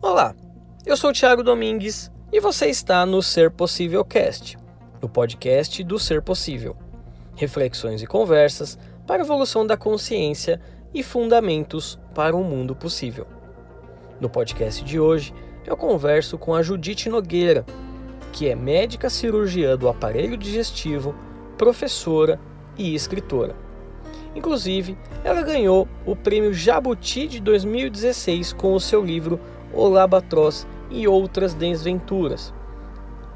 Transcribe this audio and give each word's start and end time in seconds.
Olá, 0.00 0.32
eu 0.86 0.96
sou 0.96 1.10
o 1.10 1.12
Thiago 1.12 1.42
Domingues 1.42 2.08
e 2.32 2.38
você 2.38 2.66
está 2.66 3.04
no 3.04 3.20
Ser 3.20 3.50
Possível 3.50 4.04
Cast, 4.04 4.56
o 5.02 5.08
podcast 5.08 5.82
do 5.82 5.98
Ser 5.98 6.22
Possível. 6.22 6.76
Reflexões 7.34 8.00
e 8.00 8.06
conversas 8.06 8.78
para 9.04 9.22
a 9.22 9.24
evolução 9.24 9.66
da 9.66 9.76
consciência 9.76 10.60
e 10.94 11.02
fundamentos 11.02 11.98
para 12.14 12.36
um 12.36 12.44
mundo 12.44 12.76
possível. 12.76 13.26
No 14.20 14.30
podcast 14.30 14.84
de 14.84 15.00
hoje, 15.00 15.34
eu 15.66 15.76
converso 15.76 16.38
com 16.38 16.54
a 16.54 16.62
Judite 16.62 17.08
Nogueira, 17.08 17.66
que 18.32 18.48
é 18.48 18.54
médica 18.54 19.10
cirurgiã 19.10 19.76
do 19.76 19.88
aparelho 19.88 20.36
digestivo, 20.36 21.12
professora 21.56 22.38
e 22.78 22.94
escritora. 22.94 23.56
Inclusive, 24.32 24.96
ela 25.24 25.42
ganhou 25.42 25.88
o 26.06 26.14
prêmio 26.14 26.54
Jabuti 26.54 27.26
de 27.26 27.40
2016 27.40 28.52
com 28.52 28.74
o 28.74 28.80
seu 28.80 29.04
livro 29.04 29.40
O 29.72 29.88
Labatroz 29.88 30.66
e 30.90 31.06
outras 31.06 31.54
desventuras. 31.54 32.52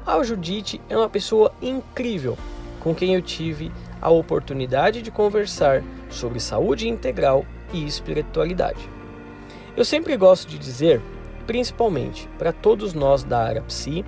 A 0.05 0.21
Judite 0.23 0.81
é 0.89 0.97
uma 0.97 1.09
pessoa 1.09 1.53
incrível 1.61 2.37
com 2.79 2.93
quem 2.93 3.15
eu 3.15 3.21
tive 3.21 3.71
a 4.01 4.09
oportunidade 4.09 5.01
de 5.01 5.09
conversar 5.09 5.81
sobre 6.09 6.39
saúde 6.39 6.89
integral 6.89 7.45
e 7.71 7.85
espiritualidade. 7.85 8.89
Eu 9.77 9.85
sempre 9.85 10.17
gosto 10.17 10.47
de 10.47 10.59
dizer, 10.59 11.01
principalmente 11.47 12.27
para 12.37 12.51
todos 12.51 12.93
nós 12.93 13.23
da 13.23 13.39
área 13.39 13.61
psi, 13.61 14.03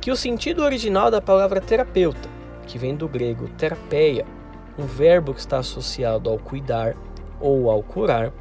que 0.00 0.10
o 0.10 0.16
sentido 0.16 0.62
original 0.62 1.10
da 1.10 1.22
palavra 1.22 1.60
terapeuta, 1.60 2.28
que 2.66 2.78
vem 2.78 2.96
do 2.96 3.08
grego 3.08 3.48
terapeia, 3.56 4.26
um 4.76 4.84
verbo 4.84 5.32
que 5.32 5.40
está 5.40 5.58
associado 5.58 6.28
ao 6.28 6.38
cuidar 6.38 6.96
ou 7.40 7.70
ao 7.70 7.82
curar, 7.82 8.32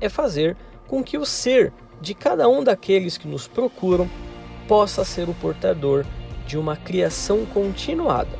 é 0.00 0.08
fazer 0.08 0.56
com 0.86 1.02
que 1.02 1.18
o 1.18 1.26
ser 1.26 1.72
de 2.00 2.14
cada 2.14 2.48
um 2.48 2.62
daqueles 2.62 3.16
que 3.16 3.26
nos 3.26 3.48
procuram 3.48 4.08
possa 4.66 5.04
ser 5.04 5.28
o 5.28 5.34
portador 5.34 6.04
de 6.46 6.56
uma 6.56 6.76
criação 6.76 7.44
continuada, 7.46 8.38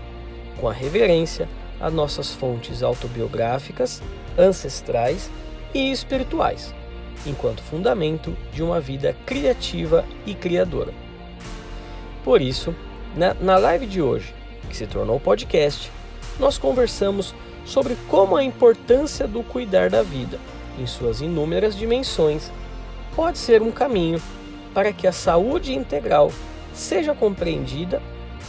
com 0.61 0.69
a 0.69 0.73
reverência 0.73 1.49
às 1.81 1.93
nossas 1.93 2.35
fontes 2.35 2.83
autobiográficas, 2.83 4.03
ancestrais 4.39 5.31
e 5.75 5.91
espirituais, 5.91 6.75
enquanto 7.27 7.63
fundamento 7.63 8.37
de 8.53 8.63
uma 8.63 8.81
vida 8.81 9.17
criativa 9.27 10.05
e 10.27 10.35
criadora. 10.35 10.93
Por 12.25 12.41
isso, 12.41 12.75
na, 13.17 13.35
na 13.35 13.57
live 13.57 13.87
de 13.87 14.03
hoje, 14.03 14.35
que 14.69 14.77
se 14.77 14.87
tornou 14.87 15.19
podcast, 15.19 15.91
nós 16.39 16.59
conversamos 16.59 17.35
sobre 17.65 17.97
como 18.09 18.37
a 18.37 18.45
importância 18.45 19.27
do 19.27 19.43
cuidar 19.43 19.91
da 19.91 20.03
vida, 20.03 20.39
em 20.79 20.87
suas 20.87 21.21
inúmeras 21.21 21.77
dimensões, 21.77 22.51
pode 23.19 23.39
ser 23.39 23.63
um 23.63 23.73
caminho 23.73 24.23
para 24.73 24.93
que 24.93 25.05
a 25.05 25.11
saúde 25.11 25.75
integral 25.75 26.31
seja 26.73 27.13
compreendida 27.13 28.01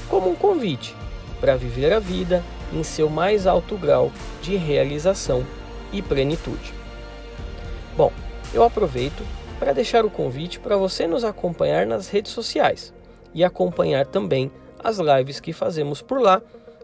como 0.07 0.29
um 0.29 0.35
convite 0.35 0.95
para 1.39 1.55
viver 1.55 1.91
a 1.91 1.97
vida 1.97 2.43
em 2.71 2.83
seu 2.83 3.09
mais 3.09 3.47
alto 3.47 3.75
grau 3.75 4.11
de 4.43 4.55
realização 4.57 5.43
e 5.91 6.03
plenitude. 6.03 6.71
Bom, 7.97 8.11
eu 8.53 8.63
aproveito 8.63 9.25
para 9.57 9.73
deixar 9.73 10.05
o 10.05 10.09
convite 10.11 10.59
para 10.59 10.77
você 10.77 11.07
nos 11.07 11.23
acompanhar 11.23 11.87
nas 11.87 12.07
redes 12.07 12.31
sociais 12.31 12.93
e 13.33 13.43
acompanhar 13.43 14.05
também 14.05 14.51
as 14.83 14.99
lives 14.99 15.39
que 15.39 15.51
fazemos 15.51 15.99
por 15.99 16.21
lá 16.21 16.43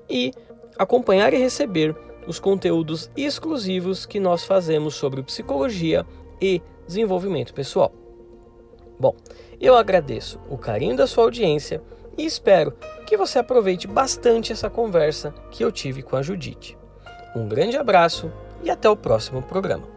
e 0.10 0.34
acompanhar 0.76 1.36
e 1.36 1.38
receber 1.38 1.96
os 2.26 2.40
conteúdos 2.40 3.12
exclusivos 3.16 4.08
que 4.08 4.20
nós 4.20 4.44
fazemos 4.44 4.96
sobre 4.96 5.22
psicologia 5.22 6.04
e 6.42 6.64
desenvolvimento 6.86 7.54
pessoal. 7.54 7.92
Bom, 9.00 9.16
eu 9.60 9.76
agradeço 9.76 10.40
o 10.50 10.58
carinho 10.58 10.96
da 10.96 11.08
sua 11.08 11.24
audiência 11.24 11.84
e 12.18 12.26
espero 12.26 12.72
que 13.06 13.18
você 13.18 13.40
aproveite 13.40 13.88
bastante 13.88 14.52
essa 14.52 14.70
conversa 14.70 15.34
que 15.52 15.64
eu 15.64 15.72
tive 15.72 16.02
com 16.02 16.16
a 16.16 16.22
Judite. 16.22 16.78
Um 17.36 17.48
grande 17.48 17.78
abraço 17.78 18.32
e 18.64 18.70
até 18.70 18.90
o 18.90 18.96
próximo 18.96 19.42
programa. 19.42 19.88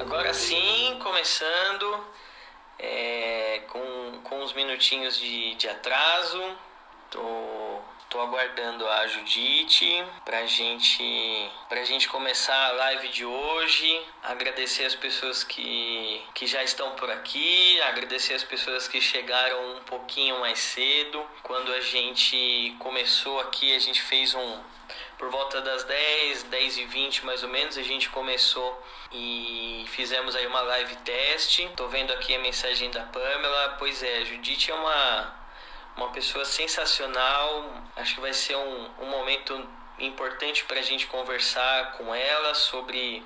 Agora 0.00 0.32
sim, 0.32 0.98
começando 1.02 2.00
é, 2.78 3.60
com, 3.68 4.20
com 4.24 4.42
uns 4.42 4.54
minutinhos 4.54 5.18
de, 5.18 5.54
de 5.56 5.68
atraso. 5.68 6.42
Tô 7.10 7.20
Tô 8.08 8.20
aguardando 8.20 8.88
a 8.88 9.06
Judite 9.08 10.04
pra 10.24 10.46
gente, 10.46 11.50
pra 11.68 11.82
gente 11.82 12.08
começar 12.08 12.68
a 12.68 12.72
live 12.72 13.08
de 13.08 13.24
hoje. 13.24 14.00
Agradecer 14.22 14.84
as 14.84 14.94
pessoas 14.94 15.42
que, 15.42 16.22
que 16.32 16.46
já 16.46 16.62
estão 16.62 16.92
por 16.92 17.10
aqui, 17.10 17.80
agradecer 17.82 18.34
as 18.34 18.44
pessoas 18.44 18.86
que 18.86 19.00
chegaram 19.00 19.76
um 19.76 19.80
pouquinho 19.80 20.38
mais 20.38 20.60
cedo. 20.60 21.20
Quando 21.42 21.72
a 21.72 21.80
gente 21.80 22.76
começou 22.78 23.40
aqui, 23.40 23.74
a 23.74 23.78
gente 23.80 24.00
fez 24.00 24.34
um. 24.34 24.60
Por 25.18 25.28
volta 25.28 25.60
das 25.60 25.82
10, 25.82 26.44
10 26.44 26.78
e 26.78 26.84
20 26.84 27.24
mais 27.26 27.42
ou 27.42 27.48
menos, 27.48 27.76
a 27.76 27.82
gente 27.82 28.08
começou 28.10 28.82
e 29.10 29.84
fizemos 29.88 30.36
aí 30.36 30.46
uma 30.46 30.60
live 30.60 30.94
teste. 30.96 31.68
Tô 31.74 31.88
vendo 31.88 32.12
aqui 32.12 32.36
a 32.36 32.38
mensagem 32.38 32.88
da 32.88 33.02
Pamela. 33.02 33.74
Pois 33.80 34.00
é, 34.00 34.24
Judite 34.24 34.70
é 34.70 34.74
uma 34.74 35.45
uma 35.96 36.10
pessoa 36.10 36.44
sensacional. 36.44 37.82
Acho 37.96 38.14
que 38.14 38.20
vai 38.20 38.32
ser 38.32 38.56
um, 38.56 38.90
um 39.00 39.06
momento 39.06 39.68
importante 39.98 40.64
para 40.64 40.78
a 40.78 40.82
gente 40.82 41.06
conversar 41.06 41.92
com 41.92 42.14
ela 42.14 42.54
sobre, 42.54 43.24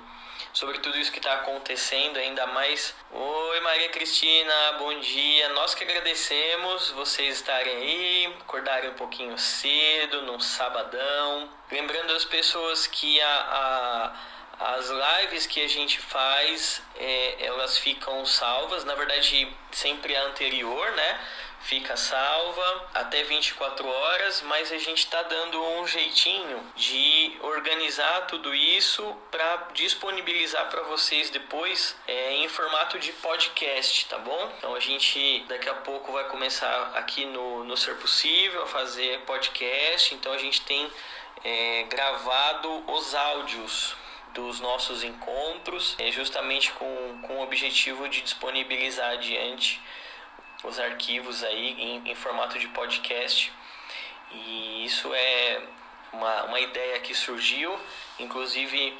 sobre 0.53 0.79
tudo 0.79 0.97
isso 0.97 1.11
que 1.11 1.19
está 1.19 1.33
acontecendo, 1.33 2.17
ainda 2.17 2.47
mais. 2.47 2.95
Oi, 3.11 3.59
Maria 3.59 3.89
Cristina, 3.89 4.53
bom 4.79 4.97
dia. 4.99 5.49
Nós 5.49 5.75
que 5.75 5.83
agradecemos 5.83 6.91
vocês 6.91 7.35
estarem 7.35 7.75
aí, 7.75 8.35
acordarem 8.39 8.91
um 8.91 8.95
pouquinho 8.95 9.37
cedo, 9.37 10.21
num 10.21 10.39
sabadão. 10.39 11.49
Lembrando 11.69 12.13
as 12.13 12.23
pessoas 12.23 12.87
que 12.87 13.19
a, 13.21 13.27
a 13.27 14.31
as 14.61 14.91
lives 14.91 15.47
que 15.47 15.59
a 15.63 15.67
gente 15.67 15.99
faz, 15.99 16.83
é, 16.95 17.45
elas 17.47 17.79
ficam 17.79 18.23
salvas, 18.27 18.85
na 18.85 18.93
verdade, 18.93 19.51
sempre 19.71 20.15
a 20.15 20.23
anterior, 20.25 20.91
né? 20.91 21.19
Fica 21.63 21.95
salva 21.95 22.89
até 22.93 23.23
24 23.23 23.87
horas, 23.87 24.41
mas 24.43 24.71
a 24.71 24.77
gente 24.77 24.99
está 24.99 25.21
dando 25.23 25.61
um 25.61 25.87
jeitinho 25.87 26.63
de 26.75 27.37
organizar 27.41 28.27
tudo 28.27 28.53
isso 28.53 29.15
para 29.29 29.67
disponibilizar 29.73 30.69
para 30.69 30.81
vocês 30.83 31.29
depois 31.29 31.95
é, 32.07 32.33
em 32.35 32.47
formato 32.47 32.99
de 32.99 33.11
podcast, 33.13 34.05
tá 34.07 34.17
bom? 34.17 34.51
Então 34.57 34.75
a 34.75 34.79
gente 34.79 35.45
daqui 35.47 35.69
a 35.69 35.75
pouco 35.75 36.11
vai 36.11 36.23
começar 36.25 36.91
aqui 36.95 37.25
no, 37.25 37.63
no 37.63 37.77
Ser 37.77 37.95
Possível 37.97 38.63
a 38.63 38.67
fazer 38.67 39.19
podcast, 39.21 40.13
então 40.15 40.33
a 40.33 40.37
gente 40.37 40.61
tem 40.61 40.91
é, 41.43 41.83
gravado 41.83 42.91
os 42.91 43.13
áudios 43.15 43.95
dos 44.33 44.59
nossos 44.59 45.03
encontros, 45.03 45.95
é, 45.99 46.11
justamente 46.11 46.71
com, 46.73 47.21
com 47.27 47.37
o 47.37 47.43
objetivo 47.43 48.07
de 48.07 48.21
disponibilizar 48.21 49.11
adiante 49.11 49.81
os 50.63 50.79
arquivos 50.79 51.43
aí 51.43 51.75
em, 51.79 52.11
em 52.11 52.15
formato 52.15 52.57
de 52.59 52.67
podcast. 52.69 53.51
E 54.31 54.85
isso 54.85 55.13
é 55.13 55.61
uma, 56.13 56.43
uma 56.43 56.59
ideia 56.59 56.99
que 56.99 57.13
surgiu, 57.13 57.77
inclusive 58.19 58.97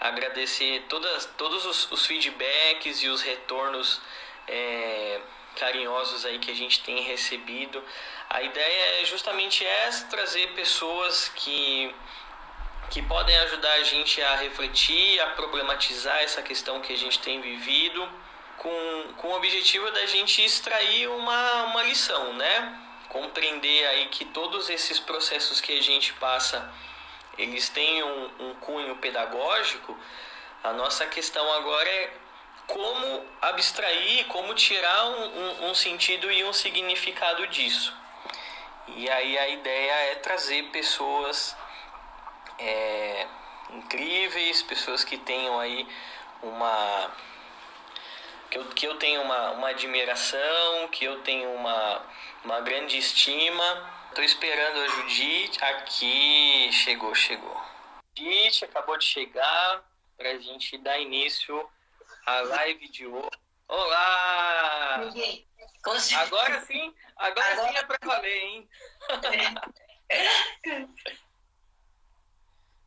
agradecer 0.00 0.84
todas, 0.88 1.26
todos 1.36 1.64
os, 1.66 1.90
os 1.90 2.06
feedbacks 2.06 3.02
e 3.02 3.08
os 3.08 3.22
retornos 3.22 4.00
é, 4.46 5.20
carinhosos 5.56 6.24
aí 6.24 6.38
que 6.38 6.50
a 6.50 6.54
gente 6.54 6.80
tem 6.82 7.02
recebido. 7.02 7.82
A 8.30 8.42
ideia 8.42 9.00
é 9.00 9.04
justamente 9.04 9.64
essa, 9.64 10.06
trazer 10.06 10.52
pessoas 10.54 11.32
que, 11.34 11.92
que 12.90 13.02
podem 13.02 13.36
ajudar 13.38 13.72
a 13.72 13.82
gente 13.82 14.22
a 14.22 14.36
refletir, 14.36 15.20
a 15.20 15.28
problematizar 15.30 16.18
essa 16.18 16.42
questão 16.42 16.80
que 16.80 16.92
a 16.92 16.96
gente 16.96 17.18
tem 17.18 17.40
vivido 17.40 18.08
com, 18.58 19.12
com 19.16 19.28
o 19.28 19.36
objetivo 19.36 19.90
da 19.92 20.06
gente 20.06 20.44
extrair 20.44 21.08
uma, 21.08 21.64
uma 21.64 21.82
lição, 21.84 22.34
né? 22.34 22.80
Compreender 23.08 23.86
aí 23.86 24.06
que 24.08 24.24
todos 24.26 24.68
esses 24.68 24.98
processos 24.98 25.60
que 25.60 25.78
a 25.78 25.82
gente 25.82 26.12
passa, 26.14 26.70
eles 27.38 27.68
têm 27.68 28.02
um, 28.02 28.30
um 28.40 28.54
cunho 28.56 28.96
pedagógico. 28.96 29.96
A 30.62 30.72
nossa 30.72 31.06
questão 31.06 31.50
agora 31.54 31.88
é 31.88 32.12
como 32.66 33.24
abstrair, 33.40 34.26
como 34.26 34.52
tirar 34.54 35.06
um, 35.06 35.24
um, 35.24 35.70
um, 35.70 35.74
sentido 35.74 36.30
e 36.30 36.44
um 36.44 36.52
significado 36.52 37.46
disso. 37.46 37.94
E 38.88 39.08
aí 39.08 39.38
a 39.38 39.48
ideia 39.48 39.92
é 40.12 40.14
trazer 40.16 40.64
pessoas 40.64 41.56
é, 42.58 43.26
incríveis, 43.70 44.62
pessoas 44.62 45.04
que 45.04 45.16
tenham 45.16 45.58
aí 45.58 45.86
uma 46.42 47.10
que 48.50 48.58
eu, 48.58 48.64
que 48.70 48.86
eu 48.86 48.98
tenho 48.98 49.22
uma, 49.22 49.50
uma 49.52 49.68
admiração, 49.70 50.88
que 50.88 51.04
eu 51.04 51.22
tenho 51.22 51.50
uma, 51.54 52.06
uma 52.44 52.60
grande 52.60 52.96
estima. 52.96 53.98
Estou 54.08 54.24
esperando 54.24 54.80
a 54.80 54.88
Judite. 54.88 55.62
Aqui, 55.64 56.70
chegou, 56.72 57.14
chegou. 57.14 57.60
Judite 58.16 58.64
acabou 58.64 58.96
de 58.96 59.04
chegar 59.04 59.84
para 60.16 60.30
a 60.30 60.38
gente 60.38 60.76
dar 60.78 60.98
início 60.98 61.68
à 62.26 62.40
live 62.40 62.88
de 62.88 63.06
hoje. 63.06 63.30
Olá! 63.68 64.94
Agora 64.94 66.00
sim, 66.00 66.94
agora, 67.16 67.52
agora... 67.52 67.68
sim 67.68 67.76
é 67.76 67.84
para 67.84 67.98
valer, 68.02 68.42
hein? 68.42 68.68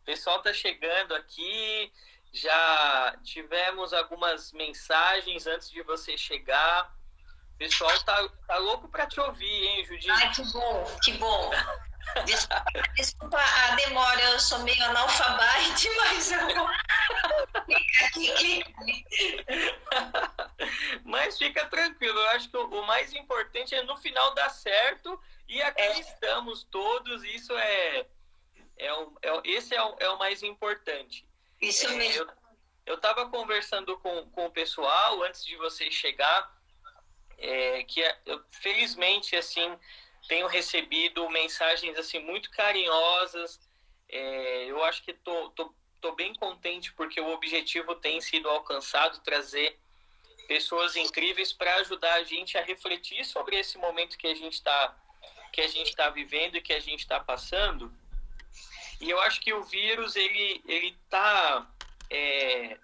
O 0.01 0.05
pessoal 0.05 0.41
tá 0.41 0.51
chegando 0.53 1.15
aqui. 1.15 1.91
Já 2.33 3.17
tivemos 3.23 3.93
algumas 3.93 4.51
mensagens 4.53 5.45
antes 5.47 5.69
de 5.69 5.83
você 5.83 6.17
chegar. 6.17 6.95
O 7.55 7.57
pessoal 7.57 7.91
tá, 8.03 8.29
tá 8.47 8.57
louco 8.57 8.87
para 8.87 9.05
te 9.05 9.19
ouvir, 9.19 9.67
hein, 9.67 9.85
Judite? 9.85 10.11
Ai, 10.11 10.31
que 10.33 10.43
bom, 10.51 10.97
que 11.03 11.11
bom. 11.13 11.51
Desculpa, 12.25 12.65
desculpa, 12.95 13.37
a 13.37 13.75
demora, 13.75 14.19
eu 14.21 14.39
sou 14.39 14.59
meio 14.59 14.83
analfabete, 14.85 15.89
mas 15.97 16.31
eu 16.31 16.39
Mas 21.03 21.37
fica 21.37 21.65
tranquilo, 21.67 22.17
eu 22.19 22.29
acho 22.29 22.49
que 22.49 22.57
o 22.57 22.81
mais 22.83 23.13
importante 23.13 23.75
é 23.75 23.83
no 23.83 23.97
final 23.97 24.33
dar 24.33 24.49
certo 24.49 25.21
e 25.47 25.61
aqui 25.61 25.81
é. 25.81 25.99
estamos 25.99 26.63
todos, 26.63 27.23
isso 27.23 27.55
é, 27.57 28.07
é, 28.77 28.87
é 28.87 29.41
esse 29.45 29.75
é 29.75 29.83
o, 29.83 29.95
é 29.99 30.09
o 30.09 30.17
mais 30.17 30.41
importante. 30.43 31.29
Isso 31.61 31.87
é, 31.87 31.95
mesmo. 31.95 32.31
Eu 32.85 32.95
estava 32.95 33.29
conversando 33.29 33.97
com, 33.99 34.29
com 34.31 34.45
o 34.47 34.51
pessoal 34.51 35.23
antes 35.23 35.45
de 35.45 35.55
você 35.57 35.91
chegar, 35.91 36.51
é, 37.37 37.83
que 37.83 38.01
é, 38.01 38.19
eu, 38.25 38.43
felizmente 38.49 39.35
assim 39.35 39.77
tenho 40.27 40.47
recebido 40.47 41.29
mensagens 41.29 41.97
assim 41.97 42.19
muito 42.19 42.49
carinhosas. 42.51 43.59
É, 44.09 44.65
eu 44.65 44.83
acho 44.83 45.03
que 45.03 45.13
tô, 45.13 45.49
tô, 45.51 45.73
tô 45.99 46.13
bem 46.13 46.33
contente 46.35 46.93
porque 46.93 47.19
o 47.19 47.29
objetivo 47.29 47.95
tem 47.95 48.19
sido 48.19 48.49
alcançado, 48.49 49.21
trazer 49.21 49.79
pessoas 50.47 50.95
incríveis 50.95 51.53
para 51.53 51.75
ajudar 51.75 52.13
a 52.15 52.23
gente 52.23 52.57
a 52.57 52.63
refletir 52.63 53.23
sobre 53.25 53.57
esse 53.57 53.77
momento 53.77 54.17
que 54.17 54.27
a 54.27 54.35
gente 54.35 54.53
está 54.53 54.97
que 55.53 55.61
a 55.61 55.67
gente 55.67 55.89
está 55.89 56.09
vivendo 56.09 56.55
e 56.55 56.61
que 56.61 56.71
a 56.71 56.79
gente 56.79 57.01
está 57.01 57.19
passando. 57.19 57.93
E 59.01 59.09
eu 59.09 59.19
acho 59.21 59.42
que 59.42 59.53
o 59.53 59.63
vírus 59.63 60.15
ele 60.15 60.62
ele 60.68 60.98
está 61.03 61.68
é, 62.09 62.77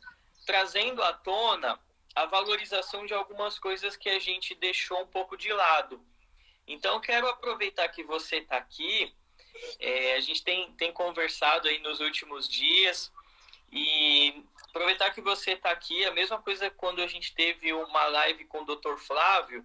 trazendo 0.45 1.03
à 1.03 1.13
tona 1.13 1.79
a 2.15 2.25
valorização 2.25 3.05
de 3.05 3.13
algumas 3.13 3.59
coisas 3.59 3.95
que 3.95 4.09
a 4.09 4.17
gente 4.17 4.55
deixou 4.55 4.99
um 5.01 5.07
pouco 5.07 5.37
de 5.37 5.53
lado. 5.53 6.03
Então, 6.67 6.99
quero 6.99 7.27
aproveitar 7.27 7.87
que 7.89 8.03
você 8.03 8.37
está 8.37 8.57
aqui. 8.57 9.13
É, 9.79 10.15
a 10.15 10.19
gente 10.19 10.43
tem, 10.43 10.71
tem 10.73 10.91
conversado 10.91 11.67
aí 11.67 11.77
nos 11.79 11.99
últimos 11.99 12.49
dias 12.49 13.11
e 13.71 14.43
aproveitar 14.69 15.13
que 15.13 15.21
você 15.21 15.51
está 15.51 15.69
aqui. 15.69 16.03
A 16.05 16.11
mesma 16.11 16.41
coisa 16.41 16.71
quando 16.71 17.01
a 17.01 17.07
gente 17.07 17.35
teve 17.35 17.71
uma 17.71 18.05
live 18.07 18.45
com 18.45 18.63
o 18.63 18.75
Dr. 18.75 18.97
Flávio. 18.97 19.63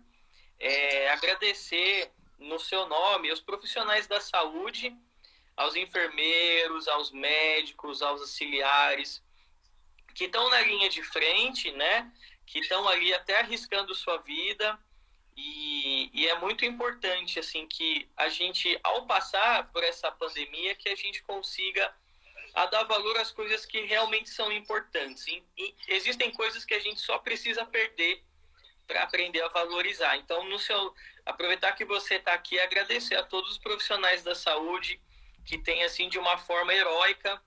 É, 0.61 1.09
agradecer 1.11 2.13
no 2.39 2.59
seu 2.59 2.87
nome 2.87 3.31
aos 3.31 3.41
profissionais 3.41 4.07
da 4.07 4.21
saúde, 4.21 4.95
aos 5.57 5.77
enfermeiros, 5.77 6.89
aos 6.89 7.11
médicos, 7.11 8.03
aos 8.03 8.21
auxiliares 8.21 9.23
que 10.15 10.25
estão 10.25 10.49
na 10.51 10.61
linha 10.61 10.89
de 10.89 11.03
frente, 11.03 11.71
né? 11.73 12.11
Que 12.47 12.61
estão 12.61 12.87
ali 12.89 13.15
até 13.15 13.41
arriscando 13.41 13.95
sua 13.95 14.19
vida 14.19 14.79
e, 15.37 16.11
e, 16.13 16.29
é 16.29 16.39
muito 16.39 16.65
importante 16.65 17.39
assim 17.39 17.67
que 17.67 18.09
a 18.17 18.29
gente, 18.29 18.79
ao 18.83 19.07
passar 19.07 19.71
por 19.73 19.83
essa 19.83 20.11
pandemia, 20.13 20.75
que 20.75 20.89
a 20.89 20.95
gente 20.95 21.23
consiga 21.23 21.95
a 22.55 22.67
dar 22.67 22.83
valor 22.85 23.17
às 23.17 23.33
coisas 23.33 23.65
que 23.65 23.81
realmente 23.83 24.29
são 24.29 24.53
importantes. 24.53 25.27
E, 25.27 25.43
e 25.57 25.75
existem 25.89 26.31
coisas 26.33 26.65
que 26.67 26.75
a 26.75 26.79
gente 26.79 27.01
só 27.01 27.19
precisa 27.19 27.65
perder 27.65 28.23
para 28.87 29.05
aprender 29.05 29.41
a 29.41 29.49
valorizar. 29.49 30.17
Então, 30.19 30.45
no 30.45 30.59
seu 30.59 30.95
aproveitar 31.25 31.73
que 31.73 31.85
você 31.85 32.17
está 32.17 32.35
aqui, 32.35 32.61
agradecer 32.61 33.15
a 33.17 33.23
todos 33.23 33.53
os 33.53 33.59
profissionais 33.59 34.23
da 34.23 34.35
saúde 34.35 35.01
que 35.45 35.59
têm 35.59 35.85
assim 35.85 36.09
de 36.09 36.19
uma 36.19 36.39
forma 36.39 36.73
heróica 36.73 37.41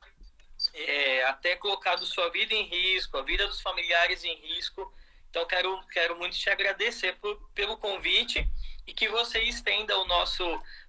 é, 0.74 1.24
até 1.26 1.56
colocado 1.56 2.06
sua 2.06 2.30
vida 2.30 2.54
em 2.54 2.64
risco, 2.64 3.18
a 3.18 3.22
vida 3.22 3.46
dos 3.48 3.62
familiares 3.62 4.24
em 4.24 4.36
risco. 4.36 4.94
Então, 5.30 5.46
quero, 5.46 5.82
quero 5.88 6.16
muito 6.16 6.38
te 6.38 6.50
agradecer 6.50 7.18
por, 7.20 7.38
pelo 7.54 7.78
convite 7.78 8.48
e 8.88 8.94
que 8.94 9.10
você 9.10 9.42
estenda 9.42 9.98
o 9.98 10.06
nosso, 10.06 10.44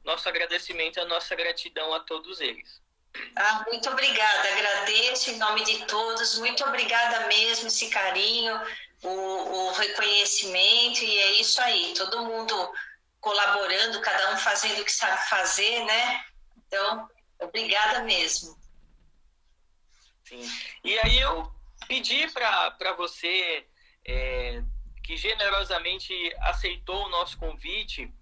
nosso 0.05 0.29
agradecimento, 0.29 1.01
a 1.01 1.05
nossa 1.05 1.35
gratidão 1.35 1.93
a 1.93 2.01
todos 2.01 2.41
eles. 2.41 2.81
Ah, 3.35 3.65
muito 3.67 3.89
obrigada, 3.91 4.49
agradeço 4.49 5.31
em 5.31 5.39
nome 5.39 5.65
de 5.65 5.87
todos, 5.87 6.39
muito 6.39 6.63
obrigada 6.65 7.27
mesmo, 7.29 7.69
esse 7.69 7.89
carinho, 7.89 8.61
o, 9.03 9.09
o 9.09 9.73
reconhecimento, 9.73 11.03
e 11.03 11.19
é 11.19 11.41
isso 11.41 11.61
aí, 11.63 11.95
todo 11.97 12.25
mundo 12.25 12.73
colaborando, 13.19 14.01
cada 14.03 14.35
um 14.35 14.37
fazendo 14.37 14.83
o 14.83 14.85
que 14.85 14.93
sabe 14.93 15.29
fazer, 15.29 15.85
né? 15.87 16.25
Então, 16.67 17.09
obrigada 17.41 18.03
mesmo. 18.03 18.57
Sim. 20.25 20.43
E 20.83 20.99
aí 21.01 21.19
eu 21.19 21.53
pedi 21.87 22.29
para 22.33 22.93
você 22.97 23.67
é, 24.05 24.63
que 25.05 25.17
generosamente 25.17 26.13
aceitou 26.41 27.07
o 27.07 27.09
nosso 27.09 27.39
convite 27.39 28.13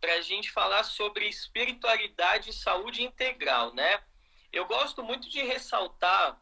para 0.00 0.14
a 0.14 0.20
gente 0.20 0.50
falar 0.50 0.84
sobre 0.84 1.26
espiritualidade 1.26 2.50
e 2.50 2.54
saúde 2.54 3.02
integral, 3.02 3.74
né? 3.74 4.02
Eu 4.52 4.66
gosto 4.66 5.02
muito 5.02 5.28
de 5.28 5.42
ressaltar, 5.42 6.40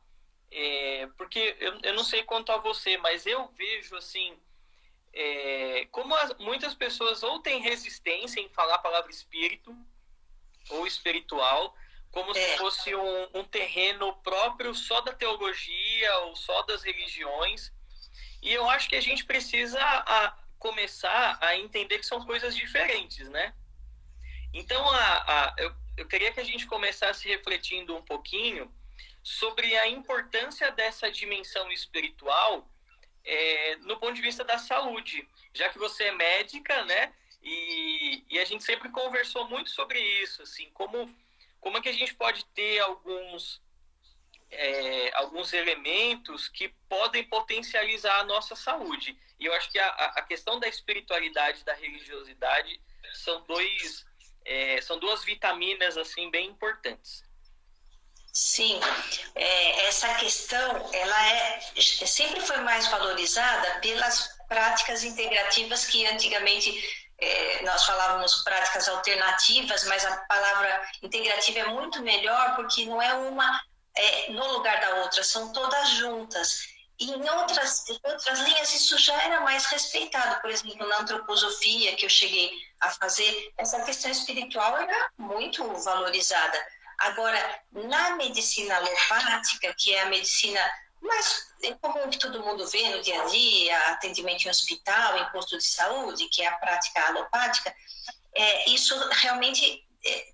é, 0.51 1.09
porque 1.17 1.57
eu, 1.59 1.79
eu 1.83 1.95
não 1.95 2.05
sei 2.05 2.23
quanto 2.23 2.53
a 2.53 2.59
você, 2.59 2.97
mas 2.99 3.27
eu 3.27 3.49
vejo 3.49 3.97
assim, 3.97 4.39
é, 5.13 5.87
como 5.91 6.15
as, 6.15 6.37
muitas 6.39 6.75
pessoas 6.75 7.23
ou 7.23 7.41
têm 7.41 7.61
resistência 7.61 8.41
em 8.41 8.49
falar 8.49 8.77
a 8.77 8.79
palavra 8.79 9.11
espírito 9.11 9.77
ou 10.71 10.87
espiritual, 10.87 11.75
como 12.11 12.33
se 12.33 12.41
é. 12.41 12.57
fosse 12.57 12.95
um, 12.95 13.29
um 13.35 13.45
terreno 13.45 14.15
próprio 14.17 14.75
só 14.75 15.01
da 15.01 15.13
teologia 15.13 16.19
ou 16.21 16.37
só 16.37 16.63
das 16.63 16.83
religiões, 16.83 17.73
e 18.43 18.53
eu 18.53 18.69
acho 18.71 18.89
que 18.89 18.97
a 18.97 19.01
gente 19.01 19.25
precisa 19.25 19.81
a, 19.81 20.37
começar 20.59 21.39
a 21.41 21.57
entender 21.57 21.99
que 21.99 22.07
são 22.07 22.25
coisas 22.25 22.55
diferentes, 22.57 23.29
né? 23.29 23.55
Então, 24.53 24.89
a, 24.89 24.97
a, 24.97 25.55
eu, 25.59 25.75
eu 25.97 26.07
queria 26.07 26.33
que 26.33 26.41
a 26.41 26.45
gente 26.45 26.67
começasse 26.67 27.29
refletindo 27.29 27.97
um 27.97 28.03
pouquinho 28.03 28.73
sobre 29.23 29.77
a 29.77 29.89
importância 29.89 30.71
dessa 30.71 31.11
dimensão 31.11 31.71
espiritual 31.71 32.67
é, 33.25 33.77
no 33.83 33.99
ponto 33.99 34.15
de 34.15 34.23
vista 34.23 34.43
da 34.43 34.59
saúde, 34.59 35.29
já 35.53 35.69
que 35.69 35.79
você 35.79 36.05
é 36.05 36.13
médica, 36.13 36.85
né? 36.85 37.13
E, 37.43 38.25
e 38.29 38.39
a 38.39 38.45
gente 38.45 38.65
sempre 38.65 38.91
conversou 38.91 39.49
muito 39.49 39.71
sobre 39.71 40.01
isso, 40.23 40.43
assim, 40.43 40.71
como, 40.71 41.13
como 41.61 41.79
é 41.79 41.81
que 41.81 41.89
a 41.89 41.93
gente 41.93 42.15
pode 42.15 42.45
ter 42.47 42.81
alguns 42.81 43.63
é, 44.51 45.11
alguns 45.15 45.53
elementos 45.53 46.49
que 46.49 46.69
podem 46.89 47.25
potencializar 47.25 48.21
a 48.21 48.25
nossa 48.25 48.57
saúde. 48.57 49.19
E 49.39 49.47
eu 49.47 49.53
acho 49.53 49.71
que 49.71 49.79
a, 49.79 49.89
a 49.89 50.23
questão 50.23 50.59
da 50.59 50.67
espiritualidade, 50.67 51.65
da 51.65 51.75
religiosidade, 51.75 52.81
são 53.15 53.43
dois 53.43 54.07
é, 54.45 54.81
são 54.81 54.99
duas 54.99 55.25
vitaminas 55.25 55.97
assim 55.97 56.31
bem 56.31 56.49
importantes. 56.49 57.23
Sim, 58.33 58.79
é, 59.35 59.87
essa 59.87 60.15
questão 60.15 60.95
ela 60.95 61.33
é 61.33 61.61
sempre 61.81 62.41
foi 62.41 62.59
mais 62.59 62.87
valorizada 62.89 63.81
pelas 63.81 64.29
práticas 64.47 65.03
integrativas 65.03 65.87
que 65.87 66.07
antigamente 66.07 67.08
é, 67.21 67.63
nós 67.65 67.85
falávamos 67.85 68.43
práticas 68.45 68.89
alternativas, 68.89 69.85
mas 69.85 70.05
a 70.05 70.17
palavra 70.19 70.89
integrativa 71.03 71.61
é 71.61 71.67
muito 71.67 72.01
melhor 72.03 72.55
porque 72.55 72.85
não 72.85 73.03
é 73.03 73.13
uma 73.15 73.61
é, 73.97 74.31
no 74.31 74.53
lugar 74.53 74.81
da 74.81 75.03
outra, 75.03 75.25
são 75.25 75.53
todas 75.53 75.89
juntas. 75.91 76.79
E 77.01 77.11
em 77.11 77.31
outras, 77.31 77.89
em 77.89 77.99
outras 78.05 78.41
linhas 78.41 78.75
isso 78.75 78.99
já 78.99 79.15
era 79.23 79.41
mais 79.41 79.65
respeitado, 79.67 80.41
por 80.41 80.51
exemplo, 80.51 80.87
na 80.87 80.99
antroposofia 80.99 81.95
que 81.97 82.05
eu 82.05 82.11
cheguei 82.11 82.51
a 82.81 82.91
fazer, 82.91 83.53
essa 83.57 83.81
questão 83.83 84.11
espiritual 84.11 84.77
era 84.77 85.11
muito 85.17 85.65
valorizada. 85.83 86.67
Agora, 86.99 87.63
na 87.73 88.17
medicina 88.17 88.77
alopática, 88.77 89.73
que 89.79 89.95
é 89.95 90.03
a 90.03 90.07
medicina 90.07 90.61
mais 91.01 91.49
comum 91.81 92.09
que 92.11 92.19
todo 92.19 92.43
mundo 92.43 92.67
vê 92.67 92.89
no 92.91 93.03
dia 93.03 93.23
a 93.23 93.27
dia, 93.27 93.79
atendimento 93.89 94.45
em 94.45 94.51
hospital, 94.51 95.19
em 95.19 95.33
posto 95.33 95.57
de 95.57 95.65
saúde, 95.65 96.29
que 96.29 96.43
é 96.43 96.47
a 96.47 96.57
prática 96.57 97.01
alopática, 97.09 97.75
é, 98.35 98.71
isso 98.71 98.95
realmente 99.11 99.85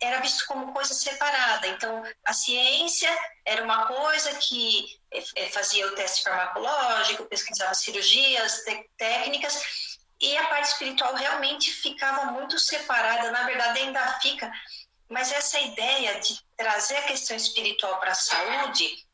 era 0.00 0.20
visto 0.20 0.46
como 0.46 0.72
coisa 0.72 0.92
separada. 0.92 1.66
Então, 1.68 2.02
a 2.24 2.32
ciência 2.32 3.10
era 3.44 3.62
uma 3.62 3.86
coisa 3.86 4.34
que 4.34 5.00
é, 5.10 5.24
é, 5.36 5.48
fazia 5.50 5.86
o 5.86 5.94
teste 5.94 6.22
farmacológico, 6.22 7.24
pesquisava 7.24 7.74
cirurgias, 7.74 8.62
técnicas, 8.96 9.98
e 10.20 10.36
a 10.36 10.46
parte 10.48 10.68
espiritual 10.68 11.14
realmente 11.14 11.72
ficava 11.72 12.26
muito 12.26 12.58
separada. 12.58 13.30
Na 13.30 13.44
verdade, 13.44 13.80
ainda 13.80 14.20
fica. 14.20 14.50
Mas 15.08 15.32
essa 15.32 15.58
ideia 15.60 16.20
de 16.20 16.38
trazer 16.56 16.96
a 16.96 17.02
questão 17.02 17.36
espiritual 17.36 17.98
para 18.00 18.12
a 18.12 18.14
saúde 18.14 19.06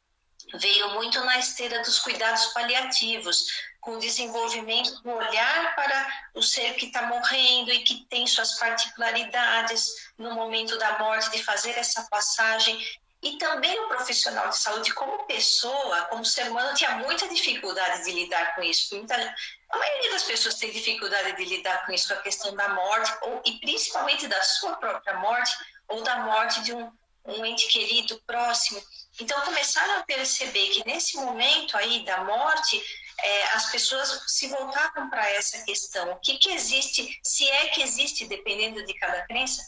veio 0.55 0.91
muito 0.91 1.21
na 1.25 1.39
esteira 1.39 1.83
dos 1.83 1.99
cuidados 1.99 2.47
paliativos, 2.47 3.47
com 3.81 3.93
o 3.93 3.99
desenvolvimento 3.99 5.01
do 5.03 5.11
olhar 5.11 5.75
para 5.75 6.25
o 6.35 6.43
ser 6.43 6.75
que 6.75 6.87
está 6.87 7.03
morrendo 7.03 7.73
e 7.73 7.83
que 7.83 8.05
tem 8.11 8.27
suas 8.27 8.59
particularidades 8.59 10.13
no 10.19 10.35
momento 10.35 10.77
da 10.79 10.99
morte, 10.99 11.31
de 11.31 11.43
fazer 11.43 11.71
essa 11.79 12.03
passagem. 12.11 12.79
E 13.23 13.37
também 13.37 13.79
o 13.81 13.89
profissional 13.89 14.49
de 14.49 14.57
saúde, 14.57 14.95
como 14.95 15.27
pessoa, 15.27 16.03
como 16.07 16.25
ser 16.25 16.49
humano, 16.49 16.75
tinha 16.75 16.97
muita 16.97 17.29
dificuldade 17.29 18.05
de 18.05 18.13
lidar 18.13 18.55
com 18.55 18.63
isso. 18.63 18.95
Muita, 18.97 19.15
a 19.15 19.79
maioria 19.79 20.11
das 20.13 20.23
pessoas 20.23 20.55
tem 20.55 20.71
dificuldade 20.71 21.37
de 21.37 21.45
lidar 21.45 21.85
com 21.85 21.93
isso, 21.93 22.09
com 22.09 22.15
a 22.15 22.23
questão 22.23 22.55
da 22.55 22.71
morte, 22.71 23.13
ou, 23.23 23.43
e 23.45 23.59
principalmente 23.61 24.27
da 24.27 24.43
sua 24.43 24.77
própria 24.77 25.19
morte, 25.19 25.53
ou 25.89 26.03
da 26.03 26.21
morte 26.21 26.63
de 26.63 26.73
um, 26.73 26.91
um 27.27 27.45
ente 27.45 27.67
querido 27.69 28.19
próximo. 28.27 28.83
Então, 29.19 29.41
começaram 29.43 29.99
a 29.99 30.03
perceber 30.05 30.69
que 30.69 30.87
nesse 30.87 31.17
momento 31.17 31.77
aí 31.77 32.05
da 32.05 32.25
morte, 32.25 32.81
é, 33.19 33.45
as 33.55 33.71
pessoas 33.71 34.23
se 34.27 34.49
voltaram 34.49 35.11
para 35.11 35.29
essa 35.31 35.63
questão. 35.65 36.13
O 36.13 36.17
que, 36.21 36.39
que 36.39 36.51
existe, 36.51 37.19
se 37.23 37.49
é 37.49 37.69
que 37.69 37.83
existe, 37.83 38.27
dependendo 38.27 38.85
de 38.85 38.95
cada 38.95 39.27
crença, 39.27 39.63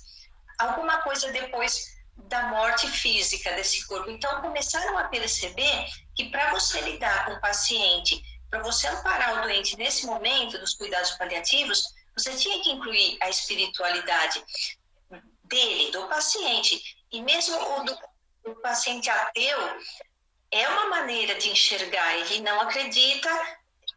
alguma 0.59 1.03
coisa 1.03 1.31
depois 1.33 2.01
da 2.17 2.49
morte 2.49 2.89
física 2.89 3.53
desse 3.53 3.87
corpo. 3.87 4.11
Então, 4.11 4.41
começaram 4.41 4.97
a 4.99 5.05
perceber 5.05 5.87
que 6.15 6.31
para 6.31 6.51
você 6.51 6.81
lidar 6.83 7.27
com 7.27 7.33
o 7.33 7.41
paciente, 7.41 8.23
para 8.49 8.63
você 8.63 8.87
amparar 8.87 9.39
o 9.39 9.43
doente 9.43 9.77
nesse 9.77 10.07
momento 10.07 10.59
dos 10.59 10.75
cuidados 10.75 11.13
paliativos, 11.13 11.85
você 12.17 12.35
tinha 12.37 12.63
que 12.63 12.71
incluir 12.71 13.19
a 13.21 13.29
espiritualidade 13.31 14.43
dele, 15.45 15.91
do 15.91 16.07
paciente, 16.09 16.81
e 17.11 17.21
mesmo 17.21 17.57
o 17.57 17.85
do 17.85 17.99
o 18.45 18.55
paciente 18.57 19.09
ateu 19.09 19.59
é 20.51 20.69
uma 20.69 20.87
maneira 20.89 21.35
de 21.37 21.51
enxergar. 21.51 22.15
Ele 22.19 22.41
não 22.41 22.61
acredita 22.61 23.31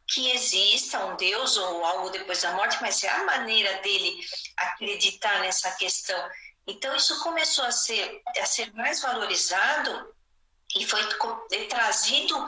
que 0.08 0.32
exista 0.32 1.04
um 1.06 1.16
Deus 1.16 1.58
ou 1.58 1.84
algo 1.84 2.10
depois 2.10 2.42
da 2.42 2.54
morte, 2.54 2.78
mas 2.82 3.04
é 3.04 3.10
a 3.10 3.24
maneira 3.24 3.82
dele 3.82 4.20
acreditar 4.58 5.40
nessa 5.40 5.72
questão. 5.72 6.30
Então 6.68 6.96
isso 6.96 7.22
começou 7.22 7.66
a 7.66 7.72
ser 7.72 8.22
a 8.40 8.46
ser 8.46 8.74
mais 8.74 9.02
valorizado 9.02 10.14
e 10.75 10.86
foi 10.86 11.02
trazido 11.68 12.46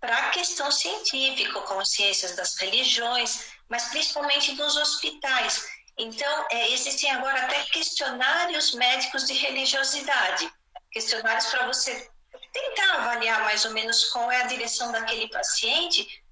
para 0.00 0.16
a 0.16 0.30
questão 0.30 0.70
científica, 0.70 1.60
consciências 1.62 2.36
das 2.36 2.56
religiões, 2.56 3.52
mas 3.68 3.84
principalmente 3.88 4.54
dos 4.54 4.76
hospitais. 4.76 5.66
Então, 5.98 6.46
é, 6.50 6.72
existem 6.72 7.10
agora 7.10 7.42
até 7.42 7.64
questionários 7.64 8.74
médicos 8.74 9.24
de 9.24 9.32
religiosidade 9.32 10.52
questionários 10.90 11.46
para 11.46 11.66
você 11.66 12.08
tentar 12.52 12.94
avaliar 12.94 13.42
mais 13.42 13.64
ou 13.64 13.72
menos 13.72 14.04
qual 14.10 14.30
é 14.30 14.42
a 14.42 14.46
direção 14.46 14.90
daquele 14.92 15.28
paciente 15.28 16.22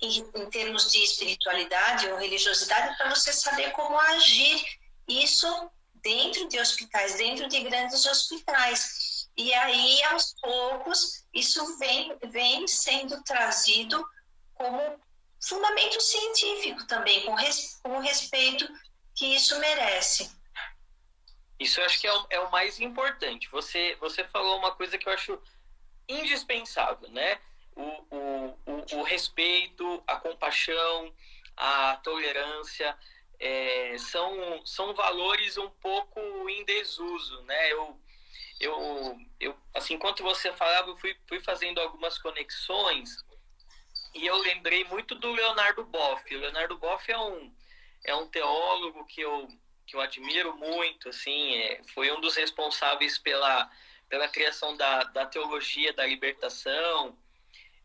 em, 0.00 0.18
em 0.34 0.50
termos 0.50 0.90
de 0.90 1.02
espiritualidade 1.02 2.08
ou 2.08 2.18
religiosidade, 2.18 2.96
para 2.96 3.10
você 3.10 3.32
saber 3.32 3.70
como 3.72 3.98
agir 3.98 4.64
isso 5.08 5.70
dentro 5.94 6.48
de 6.48 6.58
hospitais, 6.58 7.14
dentro 7.14 7.48
de 7.48 7.60
grandes 7.60 8.04
hospitais. 8.04 9.28
E 9.36 9.52
aí, 9.54 10.02
aos 10.04 10.34
poucos, 10.40 11.24
isso 11.32 11.78
vem, 11.78 12.16
vem 12.30 12.66
sendo 12.66 13.22
trazido 13.22 14.04
como 14.54 15.00
fundamento 15.40 16.00
científico 16.00 16.86
também, 16.86 17.24
com, 17.24 17.34
res, 17.34 17.78
com 17.82 17.96
o 17.96 18.00
respeito 18.00 18.68
que 19.14 19.34
isso 19.34 19.58
merece. 19.58 20.30
Isso 21.62 21.80
eu 21.80 21.84
acho 21.84 22.00
que 22.00 22.06
é 22.06 22.12
o, 22.12 22.26
é 22.30 22.40
o 22.40 22.50
mais 22.50 22.80
importante. 22.80 23.48
Você, 23.50 23.96
você 24.00 24.24
falou 24.24 24.58
uma 24.58 24.72
coisa 24.72 24.98
que 24.98 25.08
eu 25.08 25.12
acho 25.12 25.40
indispensável, 26.08 27.08
né? 27.10 27.38
O, 27.76 27.82
o, 27.82 28.58
o, 28.66 28.96
o 28.98 29.02
respeito, 29.02 30.02
a 30.06 30.16
compaixão, 30.16 31.14
a 31.56 31.96
tolerância 32.02 32.98
é, 33.38 33.96
são, 33.96 34.66
são 34.66 34.92
valores 34.92 35.56
um 35.56 35.70
pouco 35.70 36.20
em 36.48 36.64
desuso, 36.64 37.40
né? 37.42 37.72
Eu, 37.72 38.00
eu, 38.60 39.18
eu 39.38 39.56
assim, 39.72 39.94
enquanto 39.94 40.22
você 40.24 40.52
falava, 40.52 40.90
eu 40.90 40.96
fui, 40.96 41.16
fui 41.28 41.40
fazendo 41.40 41.80
algumas 41.80 42.18
conexões 42.18 43.24
e 44.14 44.26
eu 44.26 44.36
lembrei 44.38 44.84
muito 44.84 45.14
do 45.14 45.30
Leonardo 45.30 45.84
Boff. 45.84 46.34
O 46.34 46.40
Leonardo 46.40 46.76
Boff 46.76 47.10
é 47.10 47.18
um, 47.18 47.54
é 48.04 48.14
um 48.14 48.26
teólogo 48.26 49.06
que 49.06 49.20
eu 49.20 49.48
que 49.92 49.96
eu 49.96 50.00
admiro 50.00 50.56
muito, 50.56 51.10
assim, 51.10 51.54
é, 51.56 51.82
foi 51.94 52.10
um 52.10 52.18
dos 52.18 52.34
responsáveis 52.34 53.18
pela, 53.18 53.70
pela 54.08 54.26
criação 54.26 54.74
da, 54.74 55.04
da 55.04 55.26
teologia 55.26 55.92
da 55.92 56.06
libertação, 56.06 57.14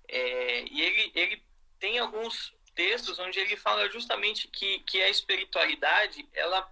é, 0.08 0.64
e 0.72 0.82
ele, 0.82 1.12
ele 1.14 1.44
tem 1.78 2.00
alguns 2.00 2.56
textos 2.74 3.20
onde 3.20 3.38
ele 3.40 3.58
fala 3.58 3.92
justamente 3.92 4.48
que, 4.48 4.80
que 4.80 5.02
a 5.02 5.10
espiritualidade, 5.10 6.26
ela 6.34 6.72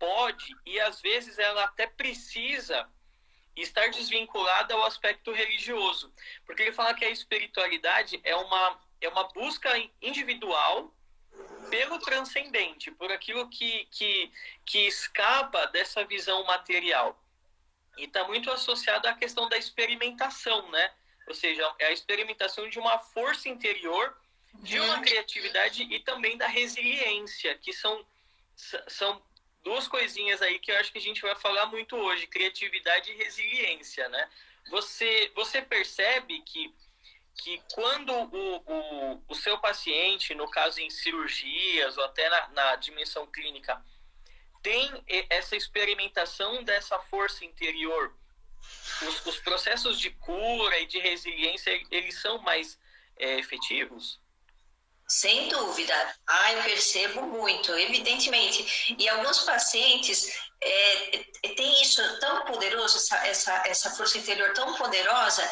pode, 0.00 0.56
e 0.66 0.80
às 0.80 1.00
vezes 1.00 1.38
ela 1.38 1.62
até 1.62 1.86
precisa 1.86 2.90
estar 3.54 3.88
desvinculada 3.88 4.74
ao 4.74 4.84
aspecto 4.84 5.30
religioso, 5.30 6.12
porque 6.44 6.62
ele 6.62 6.72
fala 6.72 6.92
que 6.92 7.04
a 7.04 7.10
espiritualidade 7.10 8.20
é 8.24 8.34
uma, 8.34 8.80
é 9.00 9.08
uma 9.08 9.28
busca 9.28 9.70
individual 10.00 10.92
pelo 11.72 11.98
transcendente, 11.98 12.90
por 12.90 13.10
aquilo 13.10 13.48
que, 13.48 13.86
que, 13.90 14.30
que 14.62 14.86
escapa 14.86 15.66
dessa 15.68 16.04
visão 16.04 16.44
material. 16.44 17.18
E 17.96 18.04
está 18.04 18.24
muito 18.24 18.50
associado 18.50 19.08
à 19.08 19.14
questão 19.14 19.48
da 19.48 19.56
experimentação, 19.56 20.70
né? 20.70 20.92
Ou 21.26 21.32
seja, 21.32 21.74
é 21.78 21.86
a 21.86 21.90
experimentação 21.90 22.68
de 22.68 22.78
uma 22.78 22.98
força 22.98 23.48
interior, 23.48 24.14
de 24.56 24.78
uma 24.78 24.96
uhum. 24.96 25.00
criatividade 25.00 25.84
e 25.84 25.98
também 26.00 26.36
da 26.36 26.46
resiliência, 26.46 27.56
que 27.56 27.72
são, 27.72 28.04
são 28.88 29.22
duas 29.64 29.88
coisinhas 29.88 30.42
aí 30.42 30.58
que 30.58 30.70
eu 30.70 30.76
acho 30.76 30.92
que 30.92 30.98
a 30.98 31.06
gente 31.08 31.22
vai 31.22 31.34
falar 31.36 31.64
muito 31.66 31.96
hoje, 31.96 32.26
criatividade 32.26 33.12
e 33.12 33.16
resiliência, 33.16 34.10
né? 34.10 34.28
Você, 34.68 35.32
você 35.34 35.62
percebe 35.62 36.42
que 36.42 36.74
que 37.36 37.62
quando 37.72 38.12
o, 38.12 38.56
o, 38.66 39.22
o 39.28 39.34
seu 39.34 39.58
paciente, 39.58 40.34
no 40.34 40.48
caso 40.50 40.80
em 40.80 40.90
cirurgias 40.90 41.96
ou 41.96 42.04
até 42.04 42.28
na, 42.28 42.48
na 42.48 42.76
dimensão 42.76 43.26
clínica, 43.26 43.82
tem 44.62 45.04
essa 45.28 45.56
experimentação 45.56 46.62
dessa 46.62 46.98
força 46.98 47.44
interior, 47.44 48.14
os, 49.02 49.26
os, 49.26 49.38
processos 49.38 49.98
de 49.98 50.10
cura 50.10 50.78
e 50.78 50.86
de 50.86 51.00
resiliência, 51.00 51.70
eles 51.90 52.20
são 52.20 52.38
mais 52.38 52.78
é, 53.18 53.38
efetivos? 53.40 54.20
Sem 55.08 55.48
dúvida. 55.48 55.94
Ah, 56.26 56.52
eu 56.52 56.62
percebo 56.62 57.22
muito, 57.22 57.72
evidentemente. 57.76 58.94
E 58.98 59.08
alguns 59.08 59.40
pacientes 59.40 60.32
é, 60.60 61.24
têm 61.54 61.82
isso 61.82 62.00
tão 62.20 62.44
poderoso, 62.46 62.96
essa, 62.96 63.26
essa, 63.26 63.62
essa 63.66 63.90
força 63.90 64.16
interior 64.16 64.54
tão 64.54 64.74
poderosa, 64.74 65.42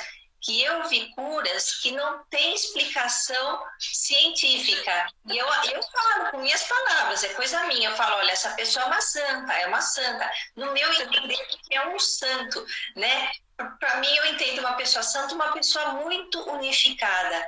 que 0.42 0.62
eu 0.62 0.88
vi 0.88 1.12
curas 1.14 1.80
que 1.80 1.92
não 1.92 2.24
tem 2.30 2.54
explicação 2.54 3.62
científica. 3.78 5.06
E 5.26 5.36
eu, 5.36 5.46
eu 5.46 5.82
falo 5.82 6.30
com 6.30 6.38
minhas 6.38 6.62
palavras, 6.62 7.22
é 7.24 7.34
coisa 7.34 7.64
minha. 7.64 7.90
Eu 7.90 7.96
falo, 7.96 8.16
olha, 8.16 8.32
essa 8.32 8.50
pessoa 8.50 8.84
é 8.84 8.88
uma 8.88 9.00
santa, 9.00 9.52
é 9.52 9.66
uma 9.66 9.80
santa. 9.82 10.30
No 10.56 10.72
meu 10.72 10.92
entender, 10.94 11.48
é 11.70 11.88
um 11.88 11.98
santo, 11.98 12.64
né? 12.96 13.30
Para 13.78 13.96
mim, 13.96 14.14
eu 14.16 14.26
entendo 14.26 14.60
uma 14.60 14.74
pessoa 14.74 15.02
santa, 15.02 15.34
uma 15.34 15.52
pessoa 15.52 15.92
muito 15.94 16.40
unificada. 16.50 17.46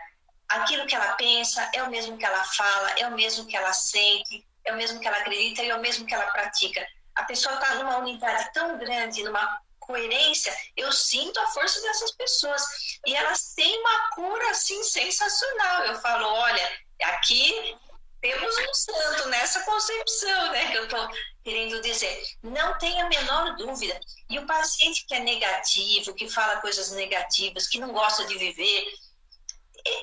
Aquilo 0.49 0.87
que 0.87 0.95
ela 0.95 1.15
pensa 1.15 1.71
é 1.73 1.83
o 1.83 1.91
mesmo 1.91 2.19
que 2.19 2.27
ela 2.27 2.45
fala, 2.45 2.91
é 2.99 3.07
o 3.07 3.13
mesmo 3.13 3.47
que 3.47 3.57
ela 3.57 3.73
sente, 3.73 4.47
é 4.67 4.73
o 4.73 4.77
mesmo 4.77 5.01
que 5.01 5.09
ela 5.09 5.17
acredita 5.17 5.63
e 5.63 5.71
é 5.71 5.75
o 5.75 5.81
mesmo 5.81 6.05
que 6.05 6.15
ela 6.15 6.27
pratica. 6.27 6.87
A 7.15 7.25
pessoa 7.25 7.55
está 7.55 7.75
numa 7.77 7.99
unidade 7.99 8.53
tão 8.53 8.77
grande, 8.79 9.23
numa 9.23 9.61
coerência, 9.93 10.57
eu 10.75 10.91
sinto 10.91 11.39
a 11.39 11.47
força 11.49 11.81
dessas 11.83 12.13
pessoas. 12.13 12.63
E 13.07 13.15
elas 13.15 13.53
têm 13.55 13.79
uma 13.79 14.11
cura 14.11 14.51
assim 14.51 14.83
sensacional. 14.83 15.85
Eu 15.85 16.01
falo, 16.01 16.27
olha, 16.27 16.81
aqui 17.03 17.77
temos 18.23 18.57
um 18.57 18.75
santo 18.75 19.29
nessa 19.29 19.61
concepção, 19.65 20.53
né, 20.53 20.71
que 20.71 20.79
eu 20.79 20.85
estou 20.85 21.09
querendo 21.45 21.83
dizer. 21.83 22.23
Não 22.43 22.79
tenha 22.79 23.05
a 23.05 23.09
menor 23.09 23.57
dúvida. 23.57 24.01
E 24.31 24.39
o 24.39 24.47
paciente 24.47 25.05
que 25.07 25.15
é 25.15 25.21
negativo, 25.21 26.15
que 26.15 26.29
fala 26.29 26.61
coisas 26.61 26.91
negativas, 26.93 27.67
que 27.67 27.79
não 27.79 27.93
gosta 27.93 28.25
de 28.25 28.39
viver, 28.39 28.87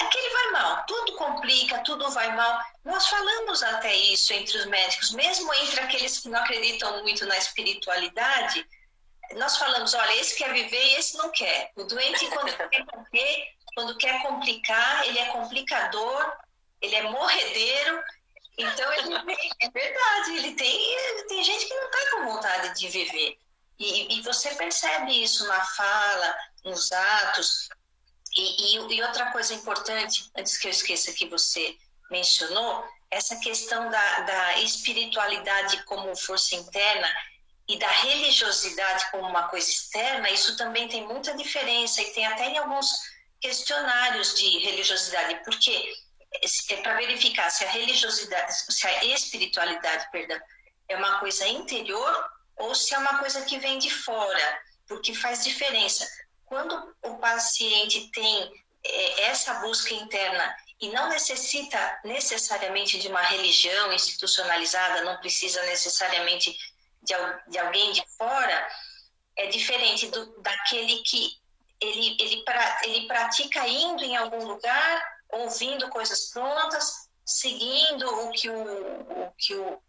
aquele 0.02 0.30
vai 0.30 0.52
mal, 0.52 0.86
tudo 0.86 1.16
complica, 1.16 1.80
tudo 1.80 2.12
vai 2.12 2.36
mal. 2.36 2.60
Nós 2.84 3.08
falamos 3.08 3.64
até 3.64 3.96
isso 3.96 4.34
entre 4.34 4.58
os 4.58 4.66
médicos, 4.66 5.12
mesmo 5.12 5.52
entre 5.54 5.80
aqueles 5.80 6.20
que 6.20 6.30
não 6.30 6.40
acreditam 6.40 7.02
muito 7.02 7.26
na 7.26 7.38
espiritualidade, 7.38 8.68
nós 9.36 9.58
falamos, 9.58 9.94
olha, 9.94 10.20
esse 10.20 10.38
quer 10.38 10.54
viver 10.54 10.84
e 10.84 10.96
esse 10.96 11.18
não 11.18 11.30
quer. 11.32 11.72
O 11.76 11.84
doente, 11.84 12.28
quando 12.28 12.56
quer 12.70 12.86
morrer, 12.94 13.54
quando 13.76 13.98
quer 13.98 14.22
complicar, 14.22 15.08
ele 15.08 15.20
é 15.20 15.26
complicador, 15.26 16.34
ele 16.82 16.96
é 16.96 17.04
morredeiro. 17.04 18.04
Então, 18.58 18.94
ele, 18.94 19.16
é 19.62 19.70
verdade, 19.70 20.36
ele 20.38 20.54
tem, 20.56 21.26
tem 21.28 21.44
gente 21.44 21.66
que 21.66 21.74
não 21.74 21.86
está 21.86 22.12
com 22.12 22.34
vontade 22.34 22.80
de 22.80 22.88
viver. 22.90 23.38
E, 23.78 24.18
e, 24.18 24.22
você 24.24 24.54
percebe 24.56 25.24
isso 25.24 25.48
na 25.48 25.62
fala, 25.64 26.38
nos 26.66 26.92
atos. 26.92 27.70
E, 28.36 28.76
e, 28.76 28.96
e, 28.96 29.04
outra 29.04 29.32
coisa 29.32 29.54
importante, 29.54 30.30
antes 30.38 30.58
que 30.58 30.68
eu 30.68 30.72
esqueça 30.72 31.14
que 31.14 31.26
você 31.28 31.78
mencionou, 32.12 32.86
essa 33.10 33.38
questão 33.38 33.90
da, 33.90 34.20
da 34.22 34.60
espiritualidade 34.60 35.82
como 35.84 36.16
força 36.16 36.56
interna 36.56 37.08
e 37.70 37.78
da 37.78 37.88
religiosidade 37.88 39.12
como 39.12 39.30
uma 39.30 39.48
coisa 39.48 39.70
externa, 39.70 40.28
isso 40.32 40.58
também 40.58 40.88
tem 40.88 41.06
muita 41.06 41.36
diferença 41.36 42.02
e 42.02 42.12
tem 42.14 42.26
até 42.26 42.50
em 42.50 42.58
alguns 42.58 42.90
questionários 43.40 44.34
de 44.34 44.58
religiosidade, 44.58 45.40
porque 45.46 45.94
é 46.72 46.78
para 46.78 46.96
verificar 46.96 47.48
se 47.52 47.64
a 47.64 47.70
religiosidade, 47.70 48.54
se 48.74 48.88
a 48.88 49.06
espiritualidade, 49.06 50.10
perdão, 50.12 50.40
é 50.88 50.98
uma 50.98 51.20
coisa 51.20 51.48
interior 51.48 52.30
ou 52.58 52.74
se 52.74 52.96
é 52.96 52.98
uma 52.98 53.20
coisa 53.20 53.44
que 53.44 53.60
vem 53.60 53.78
de 53.78 53.92
fora, 53.92 54.62
porque 54.88 55.14
faz 55.14 55.44
diferença. 55.44 56.10
Quando 56.48 56.96
o 57.04 57.18
paciente 57.18 58.10
tem 58.12 58.52
é, 58.84 59.22
essa 59.26 59.54
busca 59.60 59.94
interna 59.94 60.56
e 60.82 60.90
não 60.90 61.08
necessita 61.10 62.00
necessariamente 62.04 62.98
de 62.98 63.10
uma 63.10 63.22
religião 63.22 63.94
institucionalizada, 63.94 65.04
não 65.04 65.18
precisa 65.18 65.62
necessariamente 65.64 66.58
de, 67.02 67.14
de 67.48 67.58
alguém 67.60 67.92
de 67.92 68.04
fora, 68.18 68.68
é 69.38 69.48
diferente 69.48 70.08
do, 70.08 70.42
daquele 70.42 71.02
que 71.04 71.40
ele, 71.82 72.18
ele, 72.20 72.44
pra, 72.44 72.82
ele 72.84 73.08
pratica 73.08 73.68
indo 73.68 74.04
em 74.04 74.16
algum 74.18 74.46
lugar, 74.46 75.20
ouvindo 75.30 75.90
coisas 75.90 76.30
prontas, 76.32 77.10
seguindo 77.26 78.06
o 78.26 78.32
que 78.32 78.50
o, 78.50 79.26
o 79.26 79.34
que 79.38 79.56
o 79.56 79.82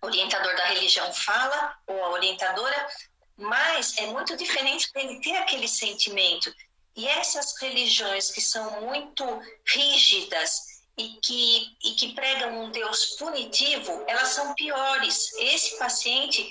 orientador 0.00 0.56
da 0.56 0.64
religião 0.66 1.12
fala, 1.12 1.76
ou 1.86 2.04
a 2.04 2.10
orientadora, 2.10 2.88
mas 3.36 3.96
é 3.98 4.06
muito 4.06 4.36
diferente 4.36 4.90
dele 4.92 5.20
ter 5.20 5.36
aquele 5.36 5.68
sentimento. 5.68 6.52
E 6.96 7.06
essas 7.06 7.60
religiões 7.60 8.30
que 8.30 8.40
são 8.40 8.80
muito 8.82 9.24
rígidas 9.66 10.67
e 10.98 11.16
que, 11.22 11.76
e 11.84 11.94
que 11.94 12.12
pregam 12.12 12.60
um 12.60 12.70
Deus 12.70 13.16
punitivo, 13.16 14.04
elas 14.08 14.30
são 14.30 14.52
piores. 14.54 15.32
Esse 15.34 15.78
paciente, 15.78 16.44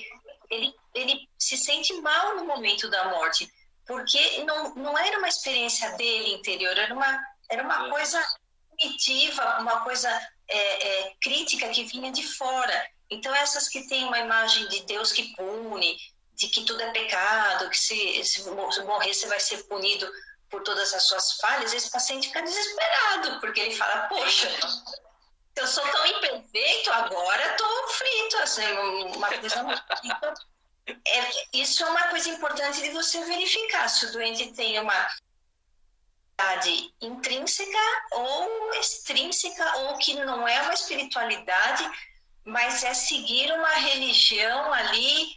ele, 0.50 0.74
ele 0.96 1.30
se 1.38 1.58
sente 1.58 1.94
mal 1.96 2.38
no 2.38 2.46
momento 2.46 2.90
da 2.90 3.10
morte, 3.10 3.52
porque 3.86 4.44
não, 4.46 4.74
não 4.76 4.98
era 4.98 5.18
uma 5.18 5.28
experiência 5.28 5.92
dele 5.98 6.36
interior, 6.36 6.78
era 6.78 6.94
uma, 6.94 7.20
era 7.50 7.62
uma 7.62 7.90
coisa 7.90 8.26
punitiva, 8.70 9.60
uma 9.60 9.82
coisa 9.82 10.10
é, 10.48 10.88
é, 10.88 11.14
crítica 11.22 11.68
que 11.70 11.84
vinha 11.84 12.12
de 12.12 12.24
fora. 12.24 12.90
Então, 13.10 13.36
essas 13.36 13.68
que 13.68 13.86
têm 13.90 14.06
uma 14.06 14.20
imagem 14.20 14.68
de 14.70 14.82
Deus 14.86 15.12
que 15.12 15.36
pune, 15.36 15.98
de 16.36 16.48
que 16.48 16.64
tudo 16.64 16.82
é 16.82 16.92
pecado, 16.92 17.70
que 17.70 17.78
se, 17.78 18.24
se 18.24 18.50
morrer 18.50 19.14
você 19.14 19.28
vai 19.28 19.40
ser 19.40 19.64
punido 19.64 20.10
por 20.50 20.64
todas 20.64 20.94
as 20.94 21.04
suas 21.04 21.34
falhas, 21.34 21.74
esse 21.74 21.90
paciente 21.90 22.28
fica 22.28 22.42
desesperado, 22.42 23.40
porque 23.40 23.60
ele 23.60 23.76
fala, 23.76 24.08
poxa, 24.08 24.50
eu 25.56 25.68
sou 25.68 25.84
tão 25.88 26.06
imperfeito, 26.06 26.92
agora 26.92 27.52
estou 27.52 27.88
frito, 27.90 28.38
assim, 28.38 28.72
uma 29.16 29.28
coisa 29.28 29.66
é, 31.06 31.32
isso 31.54 31.84
é 31.84 31.90
uma 31.90 32.08
coisa 32.08 32.30
importante 32.30 32.82
de 32.82 32.92
você 32.92 33.24
verificar 33.26 33.90
se 33.90 34.06
o 34.06 34.12
doente 34.14 34.54
tem 34.54 34.80
uma 34.80 35.10
intrínseca 37.02 37.80
ou 38.12 38.74
extrínseca, 38.76 39.78
ou 39.80 39.98
que 39.98 40.14
não 40.14 40.48
é 40.48 40.62
uma 40.62 40.74
espiritualidade, 40.74 41.90
mas 42.46 42.84
é 42.84 42.94
seguir 42.94 43.52
uma 43.52 43.72
religião 43.72 44.72
ali 44.72 45.36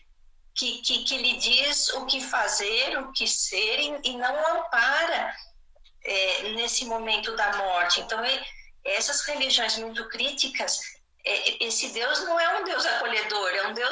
que, 0.61 0.83
que, 0.83 1.05
que 1.05 1.17
lhe 1.17 1.39
diz 1.39 1.89
o 1.95 2.05
que 2.05 2.21
fazer, 2.21 2.99
o 2.99 3.11
que 3.13 3.27
ser, 3.27 3.81
e, 3.81 4.11
e 4.11 4.17
não 4.19 4.59
ampara 4.59 5.35
é, 6.05 6.53
nesse 6.53 6.85
momento 6.85 7.35
da 7.35 7.57
morte. 7.57 8.03
Então, 8.03 8.23
é, 8.23 8.45
essas 8.85 9.23
religiões 9.23 9.79
muito 9.79 10.07
críticas, 10.11 10.79
é, 11.25 11.65
esse 11.65 11.91
Deus 11.95 12.21
não 12.25 12.39
é 12.39 12.61
um 12.61 12.65
Deus 12.65 12.85
acolhedor, 12.85 13.49
é 13.49 13.69
um 13.69 13.73
Deus. 13.73 13.91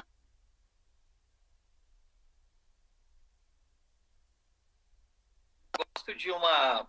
Gosto 5.75 6.15
de 6.15 6.31
uma, 6.31 6.87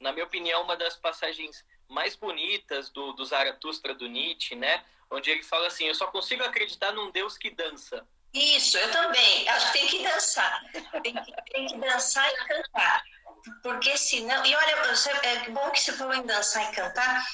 na 0.00 0.12
minha 0.12 0.24
opinião, 0.24 0.62
uma 0.62 0.76
das 0.76 0.96
passagens 0.96 1.64
mais 1.88 2.16
bonitas 2.16 2.90
do, 2.90 3.12
do 3.12 3.24
Zaratustra 3.24 3.94
do 3.94 4.08
Nietzsche, 4.08 4.56
né? 4.56 4.84
onde 5.08 5.30
ele 5.30 5.44
fala 5.44 5.68
assim: 5.68 5.84
Eu 5.84 5.94
só 5.94 6.08
consigo 6.08 6.42
acreditar 6.42 6.90
num 6.90 7.12
Deus 7.12 7.38
que 7.38 7.50
dança. 7.50 8.04
Isso, 8.32 8.78
eu 8.78 8.90
também. 8.90 9.48
Acho 9.48 9.72
que 9.72 9.78
tem 9.78 9.88
que 9.88 10.02
dançar. 10.02 10.62
Tem 11.02 11.14
que, 11.14 11.52
tem 11.52 11.66
que 11.66 11.78
dançar 11.78 12.28
e 12.32 12.36
cantar. 12.48 13.02
Porque 13.62 13.96
senão. 13.96 14.44
E 14.46 14.54
olha, 14.54 14.70
é 15.22 15.50
bom 15.50 15.70
que 15.70 15.80
você 15.80 15.92
falou 15.92 16.14
em 16.14 16.26
dançar 16.26 16.70
e 16.70 16.74
cantar. 16.74 17.24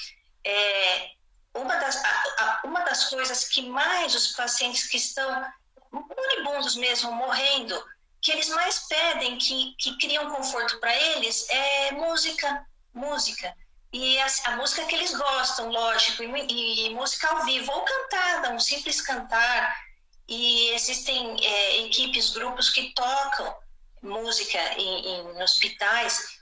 É, 0.45 1.09
uma, 1.53 1.75
das, 1.75 2.03
a, 2.03 2.61
uma 2.65 2.81
das 2.81 3.09
coisas 3.09 3.45
que 3.45 3.61
mais 3.61 4.13
os 4.15 4.33
pacientes 4.33 4.87
que 4.87 4.97
estão 4.97 5.45
moribundos 5.91 6.75
mesmo, 6.75 7.11
morrendo, 7.11 7.81
que 8.21 8.31
eles 8.31 8.49
mais 8.49 8.87
pedem, 8.87 9.37
que, 9.37 9.75
que 9.79 9.97
criam 9.97 10.29
conforto 10.29 10.79
para 10.79 10.95
eles, 10.95 11.47
é 11.49 11.91
música. 11.91 12.65
Música. 12.93 13.55
E 13.91 14.19
a, 14.19 14.27
a, 14.45 14.57
música 14.57 14.85
que 14.85 14.95
eles 14.95 15.15
gostam, 15.15 15.69
lógico, 15.69 16.23
e, 16.23 16.87
e, 16.87 16.93
música 16.93 17.27
ao 17.27 17.45
vivo, 17.45 17.71
ou 17.71 17.81
cantada, 17.81 18.51
um 18.51 18.59
simples 18.59 19.01
cantar. 19.01 19.88
E 20.29 20.69
existem 20.75 21.43
é, 21.43 21.81
equipes, 21.81 22.29
grupos 22.29 22.69
que 22.69 22.93
tocam 22.93 23.57
música 24.01 24.59
em, 24.77 25.07
em 25.07 25.43
hospitais, 25.43 26.39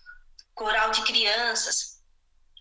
coral 0.53 0.91
de 0.91 1.01
crianças, 1.03 2.01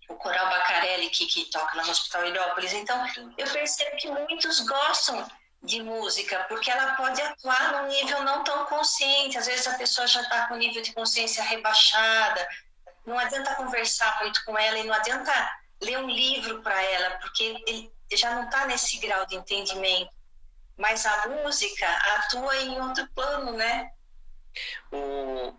o 0.09 0.15
coral 0.15 0.49
Bacarelli 0.49 1.11
que, 1.11 1.27
que 1.27 1.47
toca 1.47 1.83
no 1.83 1.91
Hospital 1.91 2.27
Heliópolis. 2.27 2.73
Então, 2.73 3.05
eu 3.37 3.51
percebo 3.51 3.97
que 3.97 4.09
muitos 4.09 4.61
gostam 4.61 5.29
de 5.65 5.83
música, 5.83 6.45
porque 6.49 6.71
ela 6.71 6.95
pode 6.95 7.21
atuar 7.21 7.73
num 7.73 7.89
nível 7.89 8.23
não 8.23 8.45
tão 8.45 8.65
consciente. 8.67 9.37
Às 9.37 9.47
vezes 9.47 9.67
a 9.67 9.77
pessoa 9.77 10.07
já 10.07 10.23
está 10.23 10.47
com 10.47 10.55
nível 10.55 10.81
de 10.81 10.93
consciência 10.93 11.43
rebaixada, 11.43 12.49
não 13.05 13.19
adianta 13.19 13.57
conversar 13.57 14.21
muito 14.21 14.45
com 14.45 14.57
ela 14.57 14.79
e 14.79 14.85
não 14.85 14.95
adianta 14.95 15.33
ler 15.83 15.99
um 15.99 16.09
livro 16.09 16.63
para 16.63 16.81
ela, 16.81 17.19
porque 17.19 17.57
ele 17.67 17.93
já 18.13 18.33
não 18.35 18.45
está 18.45 18.67
nesse 18.67 18.99
grau 18.99 19.27
de 19.27 19.35
entendimento. 19.35 20.16
Mas 20.77 21.07
a 21.07 21.29
música 21.29 21.89
atua 22.17 22.57
em 22.59 22.81
outro 22.81 23.07
plano, 23.15 23.53
né? 23.53 23.93
O, 24.93 25.55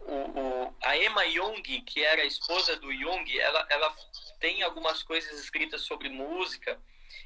o, 0.00 0.14
o, 0.40 0.76
a 0.82 0.96
Emma 0.96 1.28
Jung, 1.30 1.62
que 1.82 2.04
era 2.04 2.22
a 2.22 2.26
esposa 2.26 2.76
do 2.76 2.92
Jung, 2.92 3.38
ela, 3.38 3.66
ela 3.70 3.96
tem 4.38 4.62
algumas 4.62 5.02
coisas 5.02 5.38
escritas 5.40 5.82
sobre 5.82 6.08
música 6.08 6.80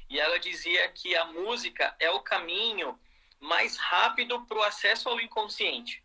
e 0.09 0.19
ela 0.19 0.39
dizia 0.39 0.87
que 0.89 1.15
a 1.15 1.25
música 1.25 1.95
é 1.99 2.09
o 2.09 2.21
caminho 2.21 2.99
mais 3.39 3.77
rápido 3.77 4.45
para 4.45 4.57
o 4.57 4.63
acesso 4.63 5.09
ao 5.09 5.19
inconsciente. 5.19 6.03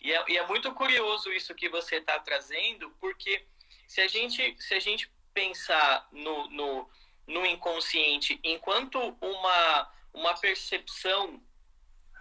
E 0.00 0.12
é, 0.12 0.24
e 0.28 0.36
é 0.36 0.46
muito 0.46 0.72
curioso 0.74 1.32
isso 1.32 1.54
que 1.54 1.68
você 1.68 1.96
está 1.96 2.18
trazendo, 2.18 2.90
porque 3.00 3.46
se 3.86 4.00
a 4.00 4.08
gente, 4.08 4.56
se 4.60 4.74
a 4.74 4.80
gente 4.80 5.12
pensar 5.32 6.08
no, 6.10 6.48
no, 6.50 6.90
no 7.26 7.44
inconsciente 7.46 8.38
enquanto 8.42 8.98
uma, 9.20 9.92
uma 10.12 10.34
percepção 10.38 11.42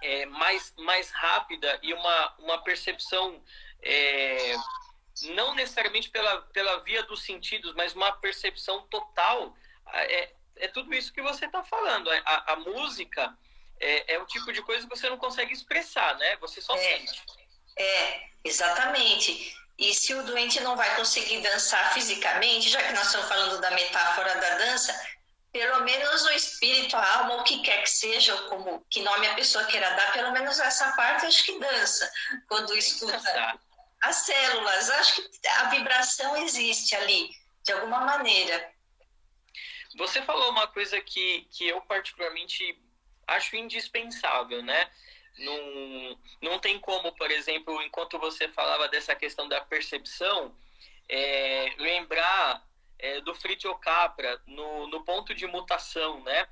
é, 0.02 0.26
mais, 0.26 0.74
mais 0.78 1.12
rápida 1.12 1.80
e 1.82 1.94
uma, 1.94 2.36
uma 2.40 2.64
percepção 2.64 3.44
é, 3.82 4.56
não 5.34 5.54
necessariamente 5.54 6.10
pela, 6.10 6.42
pela 6.54 6.80
via 6.84 7.04
dos 7.04 7.24
sentidos, 7.24 7.74
mas 7.76 7.94
uma 7.94 8.12
percepção 8.14 8.88
total, 8.88 9.56
é, 9.94 10.34
é 10.58 10.68
tudo 10.68 10.94
isso 10.94 11.14
que 11.14 11.22
você 11.22 11.46
está 11.46 11.64
falando. 11.64 12.10
A, 12.10 12.54
a 12.54 12.56
música 12.56 13.38
é, 13.80 14.16
é 14.16 14.20
o 14.20 14.26
tipo 14.26 14.52
de 14.52 14.62
coisa 14.62 14.88
que 14.88 14.96
você 14.96 15.10
não 15.10 15.18
consegue 15.18 15.54
expressar, 15.54 16.16
né? 16.18 16.38
Você 16.38 16.62
só 16.62 16.76
é. 16.76 16.80
sente. 16.80 17.24
É, 17.78 18.30
exatamente. 18.44 19.56
E 19.82 19.96
se 19.96 20.14
o 20.14 20.22
doente 20.24 20.60
não 20.60 20.76
vai 20.76 20.96
conseguir 20.96 21.42
dançar 21.42 21.92
fisicamente, 21.92 22.70
já 22.70 22.84
que 22.84 22.94
nós 22.94 23.08
estamos 23.08 23.28
falando 23.28 23.60
da 23.60 23.72
metáfora 23.72 24.36
da 24.36 24.58
dança, 24.58 24.94
pelo 25.52 25.84
menos 25.84 26.24
o 26.24 26.30
espírito, 26.30 26.96
a 26.96 27.18
alma, 27.18 27.38
o 27.38 27.44
que 27.44 27.64
quer 27.64 27.82
que 27.82 27.90
seja, 27.90 28.36
ou 28.36 28.48
como 28.48 28.86
que 28.92 29.02
nome 29.02 29.26
a 29.28 29.34
pessoa 29.34 29.66
queira 29.66 29.90
dar, 29.96 30.14
pelo 30.14 30.32
menos 30.34 30.60
essa 30.60 30.92
parte 30.92 31.26
acho 31.26 31.44
que 31.44 31.60
dança 31.60 32.12
quando 32.48 32.78
escuta 32.78 33.60
as 34.04 34.16
células. 34.18 34.90
Acho 34.92 35.16
que 35.16 35.48
a 35.48 35.64
vibração 35.72 36.38
existe 36.38 36.96
ali, 36.96 37.32
de 37.64 37.74
alguma 37.74 38.02
maneira. 38.02 38.72
Você 39.98 40.22
falou 40.22 40.52
uma 40.52 40.68
coisa 40.68 41.02
que, 41.02 41.48
que 41.50 41.68
eu 41.68 41.82
particularmente 41.82 42.80
acho 43.28 43.56
indispensável, 43.56 44.62
né? 44.62 44.92
Não, 45.38 46.20
não 46.42 46.60
tem 46.60 46.80
como, 46.80 47.12
por 47.14 47.32
exemplo, 47.32 47.82
enquanto 47.82 48.20
você 48.20 48.48
falava 48.50 48.88
dessa 48.88 49.16
questão 49.16 49.48
da 49.48 49.62
percepção, 49.62 50.56
é, 51.10 51.74
lembrar 51.78 52.64
é, 53.00 53.22
do 53.22 53.34
Fritjo 53.34 53.74
Capra 53.76 54.42
no, 54.46 54.88
no 54.88 55.04
ponto 55.04 55.34
de 55.34 55.48
mutação, 55.48 56.22
né? 56.24 56.48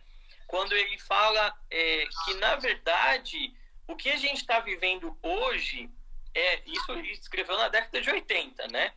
Quando 0.48 0.74
ele 0.74 0.98
fala 1.00 1.56
é, 1.70 2.08
que, 2.26 2.34
na 2.36 2.56
verdade, 2.56 3.54
o 3.88 3.96
que 3.96 4.10
a 4.10 4.18
gente 4.18 4.38
está 4.38 4.60
vivendo 4.60 5.16
hoje, 5.22 5.90
é 6.34 6.62
isso 6.66 6.92
ele 6.92 7.12
escreveu 7.12 7.58
na 7.58 7.68
década 7.68 8.02
de 8.02 8.10
80, 8.10 8.68
né? 8.70 8.94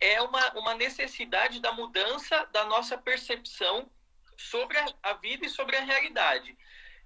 é 0.00 0.20
uma, 0.20 0.52
uma 0.54 0.74
necessidade 0.74 1.60
da 1.60 1.72
mudança 1.72 2.46
da 2.52 2.64
nossa 2.64 2.96
percepção 2.96 3.90
sobre 4.36 4.78
a, 4.78 4.86
a 5.02 5.12
vida 5.14 5.46
e 5.46 5.50
sobre 5.50 5.76
a 5.76 5.84
realidade. 5.84 6.56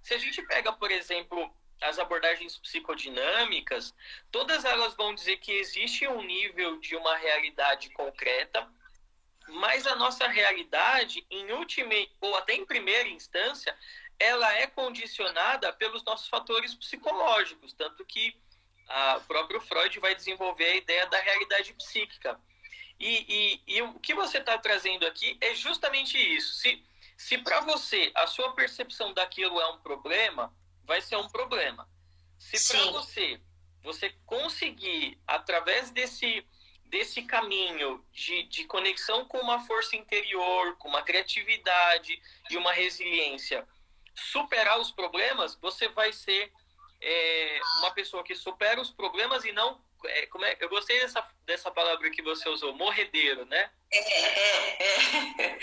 Se 0.03 0.15
a 0.15 0.19
gente 0.19 0.41
pega, 0.43 0.73
por 0.73 0.91
exemplo, 0.91 1.53
as 1.81 1.99
abordagens 1.99 2.57
psicodinâmicas, 2.59 3.95
todas 4.31 4.65
elas 4.65 4.95
vão 4.95 5.15
dizer 5.15 5.39
que 5.39 5.53
existe 5.53 6.07
um 6.09 6.23
nível 6.23 6.79
de 6.81 6.97
uma 6.97 7.17
realidade 7.17 7.91
concreta, 7.91 8.69
mas 9.49 9.87
a 9.87 9.97
nossa 9.97 10.27
realidade, 10.29 11.25
em 11.31 11.53
última 11.53 11.95
ou 12.21 12.37
até 12.37 12.55
em 12.55 12.67
primeira 12.67 13.09
instância, 13.09 13.77
ela 14.19 14.53
é 14.55 14.67
condicionada 14.67 15.73
pelos 15.73 16.03
nossos 16.05 16.29
fatores 16.29 16.75
psicológicos, 16.75 17.73
tanto 17.73 18.05
que 18.05 18.37
o 19.17 19.21
próprio 19.23 19.61
Freud 19.61 20.01
vai 20.01 20.15
desenvolver 20.15 20.65
a 20.65 20.77
ideia 20.77 21.07
da 21.07 21.21
realidade 21.21 21.73
psíquica. 21.75 22.41
E, 22.99 23.61
e, 23.67 23.77
e 23.77 23.83
o 23.83 23.95
que 24.01 24.15
você 24.15 24.39
está 24.39 24.59
trazendo 24.59 25.07
aqui 25.07 25.37
é 25.41 25.55
justamente 25.55 26.17
isso. 26.19 26.55
Se, 26.55 26.85
se 27.17 27.39
para 27.39 27.61
você 27.61 28.11
a 28.15 28.27
sua 28.27 28.53
percepção 28.55 29.15
daquilo 29.15 29.61
é 29.61 29.71
um 29.71 29.79
problema, 29.79 30.53
vai 30.89 31.01
ser 31.03 31.17
um 31.17 31.29
problema. 31.29 31.89
Se 32.39 32.73
para 32.73 32.91
você 32.91 33.41
você 33.85 34.11
conseguir 34.27 35.21
através 35.27 35.91
desse 35.93 36.45
desse 36.87 37.23
caminho 37.23 38.03
de, 38.11 38.45
de 38.45 38.65
conexão 38.65 39.27
com 39.27 39.39
uma 39.39 39.61
força 39.67 39.95
interior, 39.95 40.75
com 40.79 40.89
uma 40.89 41.03
criatividade 41.03 42.21
e 42.49 42.57
uma 42.57 42.73
resiliência, 42.73 43.69
superar 44.15 44.81
os 44.81 44.91
problemas, 44.91 45.55
você 45.57 45.87
vai 45.89 46.15
ser 46.15 46.51
é, 46.99 47.61
uma 47.81 47.91
pessoa 47.91 48.25
que 48.25 48.35
supera 48.35 48.81
os 48.81 48.91
problemas 48.91 49.45
e 49.45 49.53
não. 49.53 49.79
É, 50.03 50.27
como 50.29 50.47
é, 50.47 50.57
eu 50.61 50.71
gostei 50.71 50.99
dessa, 51.01 51.23
dessa 51.45 51.71
palavra 51.71 52.11
que 52.11 52.23
você 52.23 52.49
usou, 52.49 52.73
morredeiro, 52.73 53.45
né? 53.45 53.71
É, 53.93 53.99
é, 53.99 55.43
é. 55.43 55.59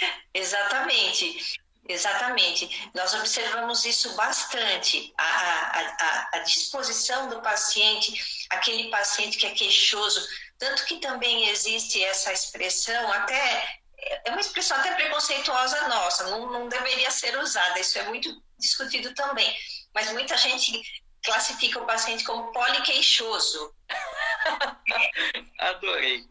Exatamente. 0.32 1.60
Exatamente. 1.88 2.90
Nós 2.94 3.12
observamos 3.14 3.84
isso 3.84 4.14
bastante. 4.14 5.12
A, 5.18 5.24
a, 5.24 5.80
a, 5.80 6.28
a, 6.34 6.38
disposição 6.40 7.28
do 7.28 7.40
paciente, 7.42 8.46
aquele 8.50 8.88
paciente 8.88 9.36
que 9.36 9.46
é 9.46 9.50
queixoso, 9.50 10.26
tanto 10.58 10.84
que 10.84 10.98
também 11.00 11.48
existe 11.48 12.02
essa 12.04 12.32
expressão, 12.32 13.12
até 13.12 13.80
é 14.24 14.30
uma 14.30 14.40
expressão 14.40 14.76
até 14.78 14.94
preconceituosa 14.94 15.88
nossa, 15.88 16.24
não, 16.28 16.50
não 16.50 16.68
deveria 16.68 17.10
ser 17.10 17.36
usada, 17.38 17.78
isso 17.78 17.98
é 17.98 18.02
muito 18.04 18.30
discutido 18.58 19.14
também. 19.14 19.56
Mas 19.94 20.10
muita 20.12 20.36
gente 20.36 20.82
classifica 21.24 21.80
o 21.80 21.86
paciente 21.86 22.24
como 22.24 22.52
poliqueixoso. 22.52 23.74
Adorei. 25.58 26.24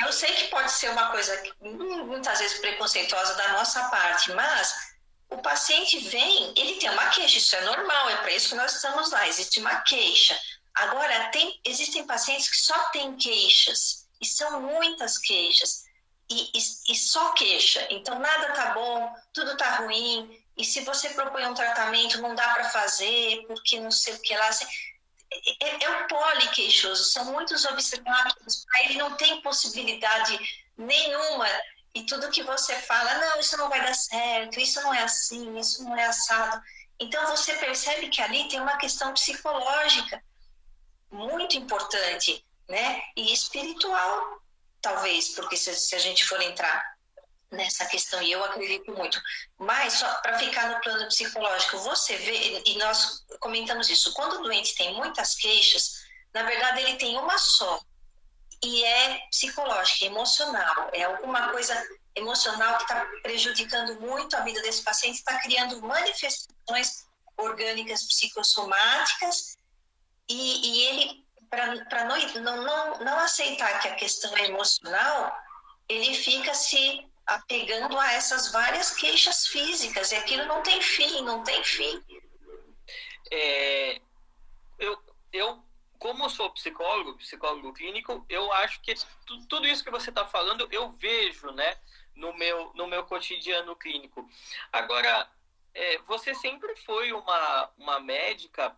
Eu 0.00 0.12
sei 0.12 0.32
que 0.34 0.48
pode 0.48 0.72
ser 0.72 0.90
uma 0.90 1.10
coisa 1.10 1.40
muitas 1.60 2.38
vezes 2.40 2.58
preconceituosa 2.58 3.34
da 3.34 3.52
nossa 3.52 3.88
parte, 3.88 4.32
mas 4.32 4.93
o 5.34 5.42
paciente 5.42 5.98
vem, 5.98 6.52
ele 6.56 6.74
tem 6.76 6.90
uma 6.90 7.08
queixa, 7.10 7.38
isso 7.38 7.56
é 7.56 7.60
normal, 7.62 8.10
é 8.10 8.16
para 8.18 8.32
isso 8.32 8.50
que 8.50 8.54
nós 8.54 8.74
estamos 8.74 9.10
lá, 9.10 9.26
existe 9.28 9.60
uma 9.60 9.80
queixa. 9.80 10.38
Agora, 10.74 11.30
tem, 11.30 11.60
existem 11.64 12.06
pacientes 12.06 12.48
que 12.48 12.56
só 12.56 12.78
têm 12.90 13.16
queixas, 13.16 14.06
e 14.20 14.26
são 14.26 14.60
muitas 14.60 15.18
queixas, 15.18 15.84
e, 16.30 16.50
e, 16.54 16.92
e 16.92 16.96
só 16.96 17.32
queixa. 17.32 17.86
Então, 17.90 18.18
nada 18.18 18.52
tá 18.52 18.72
bom, 18.74 19.12
tudo 19.32 19.56
tá 19.56 19.76
ruim, 19.76 20.42
e 20.56 20.64
se 20.64 20.80
você 20.80 21.10
propõe 21.10 21.46
um 21.46 21.54
tratamento, 21.54 22.22
não 22.22 22.34
dá 22.34 22.54
para 22.54 22.70
fazer, 22.70 23.44
porque 23.46 23.80
não 23.80 23.90
sei 23.90 24.14
o 24.14 24.20
que 24.20 24.36
lá. 24.36 24.48
Assim, 24.48 24.66
é, 25.60 25.84
é 25.84 25.90
um 25.90 26.06
poliqueixoso, 26.06 27.04
são 27.04 27.24
muitos 27.26 27.64
obstáculos, 27.64 28.64
ele 28.84 28.98
não 28.98 29.16
tem 29.16 29.40
possibilidade 29.42 30.38
nenhuma. 30.76 31.48
E 31.94 32.02
tudo 32.04 32.30
que 32.30 32.42
você 32.42 32.74
fala, 32.74 33.14
não, 33.14 33.38
isso 33.38 33.56
não 33.56 33.68
vai 33.68 33.80
dar 33.80 33.94
certo, 33.94 34.58
isso 34.58 34.82
não 34.82 34.92
é 34.92 35.02
assim, 35.02 35.56
isso 35.58 35.84
não 35.84 35.96
é 35.96 36.04
assado. 36.06 36.60
Então 36.98 37.26
você 37.28 37.54
percebe 37.54 38.08
que 38.08 38.20
ali 38.20 38.48
tem 38.48 38.60
uma 38.60 38.76
questão 38.76 39.12
psicológica 39.14 40.22
muito 41.10 41.56
importante, 41.56 42.44
né? 42.68 43.00
E 43.16 43.32
espiritual, 43.32 44.42
talvez, 44.80 45.30
porque 45.30 45.56
se, 45.56 45.74
se 45.74 45.94
a 45.94 45.98
gente 45.98 46.24
for 46.24 46.40
entrar 46.42 46.94
nessa 47.50 47.86
questão 47.86 48.20
e 48.20 48.32
eu 48.32 48.42
acredito 48.44 48.92
muito. 48.92 49.20
Mas 49.56 49.94
só 49.94 50.12
para 50.16 50.38
ficar 50.38 50.70
no 50.70 50.80
plano 50.80 51.06
psicológico, 51.06 51.78
você 51.78 52.16
vê 52.16 52.62
e 52.66 52.76
nós 52.78 53.24
comentamos 53.38 53.88
isso. 53.88 54.12
Quando 54.14 54.40
o 54.40 54.42
doente 54.42 54.74
tem 54.74 54.94
muitas 54.94 55.34
queixas, 55.34 56.04
na 56.32 56.42
verdade 56.42 56.80
ele 56.80 56.96
tem 56.96 57.16
uma 57.16 57.38
só 57.38 57.80
e 58.64 58.84
é 58.84 59.20
psicológica, 59.30 60.06
emocional. 60.06 60.90
É 60.92 61.02
alguma 61.02 61.50
coisa 61.50 61.74
emocional 62.14 62.76
que 62.78 62.84
está 62.84 63.06
prejudicando 63.22 64.00
muito 64.00 64.34
a 64.36 64.40
vida 64.40 64.62
desse 64.62 64.82
paciente, 64.82 65.16
está 65.16 65.38
criando 65.40 65.82
manifestações 65.82 67.04
orgânicas 67.36 68.04
psicossomáticas 68.04 69.58
e, 70.28 70.68
e 70.68 70.82
ele 70.84 71.24
para 71.50 72.04
não, 72.04 72.16
não, 72.40 72.64
não, 72.64 72.98
não 73.00 73.18
aceitar 73.20 73.80
que 73.80 73.88
a 73.88 73.94
questão 73.94 74.36
é 74.36 74.46
emocional, 74.46 75.36
ele 75.88 76.14
fica 76.14 76.52
se 76.52 77.06
apegando 77.26 77.98
a 77.98 78.12
essas 78.12 78.50
várias 78.50 78.90
queixas 78.96 79.46
físicas, 79.46 80.10
e 80.10 80.16
aquilo 80.16 80.46
não 80.46 80.62
tem 80.62 80.80
fim, 80.80 81.22
não 81.22 81.44
tem 81.44 81.62
fim. 81.62 82.02
É, 83.30 84.00
eu, 84.78 84.98
eu, 85.32 85.63
como 86.04 86.28
sou 86.28 86.50
psicólogo, 86.50 87.16
psicólogo 87.16 87.72
clínico, 87.72 88.26
eu 88.28 88.52
acho 88.52 88.78
que 88.82 88.92
tudo 89.48 89.66
isso 89.66 89.82
que 89.82 89.90
você 89.90 90.10
está 90.10 90.26
falando 90.26 90.68
eu 90.70 90.90
vejo, 90.90 91.50
né, 91.52 91.78
no 92.14 92.34
meu, 92.34 92.70
no 92.74 92.86
meu 92.86 93.06
cotidiano 93.06 93.74
clínico. 93.74 94.28
Agora, 94.70 95.26
é, 95.72 95.96
você 96.00 96.34
sempre 96.34 96.76
foi 96.76 97.10
uma, 97.14 97.70
uma 97.78 98.00
médica 98.00 98.76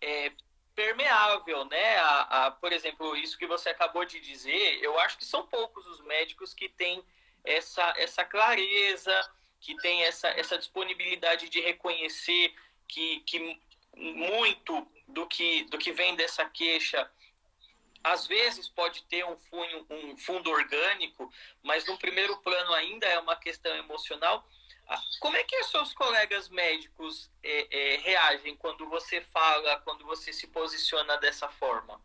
é, 0.00 0.30
permeável, 0.72 1.64
né? 1.64 1.98
A, 1.98 2.46
a, 2.46 2.50
por 2.52 2.72
exemplo, 2.72 3.16
isso 3.16 3.36
que 3.36 3.48
você 3.48 3.70
acabou 3.70 4.04
de 4.04 4.20
dizer, 4.20 4.78
eu 4.80 4.96
acho 5.00 5.18
que 5.18 5.24
são 5.24 5.44
poucos 5.48 5.84
os 5.84 6.00
médicos 6.02 6.54
que 6.54 6.68
têm 6.68 7.02
essa, 7.42 7.92
essa 7.96 8.24
clareza, 8.24 9.12
que 9.58 9.74
tem 9.78 10.04
essa, 10.04 10.28
essa 10.28 10.56
disponibilidade 10.56 11.48
de 11.48 11.60
reconhecer 11.60 12.54
que, 12.86 13.18
que 13.26 13.60
muito 13.96 14.86
do 15.08 15.26
que, 15.26 15.64
do 15.64 15.78
que 15.78 15.92
vem 15.92 16.14
dessa 16.14 16.44
queixa 16.44 17.10
às 18.02 18.26
vezes 18.26 18.68
pode 18.68 19.02
ter 19.04 19.24
um 19.24 19.36
fundo, 19.36 19.86
um 19.90 20.16
fundo 20.16 20.50
orgânico, 20.50 21.30
mas 21.62 21.86
no 21.86 21.98
primeiro 21.98 22.36
plano 22.38 22.72
ainda 22.72 23.06
é 23.06 23.18
uma 23.18 23.36
questão 23.36 23.74
emocional. 23.76 24.46
Ah, 24.88 25.00
como 25.20 25.36
é 25.36 25.44
que 25.44 25.58
os 25.60 25.70
seus 25.70 25.92
colegas 25.92 26.48
médicos 26.48 27.30
é, 27.42 27.66
é, 27.70 27.96
reagem 27.98 28.56
quando 28.56 28.88
você 28.88 29.20
fala, 29.20 29.80
quando 29.80 30.04
você 30.06 30.32
se 30.32 30.46
posiciona 30.46 31.18
dessa 31.18 31.48
forma? 31.48 32.00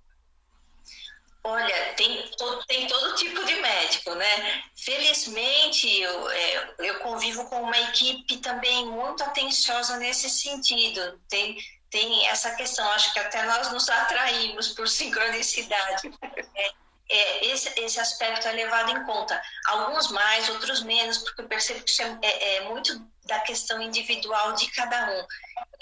Olha, 1.46 1.94
tem 1.96 2.30
todo, 2.38 2.66
tem 2.66 2.88
todo 2.88 3.16
tipo 3.16 3.46
de 3.46 3.56
médico, 3.56 4.16
né? 4.16 4.64
Felizmente, 4.78 6.00
eu, 6.00 6.30
é, 6.30 6.76
eu 6.80 7.00
convivo 7.00 7.50
com 7.50 7.62
uma 7.64 7.78
equipe 7.78 8.38
também 8.38 8.86
muito 8.86 9.22
atenciosa 9.24 9.98
nesse 9.98 10.30
sentido. 10.30 11.22
Tem, 11.28 11.58
tem 11.94 12.28
essa 12.28 12.56
questão, 12.56 12.90
acho 12.94 13.14
que 13.14 13.20
até 13.20 13.44
nós 13.44 13.72
nos 13.72 13.88
atraímos 13.88 14.70
por 14.70 14.88
sincronicidade. 14.88 16.12
É, 16.56 16.72
é, 17.10 17.46
esse, 17.46 17.72
esse 17.80 18.00
aspecto 18.00 18.48
é 18.48 18.52
levado 18.52 18.90
em 18.90 19.06
conta. 19.06 19.40
Alguns 19.68 20.10
mais, 20.10 20.50
outros 20.50 20.82
menos, 20.82 21.20
porque 21.20 21.42
eu 21.42 21.48
percebo 21.48 21.84
que 21.84 22.02
é, 22.02 22.18
é, 22.24 22.56
é 22.56 22.62
muito 22.62 23.00
da 23.26 23.40
questão 23.42 23.80
individual 23.80 24.54
de 24.54 24.72
cada 24.72 25.12
um. 25.12 25.28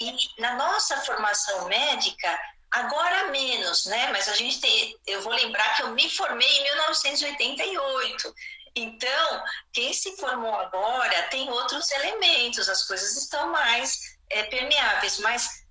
E 0.00 0.14
na 0.38 0.54
nossa 0.56 0.98
formação 0.98 1.66
médica, 1.66 2.38
Agora 2.72 3.28
menos, 3.28 3.84
né? 3.84 4.10
Mas 4.12 4.30
a 4.30 4.34
gente 4.34 4.58
tem. 4.58 4.98
Eu 5.06 5.20
vou 5.20 5.34
lembrar 5.34 5.76
que 5.76 5.82
eu 5.82 5.90
me 5.90 6.08
formei 6.08 6.48
em 6.48 6.62
1988. 6.62 8.34
Então, 8.74 9.44
quem 9.74 9.92
se 9.92 10.16
formou 10.16 10.54
agora 10.54 11.22
tem 11.24 11.50
outros 11.50 11.90
elementos, 11.92 12.70
as 12.70 12.84
coisas 12.84 13.14
estão 13.14 13.52
mais 13.52 14.16
é, 14.30 14.44
permeáveis. 14.44 15.18
Mas 15.18 15.61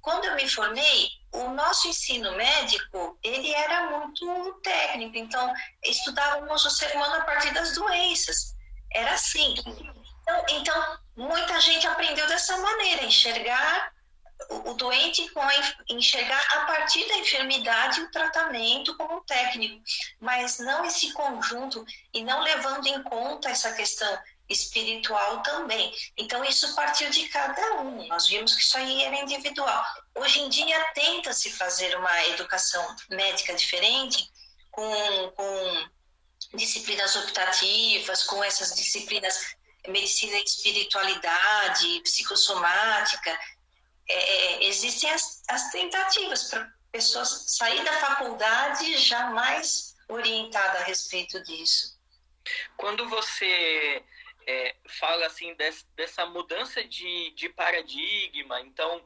quando 0.00 0.24
eu 0.24 0.36
me 0.36 0.48
formei, 0.48 1.08
o 1.32 1.50
nosso 1.50 1.88
ensino 1.88 2.32
médico 2.32 3.18
ele 3.22 3.52
era 3.52 3.90
muito 3.90 4.60
técnico. 4.62 5.16
Então, 5.16 5.52
estudávamos 5.84 6.64
o 6.64 6.70
ser 6.70 6.94
humano 6.94 7.16
a 7.16 7.24
partir 7.24 7.52
das 7.52 7.74
doenças. 7.74 8.54
Era 8.92 9.12
assim. 9.12 9.54
Então, 9.58 10.44
então 10.50 10.98
muita 11.16 11.60
gente 11.60 11.86
aprendeu 11.86 12.26
dessa 12.26 12.56
maneira, 12.56 13.04
enxergar 13.04 13.92
o 14.50 14.72
doente 14.74 15.28
com 15.30 15.42
enxergar 15.90 16.40
a 16.52 16.60
partir 16.64 17.06
da 17.08 17.18
enfermidade 17.18 18.00
o 18.00 18.10
tratamento 18.10 18.96
como 18.96 19.20
técnico, 19.22 19.82
mas 20.20 20.58
não 20.58 20.84
esse 20.84 21.12
conjunto 21.12 21.84
e 22.14 22.22
não 22.22 22.40
levando 22.42 22.86
em 22.86 23.02
conta 23.02 23.50
essa 23.50 23.72
questão 23.72 24.18
espiritual 24.48 25.42
também. 25.42 25.92
Então 26.16 26.44
isso 26.44 26.74
partiu 26.74 27.10
de 27.10 27.28
cada 27.28 27.82
um. 27.82 28.06
Nós 28.06 28.26
vimos 28.26 28.54
que 28.54 28.62
isso 28.62 28.76
aí 28.76 29.04
era 29.04 29.16
individual. 29.16 29.84
Hoje 30.14 30.40
em 30.40 30.48
dia 30.48 30.82
tenta 30.94 31.32
se 31.32 31.50
fazer 31.52 31.96
uma 31.96 32.26
educação 32.28 32.96
médica 33.10 33.54
diferente 33.54 34.30
com, 34.70 35.30
com 35.36 35.88
disciplinas 36.54 37.14
optativas, 37.16 38.22
com 38.24 38.42
essas 38.42 38.74
disciplinas 38.74 39.56
medicina 39.86 40.36
e 40.36 40.44
espiritualidade, 40.44 42.00
psicossomática, 42.02 43.38
é, 44.08 44.14
é 44.14 44.64
existem 44.64 45.10
as, 45.10 45.42
as 45.48 45.70
tentativas 45.70 46.44
para 46.44 46.70
pessoas 46.90 47.44
sair 47.48 47.82
da 47.84 47.92
faculdade 47.94 48.96
jamais 48.98 49.94
orientada 50.08 50.78
a 50.78 50.84
respeito 50.84 51.42
disso. 51.44 51.98
Quando 52.76 53.08
você 53.08 54.02
é, 54.48 54.74
fala 54.98 55.26
assim 55.26 55.52
dessa, 55.56 55.84
dessa 55.94 56.24
mudança 56.24 56.82
de, 56.82 57.30
de 57.32 57.50
paradigma, 57.50 58.62
então 58.62 59.04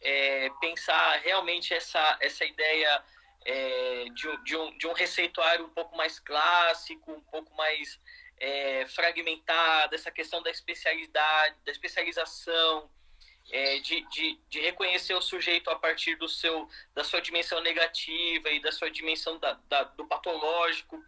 é, 0.00 0.48
pensar 0.62 1.18
realmente 1.18 1.74
essa, 1.74 2.16
essa 2.22 2.42
ideia 2.46 3.04
é, 3.44 4.04
de, 4.14 4.44
de, 4.44 4.56
um, 4.56 4.78
de 4.78 4.86
um 4.86 4.94
receituário 4.94 5.66
um 5.66 5.68
pouco 5.68 5.94
mais 5.94 6.18
clássico, 6.18 7.12
um 7.12 7.20
pouco 7.20 7.54
mais 7.54 8.00
é, 8.40 8.86
fragmentado, 8.86 9.94
essa 9.94 10.10
questão 10.10 10.42
da 10.42 10.50
especialidade, 10.50 11.54
da 11.66 11.70
especialização, 11.70 12.90
é, 13.50 13.80
de, 13.80 14.08
de, 14.08 14.40
de, 14.48 14.60
reconhecer 14.60 15.12
o 15.12 15.20
sujeito 15.20 15.68
a 15.68 15.76
partir 15.76 16.16
do 16.16 16.28
seu, 16.28 16.66
da 16.94 17.04
sua 17.04 17.20
dimensão 17.20 17.60
negativa 17.60 18.48
e 18.50 18.60
da 18.60 18.72
sua 18.72 18.90
dimensão 18.90 19.38
da, 19.38 19.52
da 19.68 19.84
do 19.84 20.06
patológico. 20.06 21.02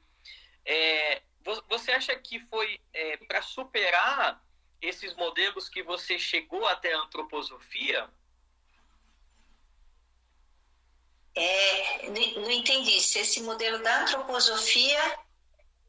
É, 0.66 1.22
você 1.68 1.92
acha 1.92 2.14
que 2.16 2.38
foi 2.46 2.80
é, 2.92 3.16
para 3.18 3.42
superar 3.42 4.42
esses 4.80 5.14
modelos 5.14 5.68
que 5.68 5.82
você 5.82 6.18
chegou 6.18 6.66
até 6.66 6.92
a 6.92 6.98
antroposofia? 6.98 8.08
É, 11.34 12.08
não 12.08 12.50
entendi. 12.50 13.00
Se 13.00 13.20
esse 13.20 13.42
modelo 13.42 13.82
da 13.82 14.02
antroposofia 14.02 15.18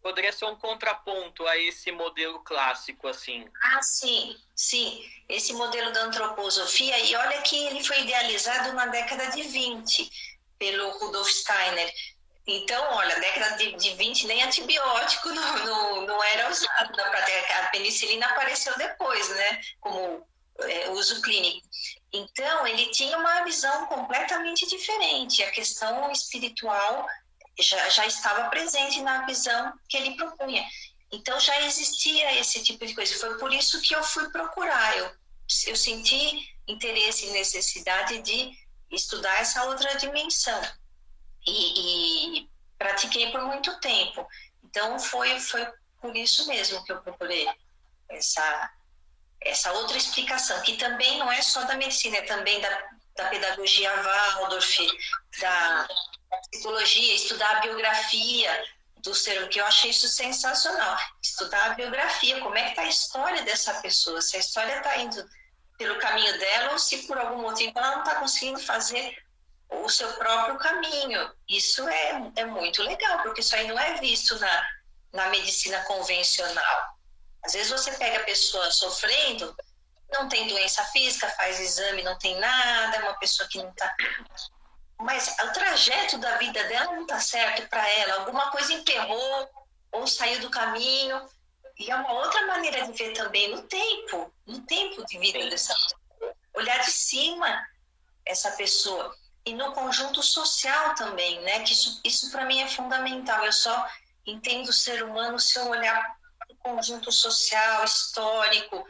poderia 0.02 0.34
ser 0.34 0.46
um 0.46 0.56
contraponto 0.56 1.46
a 1.46 1.58
esse 1.58 1.92
modelo 1.92 2.40
clássico, 2.40 3.08
assim. 3.08 3.48
Ah, 3.64 3.82
sim, 3.82 4.36
sim. 4.56 5.08
Esse 5.30 5.54
modelo 5.54 5.92
da 5.92 6.04
antroposofia, 6.04 6.98
e 7.00 7.16
olha 7.16 7.42
que 7.44 7.56
ele 7.68 7.84
foi 7.84 8.02
idealizado 8.02 8.74
na 8.74 8.88
década 8.88 9.28
de 9.28 9.44
20 9.44 10.10
pelo 10.58 10.90
Rudolf 10.98 11.30
Steiner. 11.30 11.94
Então, 12.48 12.84
olha, 12.96 13.20
década 13.20 13.58
de, 13.58 13.74
de 13.74 13.94
20 13.94 14.28
nem 14.28 14.44
antibiótico 14.44 15.30
não, 15.34 15.66
não, 15.66 16.06
não 16.08 16.24
era 16.24 16.50
usado 16.50 16.94
prática. 16.94 17.60
A 17.60 17.70
penicilina 17.70 18.26
apareceu 18.28 18.76
depois, 18.78 19.30
né, 19.30 19.62
como 19.80 20.26
é, 20.60 20.90
uso 20.90 21.22
clínico. 21.22 21.68
Então, 22.14 22.68
ele 22.68 22.88
tinha 22.88 23.18
uma 23.18 23.44
visão 23.44 23.86
completamente 23.86 24.68
diferente. 24.68 25.44
A 25.44 25.52
questão 25.52 26.12
espiritual 26.12 27.08
já, 27.60 27.90
já 27.90 28.06
estava 28.06 28.50
presente 28.50 29.02
na 29.02 29.26
visão 29.26 29.74
que 29.88 29.98
ele 29.98 30.16
propunha. 30.16 30.64
Então 31.12 31.38
já 31.40 31.62
existia 31.62 32.40
esse 32.40 32.64
tipo 32.64 32.86
de 32.86 32.96
coisa. 32.96 33.14
Foi 33.16 33.38
por 33.38 33.54
isso 33.54 33.82
que 33.82 33.94
eu 33.94 34.04
fui 34.04 34.30
procurar. 34.30 34.98
Eu, 34.98 35.12
eu 35.68 35.76
senti 35.76 36.50
interesse 36.68 37.26
e 37.26 37.32
necessidade 37.32 38.20
de 38.22 38.52
estudar 38.92 39.42
essa 39.42 39.66
outra 39.66 39.94
dimensão. 39.96 40.62
E, 41.46 42.40
e, 42.40 42.50
pratiquei 42.78 43.32
por 43.32 43.42
muito 43.42 43.80
tempo. 43.80 44.28
Então 44.64 45.00
foi, 45.00 45.40
foi 45.40 45.68
por 46.02 46.16
isso 46.16 46.48
mesmo 46.48 46.84
que 46.84 46.92
eu 46.92 47.02
procurei 47.02 47.48
essa, 48.10 48.72
essa 49.42 49.72
outra 49.74 49.98
explicação, 49.98 50.62
que 50.62 50.78
também 50.78 51.20
não 51.20 51.32
é 51.32 51.42
só 51.42 51.64
da 51.64 51.76
medicina, 51.76 52.18
é 52.18 52.22
também 52.24 52.60
da, 52.60 52.90
da 53.16 53.26
pedagogia 53.30 53.92
Waldorf, 54.02 54.78
da 55.40 55.88
psicologia, 56.52 57.16
estudar 57.16 57.58
a 57.58 57.62
biografia 57.62 58.64
do 58.98 59.16
ser 59.16 59.48
que 59.50 59.60
eu 59.60 59.66
achei 59.66 59.90
isso 59.90 60.08
sensacional. 60.08 60.98
Estudar 61.22 61.72
a 61.72 61.74
biografia, 61.74 62.40
como 62.40 62.58
é 62.58 62.64
que 62.64 62.70
está 62.70 62.82
a 62.84 62.88
história 62.88 63.42
dessa 63.44 63.74
pessoa, 63.82 64.22
se 64.22 64.38
a 64.38 64.40
história 64.40 64.78
está 64.78 64.98
indo 64.98 65.28
pelo 65.78 65.98
caminho 65.98 66.38
dela 66.38 66.74
ou 66.74 66.80
se 66.80 67.00
por 67.08 67.18
algum 67.18 67.42
motivo 67.42 67.74
ela 67.76 67.96
não 67.96 68.04
está 68.04 68.16
conseguindo 68.16 68.60
fazer 68.60 69.18
o 69.72 69.90
seu 69.90 70.12
próprio 70.14 70.58
caminho. 70.58 71.32
Isso 71.50 71.88
é, 71.88 72.32
é 72.36 72.46
muito 72.46 72.84
legal, 72.84 73.22
porque 73.24 73.42
isso 73.42 73.56
aí 73.56 73.68
não 73.68 73.80
é 73.80 74.00
visto 74.00 74.38
na, 74.40 74.70
na 75.14 75.30
medicina 75.30 75.82
convencional. 75.86 76.82
Às 77.44 77.54
vezes 77.54 77.72
você 77.72 77.92
pega 77.94 78.18
a 78.18 78.26
pessoa 78.26 78.70
sofrendo, 78.72 79.56
não 80.12 80.30
tem 80.30 80.48
doença 80.48 80.84
física, 80.86 81.30
faz 81.30 81.60
exame, 81.60 82.04
não 82.04 82.18
tem 82.20 82.38
nada, 82.40 82.98
é 82.98 83.00
uma 83.02 83.18
pessoa 83.18 83.48
que 83.50 83.58
não 83.58 83.70
está 83.70 83.96
mas 85.02 85.36
o 85.44 85.52
trajeto 85.52 86.18
da 86.20 86.38
vida 86.38 86.64
dela 86.66 86.94
não 86.94 87.02
está 87.02 87.20
certo 87.20 87.68
para 87.70 87.88
ela, 87.90 88.16
alguma 88.16 88.52
coisa 88.52 88.72
emperrou 88.72 89.50
ou 89.92 90.08
saiu 90.08 90.40
do 90.42 90.50
caminho. 90.50 91.28
E 91.78 91.90
é 91.90 91.96
uma 91.96 92.14
outra 92.14 92.46
maneira 92.46 92.86
de 92.86 92.92
ver 92.92 93.14
também 93.14 93.50
no 93.50 93.64
tempo, 93.64 94.32
no 94.46 94.62
tempo 94.62 95.04
de 95.06 95.18
vida 95.18 95.50
dessa 95.50 95.74
pessoa. 95.74 96.36
Olhar 96.54 96.78
de 96.80 96.92
cima 96.92 97.68
essa 98.26 98.52
pessoa. 98.52 99.16
E 99.46 99.54
no 99.54 99.72
conjunto 99.72 100.22
social 100.22 100.96
também, 100.96 101.40
né? 101.42 101.62
Que 101.64 101.74
isso, 101.74 102.00
isso 102.04 102.32
para 102.32 102.46
mim 102.46 102.62
é 102.62 102.68
fundamental. 102.68 103.44
Eu 103.44 103.54
só 103.54 103.88
entendo 104.26 104.70
o 104.70 104.74
ser 104.74 105.04
humano 105.04 105.40
se 105.40 105.58
eu 105.58 105.68
olhar 105.70 106.16
o 106.50 106.56
conjunto 106.56 107.12
social, 107.12 107.84
histórico. 107.84 108.86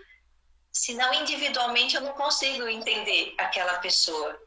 Senão, 0.71 1.13
individualmente, 1.13 1.95
eu 1.95 2.01
não 2.01 2.13
consigo 2.13 2.67
entender 2.67 3.33
aquela 3.37 3.79
pessoa. 3.79 4.41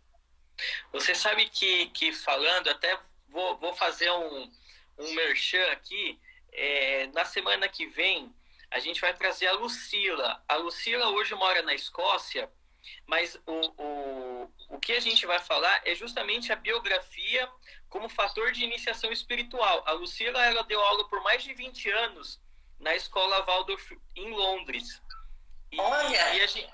Você 0.93 1.14
sabe 1.14 1.49
que, 1.49 1.87
que 1.88 2.12
falando, 2.12 2.69
até 2.69 2.99
vou, 3.29 3.57
vou 3.59 3.75
fazer 3.75 4.11
um, 4.11 4.51
um 4.99 5.14
merchan 5.14 5.64
aqui, 5.73 6.19
é, 6.53 7.07
na 7.09 7.25
semana 7.25 7.69
que 7.69 7.87
vem 7.87 8.33
a 8.75 8.81
gente 8.81 9.01
vai 9.01 9.14
trazer 9.14 9.47
a 9.47 9.53
Lucila. 9.53 10.43
A 10.49 10.57
Lucila 10.57 11.09
hoje 11.11 11.33
mora 11.37 11.62
na 11.62 11.75
Escócia, 11.75 12.51
mas 13.07 13.38
o, 13.47 13.83
o, 13.83 14.51
o 14.70 14.81
que 14.81 14.92
a 14.92 15.01
gente 15.01 15.27
vai 15.27 15.38
falar 15.38 15.83
é 15.85 15.94
justamente 15.94 16.53
a 16.53 16.57
biografia 16.57 17.49
como 17.88 18.09
fator 18.09 18.53
de 18.53 18.64
iniciação 18.64 19.12
espiritual. 19.12 19.83
A 19.87 19.92
Lucila 19.92 20.44
ela 20.44 20.62
deu 20.64 20.81
aula 20.81 21.09
por 21.09 21.23
mais 21.23 21.42
de 21.42 21.55
20 21.55 21.90
anos 21.90 22.40
na 22.79 22.94
escola 22.94 23.44
Waldorf 23.44 23.97
em 24.16 24.31
Londres. 24.31 25.01
E, 25.70 25.81
Olha! 25.81 26.35
E 26.35 26.40
a 26.40 26.47
gente, 26.47 26.70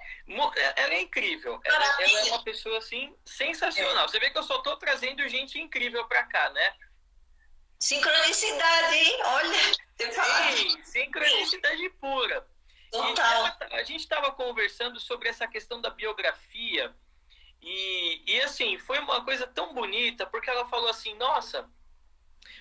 ela 0.77 0.95
é 0.95 1.01
incrível. 1.01 1.61
Ela, 1.65 2.03
ela, 2.03 2.21
é 2.21 2.25
uma 2.25 2.43
pessoa 2.43 2.79
assim 2.79 3.15
sensacional. 3.25 4.09
Você 4.09 4.19
vê 4.19 4.31
que 4.31 4.39
eu 4.39 4.43
só 4.43 4.57
estou 4.57 4.77
trazendo 4.77 5.27
gente 5.29 5.59
incrível 5.59 6.07
para 6.07 6.25
cá, 6.25 6.51
né? 6.51 6.75
Sincronicidade, 7.79 8.95
hein? 8.95 9.19
Olha, 9.25 9.75
Sim, 10.57 10.83
sincronicidade 10.85 11.91
pura. 12.01 12.47
Total. 12.91 13.47
Ela, 13.47 13.59
a 13.73 13.83
gente 13.83 14.01
estava 14.01 14.33
conversando 14.33 14.99
sobre 14.99 15.29
essa 15.29 15.47
questão 15.47 15.81
da 15.81 15.91
biografia 15.91 16.95
e, 17.63 18.23
e 18.27 18.41
assim, 18.41 18.79
foi 18.79 18.99
uma 18.99 19.25
coisa 19.25 19.47
tão 19.47 19.75
bonita, 19.75 20.27
porque 20.27 20.49
ela 20.49 20.67
falou 20.67 20.89
assim, 20.89 21.15
nossa, 21.15 21.69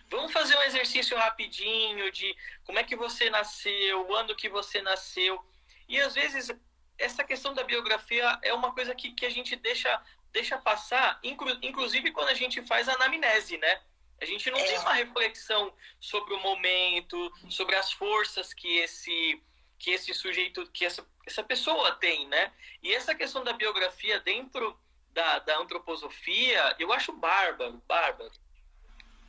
vamos 0.10 0.32
fazer 0.32 0.58
um 0.58 0.64
exercício 0.64 1.18
rapidinho 1.18 2.12
de 2.12 2.36
como 2.66 2.80
é 2.80 2.84
que 2.84 2.96
você 2.96 3.30
nasceu, 3.30 4.08
o 4.08 4.16
ano 4.16 4.36
que 4.36 4.50
você 4.50 4.82
nasceu. 4.82 5.44
E 5.88 6.00
às 6.00 6.14
vezes 6.14 6.50
essa 6.98 7.24
questão 7.24 7.54
da 7.54 7.64
biografia 7.64 8.38
é 8.44 8.54
uma 8.54 8.74
coisa 8.74 8.94
que, 8.94 9.14
que 9.14 9.26
a 9.26 9.30
gente 9.30 9.56
deixa, 9.56 10.02
deixa 10.32 10.58
passar, 10.58 11.18
inclu, 11.24 11.58
inclusive 11.62 12.12
quando 12.12 12.30
a 12.30 12.34
gente 12.34 12.62
faz 12.64 12.90
a 12.90 12.94
anamnese, 12.94 13.58
né? 13.58 13.82
A 14.22 14.26
gente 14.26 14.52
não 14.52 14.60
é. 14.60 14.64
tem 14.64 14.78
uma 14.80 14.94
reflexão 14.94 15.74
sobre 15.98 16.34
o 16.34 16.42
momento, 16.42 17.32
sobre 17.50 17.78
as 17.78 17.94
forças 17.94 18.54
que 18.54 18.80
esse, 18.80 19.42
que 19.80 19.92
esse 19.92 20.14
sujeito, 20.14 20.70
que 20.72 20.86
essa, 20.86 21.06
essa 21.26 21.42
pessoa 21.42 21.96
tem, 21.96 22.28
né? 22.28 22.52
E 22.84 22.94
essa 22.94 23.16
questão 23.16 23.44
da 23.44 23.54
biografia 23.54 24.20
dentro 24.20 24.78
da, 25.14 25.40
da 25.40 25.58
antroposofia, 25.58 26.76
eu 26.78 26.92
acho 26.92 27.14
bárbaro, 27.14 27.82
bárbaro. 27.88 28.32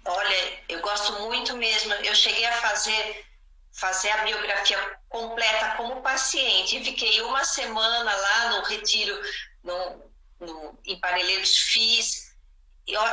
Olha, 0.05 0.63
eu 0.69 0.81
gosto 0.81 1.13
muito 1.21 1.57
mesmo. 1.57 1.93
Eu 1.95 2.15
cheguei 2.15 2.45
a 2.45 2.53
fazer 2.53 3.27
fazer 3.73 4.11
a 4.11 4.25
biografia 4.25 4.99
completa 5.09 5.77
como 5.77 6.03
paciente. 6.03 6.77
E 6.77 6.85
fiquei 6.85 7.23
uma 7.23 7.45
semana 7.45 8.15
lá 8.15 8.51
no 8.51 8.65
retiro 8.65 9.19
no, 9.63 10.11
no, 10.41 10.79
em 10.85 10.99
Parelheiros, 10.99 11.57
fiz. 11.57 12.35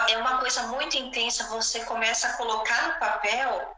É 0.10 0.18
uma 0.18 0.40
coisa 0.40 0.64
muito 0.64 0.98
intensa, 0.98 1.48
você 1.50 1.86
começa 1.86 2.28
a 2.28 2.38
colocar 2.38 2.88
no 2.88 3.00
papel 3.00 3.77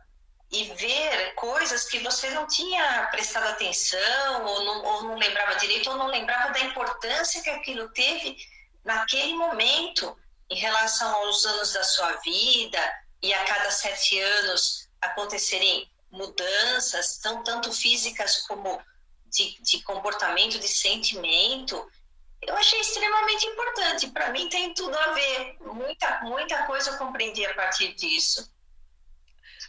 e 0.51 0.63
ver 0.73 1.35
coisas 1.35 1.85
que 1.85 1.99
você 1.99 2.29
não 2.31 2.47
tinha 2.47 3.07
prestado 3.11 3.47
atenção, 3.47 4.45
ou 4.45 4.63
não, 4.63 4.83
ou 4.83 5.03
não 5.03 5.15
lembrava 5.15 5.55
direito, 5.55 5.89
ou 5.89 5.97
não 5.97 6.07
lembrava 6.07 6.51
da 6.51 6.59
importância 6.61 7.41
que 7.41 7.49
aquilo 7.49 7.89
teve 7.89 8.35
naquele 8.83 9.35
momento 9.35 10.17
em 10.49 10.55
relação 10.55 11.13
aos 11.15 11.45
anos 11.45 11.73
da 11.73 11.83
sua 11.83 12.13
vida, 12.17 12.79
e 13.21 13.33
a 13.33 13.45
cada 13.45 13.69
sete 13.69 14.19
anos 14.19 14.89
acontecerem 15.01 15.89
mudanças, 16.11 17.17
tão, 17.17 17.43
tanto 17.43 17.71
físicas 17.71 18.47
como 18.47 18.81
de, 19.25 19.61
de 19.61 19.83
comportamento, 19.83 20.57
de 20.57 20.67
sentimento, 20.67 21.87
eu 22.41 22.55
achei 22.55 22.79
extremamente 22.79 23.45
importante. 23.45 24.07
Para 24.07 24.31
mim 24.31 24.49
tem 24.49 24.73
tudo 24.73 24.97
a 24.97 25.11
ver. 25.11 25.57
Muita, 25.61 26.21
muita 26.23 26.65
coisa 26.65 26.91
eu 26.91 26.97
compreendi 26.97 27.45
a 27.45 27.53
partir 27.53 27.93
disso. 27.93 28.49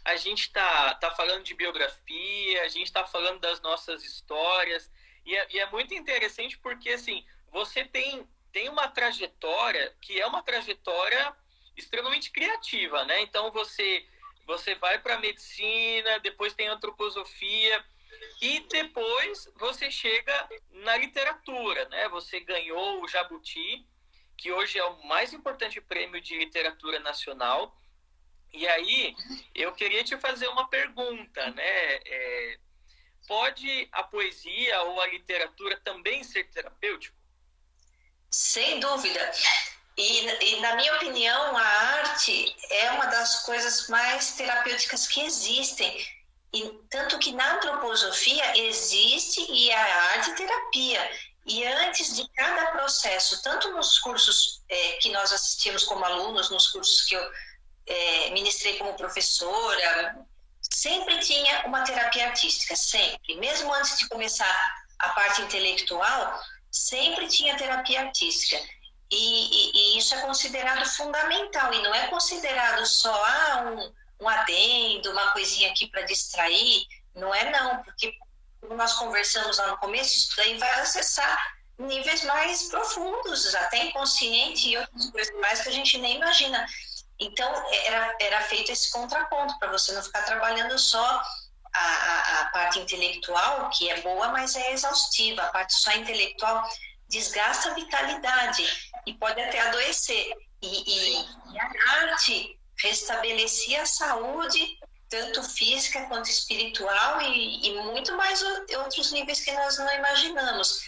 A 0.05 0.17
gente 0.17 0.43
está 0.43 0.95
tá 0.95 1.11
falando 1.11 1.45
de 1.45 1.55
biografia, 1.55 2.63
a 2.63 2.69
gente 2.69 2.87
está 2.87 3.07
falando 3.07 3.41
das 3.41 3.61
nossas 3.61 4.05
histórias, 4.05 4.91
e 5.25 5.37
é, 5.37 5.47
e 5.51 5.59
é 5.59 5.71
muito 5.71 5.95
interessante 5.95 6.59
porque, 6.59 6.91
assim, 6.91 7.25
você 7.51 7.85
tem, 7.85 8.27
tem 8.53 8.69
uma 8.69 8.89
trajetória 8.89 9.95
que 10.01 10.21
é 10.21 10.27
uma 10.27 10.43
trajetória 10.43 11.35
extremamente 11.77 12.31
criativa, 12.31 13.05
né? 13.05 13.21
Então, 13.23 13.51
você, 13.51 14.07
você 14.47 14.75
vai 14.75 14.99
para 14.99 15.19
medicina, 15.19 16.19
depois 16.21 16.55
tem 16.55 16.69
antroposofia, 16.69 17.85
e 18.41 18.61
depois 18.61 19.51
você 19.57 19.91
chega 19.91 20.49
na 20.71 20.97
literatura, 20.97 21.89
né? 21.89 22.09
Você 22.09 22.41
ganhou 22.41 23.03
o 23.03 23.09
Jabuti, 23.09 23.87
que 24.37 24.51
hoje 24.51 24.79
é 24.79 24.85
o 24.85 25.03
mais 25.05 25.33
importante 25.33 25.81
prêmio 25.81 26.21
de 26.21 26.37
literatura 26.39 26.99
nacional. 27.01 27.77
E 28.53 28.67
aí, 28.67 29.15
eu 29.55 29.73
queria 29.73 30.03
te 30.03 30.17
fazer 30.19 30.49
uma 30.49 30.69
pergunta, 30.69 31.51
né? 31.51 31.95
É, 32.05 32.59
pode 33.27 33.89
a 33.93 34.03
poesia 34.03 34.83
ou 34.83 35.01
a 35.01 35.07
literatura 35.07 35.81
também 35.85 36.25
ser 36.25 36.51
terapêutico? 36.51 37.17
Sem 38.31 38.81
dúvida. 38.81 39.33
E, 39.97 40.27
e, 40.27 40.61
na 40.61 40.77
minha 40.77 40.95
opinião, 40.97 41.57
a 41.57 41.63
arte 41.63 42.57
é 42.71 42.91
uma 42.93 43.07
das 43.07 43.43
coisas 43.45 43.89
mais 43.89 44.33
terapêuticas 44.33 45.07
que 45.07 45.21
existem. 45.21 46.07
E, 46.53 46.63
tanto 46.91 47.19
que 47.19 47.33
na 47.33 47.57
antroposofia 47.57 48.57
existe 48.59 49.45
e 49.51 49.71
a 49.73 50.03
arte 50.13 50.33
terapia. 50.35 51.11
E 51.47 51.65
antes 51.65 52.17
de 52.17 52.29
cada 52.31 52.73
processo, 52.73 53.43
tanto 53.43 53.71
nos 53.71 53.99
cursos 53.99 54.63
é, 54.69 54.93
que 54.93 55.11
nós 55.11 55.33
assistimos 55.33 55.85
como 55.85 56.05
alunos, 56.05 56.51
nos 56.51 56.69
cursos 56.69 57.03
que 57.03 57.15
eu 57.15 57.33
é, 57.87 58.31
ministrei 58.31 58.77
como 58.79 58.95
professora, 58.95 60.27
sempre 60.61 61.19
tinha 61.19 61.67
uma 61.67 61.83
terapia 61.83 62.29
artística, 62.29 62.77
sempre. 62.77 63.37
Mesmo 63.37 63.73
antes 63.75 63.99
de 63.99 64.09
começar 64.09 64.75
a 64.99 65.09
parte 65.11 65.43
intelectual, 65.43 66.41
sempre 66.71 67.27
tinha 67.29 67.57
terapia 67.57 68.03
artística. 68.03 68.61
E, 69.11 69.17
e, 69.17 69.73
e 69.75 69.99
isso 69.99 70.15
é 70.15 70.21
considerado 70.21 70.89
fundamental, 70.89 71.75
e 71.75 71.83
não 71.83 71.95
é 71.95 72.07
considerado 72.07 72.87
só 72.87 73.13
ah, 73.13 73.65
um, 73.67 74.25
um 74.25 74.29
adendo, 74.29 75.11
uma 75.11 75.33
coisinha 75.33 75.71
aqui 75.71 75.89
para 75.89 76.03
distrair. 76.03 76.87
Não 77.15 77.35
é, 77.35 77.51
não, 77.51 77.83
porque 77.83 78.15
como 78.61 78.75
nós 78.75 78.93
conversamos 78.93 79.59
lá 79.59 79.69
no 79.69 79.79
começo, 79.79 80.17
isso 80.17 80.37
daí 80.37 80.57
vai 80.59 80.71
acessar 80.81 81.61
níveis 81.79 82.23
mais 82.25 82.65
profundos, 82.65 83.55
até 83.55 83.87
inconsciente 83.87 84.69
e 84.69 84.77
outras 84.77 85.11
coisas 85.11 85.41
mais 85.41 85.61
que 85.63 85.71
a 85.71 85.73
gente 85.73 85.99
nem 85.99 86.17
imagina. 86.17 86.67
Então, 87.21 87.53
era, 87.85 88.17
era 88.19 88.41
feito 88.43 88.73
esse 88.73 88.91
contraponto, 88.91 89.59
para 89.59 89.71
você 89.71 89.93
não 89.93 90.03
ficar 90.03 90.23
trabalhando 90.23 90.79
só 90.79 91.23
a, 91.73 92.41
a, 92.41 92.45
parte 92.47 92.79
intelectual, 92.79 93.69
que 93.71 93.91
é 93.91 94.01
boa, 94.01 94.29
mas 94.29 94.57
é 94.57 94.73
exaustiva. 94.73 95.43
A 95.43 95.51
parte 95.51 95.75
só 95.75 95.93
intelectual 95.93 96.67
desgasta 97.09 97.71
a 97.71 97.75
vitalidade 97.75 98.67
e 99.07 99.13
pode 99.15 99.41
até 99.41 99.61
adoecer. 99.61 100.33
E, 100.63 100.67
e, 100.67 101.23
e 101.53 101.61
a 101.61 101.93
arte 102.03 102.59
restabelecia 102.83 103.83
a 103.83 103.87
saúde, 103.87 104.79
tanto 105.11 105.43
física 105.43 106.07
quanto 106.07 106.31
espiritual, 106.31 107.21
e, 107.21 107.69
e 107.69 107.83
muito 107.83 108.17
mais 108.17 108.43
outros 108.43 109.13
níveis 109.13 109.45
que 109.45 109.53
nós 109.53 109.79
não 109.79 109.93
imaginamos. 109.93 110.81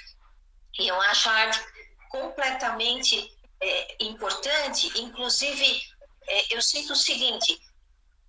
E 0.79 0.89
eu 0.89 0.99
acho 1.03 1.29
a 1.29 1.33
arte 1.33 1.61
completamente 2.09 3.31
é, 3.61 3.97
importante, 4.01 4.91
inclusive 4.99 5.92
é, 6.29 6.55
eu 6.57 6.63
sinto 6.63 6.93
o 6.93 6.97
seguinte: 6.97 7.61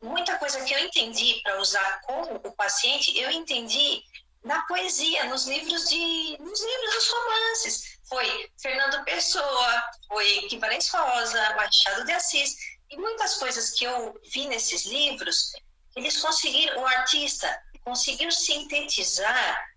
muita 0.02 0.38
coisa 0.38 0.64
que 0.64 0.74
eu 0.74 0.80
entendi 0.80 1.42
para 1.44 1.60
usar 1.60 2.02
com 2.02 2.22
o 2.48 2.52
paciente, 2.54 3.18
eu 3.18 3.32
entendi 3.32 4.04
na 4.44 4.62
poesia, 4.64 5.24
nos 5.26 5.48
livros 5.48 5.90
de, 5.90 6.38
nos 6.40 6.62
livros 6.62 6.94
dos 6.96 7.10
romances. 7.10 7.98
Foi 8.10 8.50
Fernando 8.62 9.04
Pessoa, 9.06 9.84
foi 10.08 10.48
Guimarães 10.50 10.90
Rosa, 10.90 11.56
Machado 11.56 12.06
de 12.06 12.12
Assis 12.12 12.56
e 12.90 12.98
muitas 12.98 13.36
coisas 13.36 13.72
que 13.72 13.86
eu 13.86 14.20
vi 14.32 14.46
nesses 14.48 14.86
livros, 14.86 15.54
eles 15.96 16.20
conseguiram, 16.22 16.82
o 16.82 16.86
artista 16.86 17.62
conseguiu 17.84 18.32
sintetizar 18.32 19.74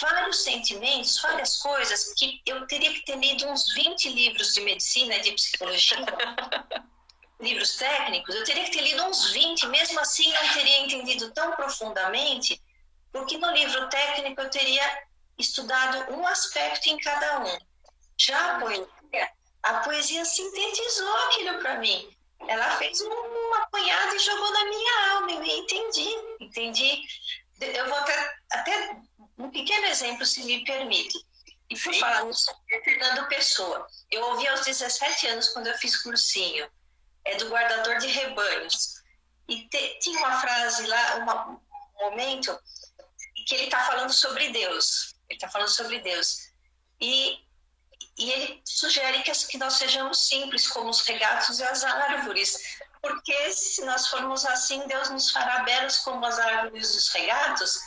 vários 0.00 0.42
sentimentos, 0.42 1.20
várias 1.20 1.56
coisas 1.56 2.12
que 2.14 2.42
eu 2.46 2.66
teria 2.66 2.92
que 2.92 3.04
ter 3.04 3.16
lido 3.16 3.46
uns 3.48 3.72
20 3.72 4.10
livros 4.10 4.52
de 4.52 4.60
medicina, 4.60 5.18
de 5.20 5.32
psicologia 5.32 5.98
livros 7.40 7.76
técnicos, 7.76 8.34
eu 8.34 8.44
teria 8.44 8.64
que 8.64 8.72
ter 8.72 8.82
lido 8.82 9.04
uns 9.04 9.30
20, 9.30 9.66
mesmo 9.68 10.00
assim 10.00 10.32
não 10.32 10.52
teria 10.54 10.80
entendido 10.80 11.32
tão 11.32 11.52
profundamente, 11.52 12.60
porque 13.12 13.38
no 13.38 13.50
livro 13.52 13.88
técnico 13.88 14.40
eu 14.40 14.50
teria 14.50 15.02
estudado 15.38 16.12
um 16.14 16.26
aspecto 16.26 16.88
em 16.88 16.98
cada 16.98 17.40
um. 17.40 17.58
Já 18.18 18.56
a 18.56 18.60
poesia, 18.60 18.88
a 19.62 19.74
poesia 19.80 20.24
sintetizou 20.24 21.16
aquilo 21.28 21.58
para 21.60 21.78
mim. 21.78 22.10
Ela 22.48 22.76
fez 22.76 23.00
um, 23.00 23.10
um 23.10 23.54
apanhado 23.54 24.14
e 24.14 24.18
jogou 24.18 24.52
na 24.52 24.64
minha 24.64 25.10
alma, 25.12 25.32
eu 25.32 25.44
entendi, 25.44 26.08
entendi. 26.40 27.02
Eu 27.60 27.88
vou 27.88 27.98
até, 27.98 28.36
até 28.52 28.96
um 29.38 29.50
pequeno 29.50 29.86
exemplo, 29.86 30.24
se 30.26 30.42
me 30.44 30.64
permite. 30.64 31.18
E 31.70 31.76
fui 31.76 31.98
falar 31.98 32.24
no 32.24 32.32
Fernando 32.84 33.28
Pessoa. 33.28 33.86
Eu 34.10 34.24
ouvi 34.30 34.48
aos 34.48 34.64
17 34.64 35.26
anos, 35.26 35.48
quando 35.50 35.66
eu 35.66 35.76
fiz 35.76 36.02
cursinho 36.02 36.68
é 37.28 37.36
do 37.36 37.48
guardador 37.48 37.98
de 37.98 38.06
rebanhos. 38.06 39.02
E 39.48 39.68
te, 39.68 39.98
tinha 40.00 40.18
uma 40.18 40.40
frase 40.40 40.86
lá, 40.86 41.16
uma, 41.16 41.48
um 41.48 41.60
momento, 42.00 42.58
que 43.46 43.54
ele 43.54 43.64
está 43.64 43.80
falando 43.86 44.12
sobre 44.12 44.50
Deus. 44.50 45.14
Ele 45.28 45.36
está 45.36 45.48
falando 45.48 45.68
sobre 45.68 46.00
Deus. 46.00 46.50
E, 47.00 47.38
e 48.18 48.30
ele 48.32 48.62
sugere 48.64 49.22
que, 49.22 49.32
que 49.46 49.58
nós 49.58 49.74
sejamos 49.74 50.18
simples, 50.18 50.68
como 50.68 50.90
os 50.90 51.00
regatos 51.00 51.58
e 51.58 51.64
as 51.64 51.84
árvores. 51.84 52.78
Porque 53.00 53.52
se 53.52 53.84
nós 53.84 54.08
formos 54.08 54.44
assim, 54.46 54.86
Deus 54.86 55.10
nos 55.10 55.30
fará 55.30 55.62
belos 55.62 55.98
como 55.98 56.24
as 56.24 56.38
árvores 56.38 56.94
dos 56.94 57.08
regatos 57.10 57.80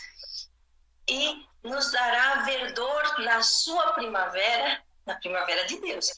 e 1.10 1.46
nos 1.64 1.92
dará 1.92 2.44
verdor 2.44 3.20
na 3.20 3.42
sua 3.44 3.94
primavera, 3.94 4.84
na 5.06 5.16
primavera 5.16 5.66
de 5.66 5.80
Deus 5.80 6.12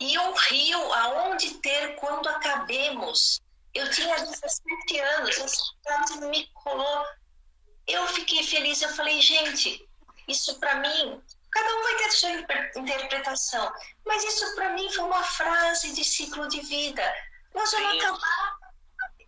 e 0.00 0.18
um 0.18 0.32
rio 0.32 0.92
aonde 0.94 1.54
ter 1.58 1.94
quando 1.96 2.28
acabemos. 2.28 3.40
Eu 3.74 3.88
tinha 3.90 4.16
17 4.16 4.98
anos, 4.98 5.38
essa 5.38 5.62
frase 5.84 6.20
me 6.26 6.46
colou. 6.54 7.06
Eu 7.86 8.06
fiquei 8.08 8.42
feliz, 8.42 8.80
eu 8.80 8.88
falei, 8.90 9.20
gente, 9.20 9.86
isso 10.26 10.58
para 10.58 10.76
mim, 10.76 11.22
cada 11.50 11.76
um 11.76 11.82
vai 11.82 11.96
ter 11.96 12.10
sua 12.12 12.30
interpretação, 12.76 13.72
mas 14.06 14.24
isso 14.24 14.54
para 14.54 14.70
mim 14.70 14.90
foi 14.90 15.04
uma 15.04 15.22
frase 15.22 15.92
de 15.92 16.02
ciclo 16.02 16.48
de 16.48 16.60
vida. 16.62 17.14
Nós 17.54 17.70
vamos 17.70 17.92
Sim. 17.92 17.98
acabar. 18.00 18.56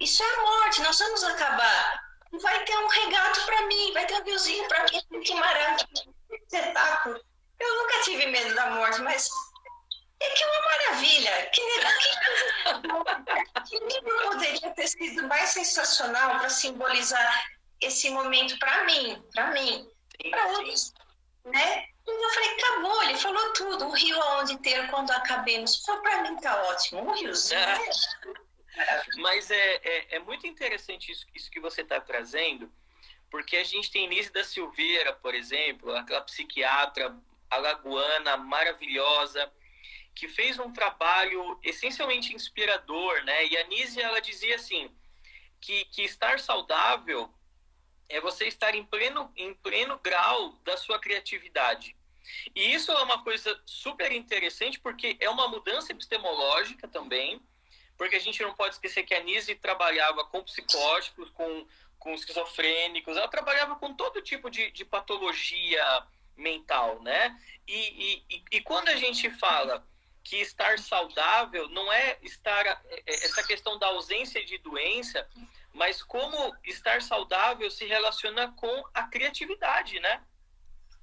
Isso 0.00 0.22
é 0.22 0.26
a 0.26 0.40
morte, 0.40 0.82
nós 0.82 0.98
vamos 0.98 1.22
acabar. 1.24 2.12
Vai 2.40 2.64
ter 2.64 2.76
um 2.78 2.88
regato 2.88 3.44
para 3.44 3.66
mim, 3.66 3.92
vai 3.92 4.06
ter 4.06 4.14
um 4.14 4.24
riozinho 4.24 4.66
para 4.66 4.84
mim. 4.84 5.22
Que 5.22 5.34
maravilha, 5.34 5.86
que 5.86 6.34
espetáculo. 6.34 7.20
Eu 7.60 7.76
nunca 7.76 8.02
tive 8.02 8.26
medo 8.26 8.54
da 8.54 8.70
morte, 8.70 9.00
mas 9.02 9.28
é 10.22 10.30
que 10.30 10.42
é 10.42 10.46
uma 10.46 10.60
maravilha. 10.66 11.50
Que, 11.52 11.60
que, 13.62 13.78
que 13.78 13.84
livro 13.84 14.22
poderia 14.22 14.70
ter 14.70 14.88
sido 14.88 15.26
mais 15.28 15.50
sensacional 15.50 16.38
para 16.38 16.48
simbolizar 16.48 17.44
esse 17.80 18.10
momento 18.10 18.58
para 18.58 18.84
mim, 18.84 19.22
para 19.34 19.50
mim, 19.50 19.88
para 20.30 20.46
outros, 20.48 20.92
né? 21.44 21.86
E 22.06 22.10
eu 22.10 22.30
falei, 22.30 22.50
acabou, 22.50 23.02
ele 23.04 23.18
falou 23.18 23.52
tudo. 23.52 23.86
O 23.86 23.92
rio 23.92 24.20
aonde 24.20 24.58
ter 24.58 24.88
quando 24.90 25.10
acabemos. 25.12 25.78
Para 25.78 26.22
mim 26.22 26.36
tá 26.36 26.62
ótimo, 26.64 27.02
um 27.02 27.12
riozinho. 27.12 27.60
É. 27.60 27.78
Né? 27.78 27.90
Mas 29.18 29.50
é, 29.50 29.80
é, 29.82 30.16
é, 30.16 30.18
muito 30.18 30.46
interessante 30.46 31.12
isso, 31.12 31.26
isso 31.34 31.50
que 31.50 31.60
você 31.60 31.82
está 31.82 32.00
trazendo, 32.00 32.72
porque 33.30 33.56
a 33.56 33.64
gente 33.64 33.90
tem 33.90 34.08
Nise 34.08 34.32
da 34.32 34.42
Silveira, 34.42 35.12
por 35.12 35.34
exemplo, 35.34 35.94
aquela 35.94 36.22
psiquiatra 36.22 37.14
alagoana 37.50 38.36
maravilhosa, 38.36 39.52
que 40.14 40.28
fez 40.28 40.58
um 40.58 40.72
trabalho 40.72 41.58
essencialmente 41.62 42.34
inspirador, 42.34 43.24
né? 43.24 43.46
E 43.46 43.56
a 43.56 43.66
Nízia, 43.66 44.04
ela 44.04 44.20
dizia 44.20 44.56
assim, 44.56 44.90
que, 45.60 45.84
que 45.86 46.02
estar 46.02 46.38
saudável 46.38 47.32
é 48.08 48.20
você 48.20 48.46
estar 48.46 48.74
em 48.74 48.84
pleno, 48.84 49.32
em 49.36 49.54
pleno 49.54 49.98
grau 49.98 50.52
da 50.64 50.76
sua 50.76 50.98
criatividade. 50.98 51.96
E 52.54 52.74
isso 52.74 52.92
é 52.92 53.02
uma 53.02 53.22
coisa 53.22 53.60
super 53.64 54.12
interessante, 54.12 54.78
porque 54.78 55.16
é 55.18 55.28
uma 55.30 55.48
mudança 55.48 55.92
epistemológica 55.92 56.86
também, 56.86 57.40
porque 57.96 58.16
a 58.16 58.20
gente 58.20 58.42
não 58.42 58.54
pode 58.54 58.74
esquecer 58.74 59.02
que 59.04 59.14
a 59.14 59.22
Nise 59.22 59.54
trabalhava 59.54 60.24
com 60.24 60.42
psicóticos, 60.42 61.30
com, 61.30 61.66
com 61.98 62.14
esquizofrênicos, 62.14 63.16
ela 63.16 63.28
trabalhava 63.28 63.76
com 63.76 63.94
todo 63.94 64.22
tipo 64.22 64.50
de, 64.50 64.70
de 64.72 64.84
patologia 64.84 66.06
mental, 66.36 67.02
né? 67.02 67.38
E, 67.66 68.24
e, 68.28 68.44
e, 68.52 68.60
quando 68.60 68.88
a 68.88 68.96
gente 68.96 69.30
fala 69.30 69.86
que 70.22 70.36
estar 70.36 70.78
saudável 70.78 71.68
não 71.68 71.92
é 71.92 72.18
estar 72.22 72.66
é, 72.66 72.78
é, 73.06 73.24
essa 73.24 73.42
questão 73.42 73.78
da 73.78 73.88
ausência 73.88 74.44
de 74.44 74.58
doença, 74.58 75.26
mas 75.72 76.02
como 76.02 76.54
estar 76.64 77.02
saudável 77.02 77.70
se 77.70 77.86
relaciona 77.86 78.52
com 78.52 78.84
a 78.94 79.04
criatividade, 79.04 79.98
né? 80.00 80.22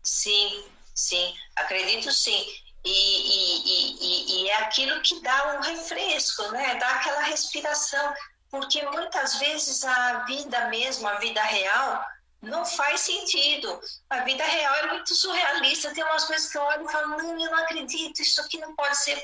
Sim, 0.04 0.66
sim, 0.96 1.36
acredito 1.56 2.12
sim. 2.12 2.46
E, 2.86 2.90
e, 2.90 3.98
e, 4.02 4.44
e, 4.44 4.50
é 4.50 4.56
aquilo 4.62 5.02
que 5.02 5.22
dá 5.22 5.58
um 5.58 5.62
refresco, 5.62 6.44
né? 6.52 6.76
Dá 6.76 6.90
aquela 6.96 7.24
respiração, 7.24 8.14
porque 8.50 8.82
muitas 8.86 9.38
vezes 9.38 9.84
a 9.84 10.24
vida 10.24 10.70
mesmo, 10.70 11.08
a 11.08 11.16
vida 11.16 11.42
real, 11.44 12.06
não 12.42 12.66
faz 12.66 13.02
sentido. 13.02 13.80
A 14.10 14.20
vida 14.24 14.44
real 14.44 14.76
é 14.76 14.88
muito 14.88 15.14
surrealista. 15.14 15.94
Tem 15.94 16.04
umas 16.04 16.26
coisas 16.26 16.50
que 16.50 16.58
eu 16.58 16.62
olho 16.62 16.88
e 16.88 16.92
falo, 16.92 17.10
não, 17.10 17.40
eu 17.40 17.52
não 17.52 17.58
acredito, 17.58 18.22
isso 18.22 18.42
aqui 18.42 18.58
não 18.58 18.76
pode 18.76 18.98
ser, 18.98 19.22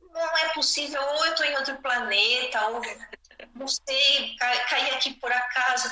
não 0.00 0.38
é 0.38 0.48
possível. 0.50 1.02
Ou 1.02 1.26
eu 1.26 1.32
estou 1.32 1.46
em 1.46 1.56
outro 1.56 1.80
planeta, 1.82 2.68
ou 2.68 2.82
não 3.54 3.66
sei, 3.66 4.36
caí 4.38 4.90
aqui 4.90 5.14
por 5.14 5.32
acaso. 5.32 5.90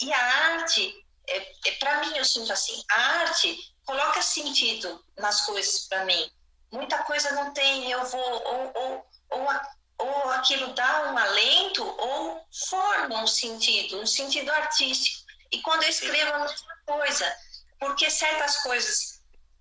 E 0.00 0.12
a 0.12 0.18
arte, 0.52 1.06
é, 1.28 1.52
é 1.66 1.72
para 1.78 2.00
mim, 2.00 2.16
eu 2.16 2.24
sinto 2.24 2.52
assim, 2.52 2.82
a 2.90 3.00
arte 3.20 3.74
coloca 3.84 4.20
sentido 4.22 5.04
nas 5.16 5.42
coisas 5.42 5.86
para 5.88 6.04
mim. 6.04 6.30
Muita 6.72 6.98
coisa 7.04 7.32
não 7.32 7.52
tem, 7.52 7.90
eu 7.90 8.04
vou, 8.04 8.20
ou, 8.20 8.72
ou, 8.74 9.06
ou, 9.30 9.48
ou 9.98 10.30
aquilo 10.30 10.74
dá 10.74 11.12
um 11.12 11.16
alento, 11.16 11.84
ou 11.84 12.46
forma 12.68 13.22
um 13.22 13.26
sentido, 13.26 14.00
um 14.00 14.06
sentido 14.06 14.50
artístico. 14.50 15.25
E 15.52 15.60
quando 15.62 15.82
eu 15.82 15.88
escrevo 15.88 16.30
é 16.32 16.38
outra 16.38 16.56
coisa, 16.86 17.36
porque 17.78 18.10
certas 18.10 18.56
coisas 18.58 19.16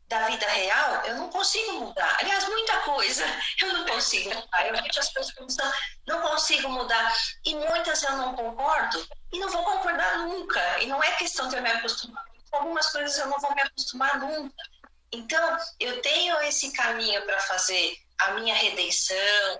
da 0.07 0.27
vida 0.27 0.47
real 0.47 1.03
eu 1.05 1.15
não 1.15 1.29
consigo 1.29 1.73
mudar. 1.73 2.17
Aliás, 2.19 2.47
muita 2.47 2.79
coisa 2.81 3.25
eu 3.61 3.73
não 3.73 3.85
consigo 3.85 4.33
mudar. 4.33 4.67
Eu 4.67 4.73
vejo 4.73 4.99
as 4.99 5.09
coisas 5.09 5.33
como 5.33 5.49
são, 5.49 5.71
não 6.07 6.21
consigo 6.21 6.69
mudar. 6.69 7.15
E 7.45 7.55
muitas 7.55 8.03
eu 8.03 8.11
não 8.17 8.35
concordo 8.35 9.07
e 9.33 9.39
não 9.39 9.49
vou 9.49 9.63
concordar 9.63 10.19
nunca. 10.19 10.79
E 10.79 10.87
não 10.87 11.03
é 11.03 11.11
questão 11.13 11.47
de 11.47 11.55
eu 11.55 11.61
me 11.61 11.69
acostumar. 11.69 12.23
Algumas 12.51 12.87
coisas 12.91 13.17
eu 13.17 13.27
não 13.27 13.39
vou 13.39 13.53
me 13.53 13.61
acostumar 13.61 14.19
nunca. 14.19 14.63
Então, 15.11 15.57
eu 15.79 16.01
tenho 16.01 16.39
esse 16.41 16.71
caminho 16.73 17.21
para 17.25 17.39
fazer 17.41 17.97
a 18.19 18.31
minha 18.31 18.55
redenção, 18.55 19.59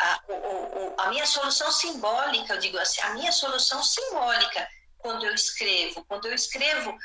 a, 0.00 0.20
o, 0.28 0.34
o, 0.34 0.94
a 0.98 1.08
minha 1.08 1.26
solução 1.26 1.70
simbólica, 1.72 2.54
eu 2.54 2.58
digo 2.58 2.78
assim, 2.78 3.00
a 3.02 3.10
minha 3.10 3.32
solução 3.32 3.82
simbólica 3.82 4.66
quando 5.04 5.26
eu 5.26 5.34
escrevo. 5.34 6.02
Quando 6.06 6.26
eu 6.28 6.34
escrevo, 6.34 6.96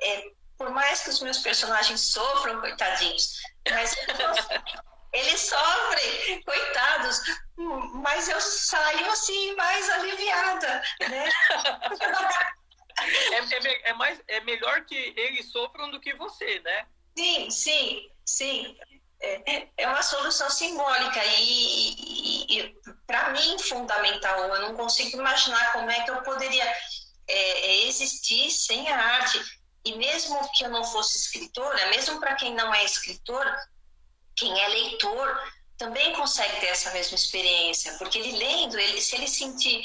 é, 0.00 0.30
por 0.56 0.70
mais 0.70 1.02
que 1.02 1.10
os 1.10 1.20
meus 1.20 1.38
personagens 1.38 2.00
sofram, 2.12 2.60
coitadinhos, 2.60 3.40
mas 3.68 3.96
eles 5.12 5.40
sofrem, 5.50 6.42
coitados, 6.44 7.20
mas 7.56 8.28
eu 8.28 8.40
saio 8.40 9.10
assim 9.10 9.56
mais 9.56 9.90
aliviada, 9.90 10.82
né? 11.00 11.28
É, 13.00 13.36
é, 13.36 13.90
é, 13.90 13.92
mais, 13.92 14.20
é 14.26 14.40
melhor 14.40 14.84
que 14.84 14.96
eles 15.16 15.52
sofram 15.52 15.88
do 15.88 16.00
que 16.00 16.14
você, 16.14 16.58
né? 16.58 16.84
Sim, 17.16 17.48
sim, 17.48 18.10
sim. 18.26 18.76
É, 19.20 19.68
é 19.76 19.86
uma 19.86 20.02
solução 20.02 20.50
simbólica 20.50 21.24
e, 21.24 21.94
e, 22.50 22.58
e 22.58 22.76
para 23.06 23.30
mim 23.30 23.56
fundamental. 23.60 24.40
Eu 24.40 24.62
não 24.62 24.74
consigo 24.74 25.16
imaginar 25.16 25.70
como 25.74 25.88
é 25.88 26.02
que 26.02 26.10
eu 26.10 26.20
poderia 26.22 26.64
é, 27.28 27.66
é, 27.66 27.86
existir 27.86 28.50
sem 28.50 28.88
a 28.88 28.96
arte. 28.96 29.58
E 29.84 29.94
mesmo 29.96 30.50
que 30.54 30.64
eu 30.64 30.70
não 30.70 30.84
fosse 30.84 31.16
escritora, 31.16 31.88
mesmo 31.88 32.18
para 32.18 32.34
quem 32.34 32.54
não 32.54 32.74
é 32.74 32.84
escritor, 32.84 33.46
quem 34.34 34.58
é 34.60 34.68
leitor 34.68 35.52
também 35.76 36.12
consegue 36.14 36.60
ter 36.60 36.66
essa 36.66 36.90
mesma 36.90 37.14
experiência, 37.14 37.92
porque 37.98 38.18
ele 38.18 38.36
lendo, 38.36 38.78
ele, 38.78 39.00
se 39.00 39.14
ele 39.14 39.28
sentir, 39.28 39.84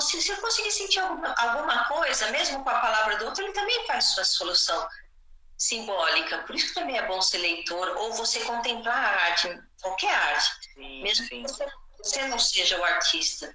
se 0.00 0.28
eu 0.30 0.36
conseguir 0.38 0.72
sentir 0.72 0.98
alguma, 1.00 1.34
alguma 1.36 1.84
coisa, 1.84 2.30
mesmo 2.30 2.64
com 2.64 2.70
a 2.70 2.80
palavra 2.80 3.18
do 3.18 3.26
outro, 3.26 3.44
ele 3.44 3.52
também 3.52 3.86
faz 3.86 4.14
sua 4.14 4.24
solução 4.24 4.88
simbólica. 5.58 6.38
Por 6.38 6.54
isso 6.56 6.72
também 6.74 6.96
é 6.96 7.06
bom 7.06 7.20
ser 7.20 7.38
leitor, 7.38 7.88
ou 7.98 8.14
você 8.14 8.40
contemplar 8.40 8.96
a 8.96 9.24
arte, 9.26 9.62
qualquer 9.80 10.14
arte, 10.14 10.50
sim, 10.74 11.02
mesmo 11.02 11.26
sim. 11.26 11.42
que 11.42 11.48
você, 11.48 11.66
você 11.98 12.26
não 12.28 12.38
seja 12.38 12.78
o 12.78 12.84
artista 12.84 13.54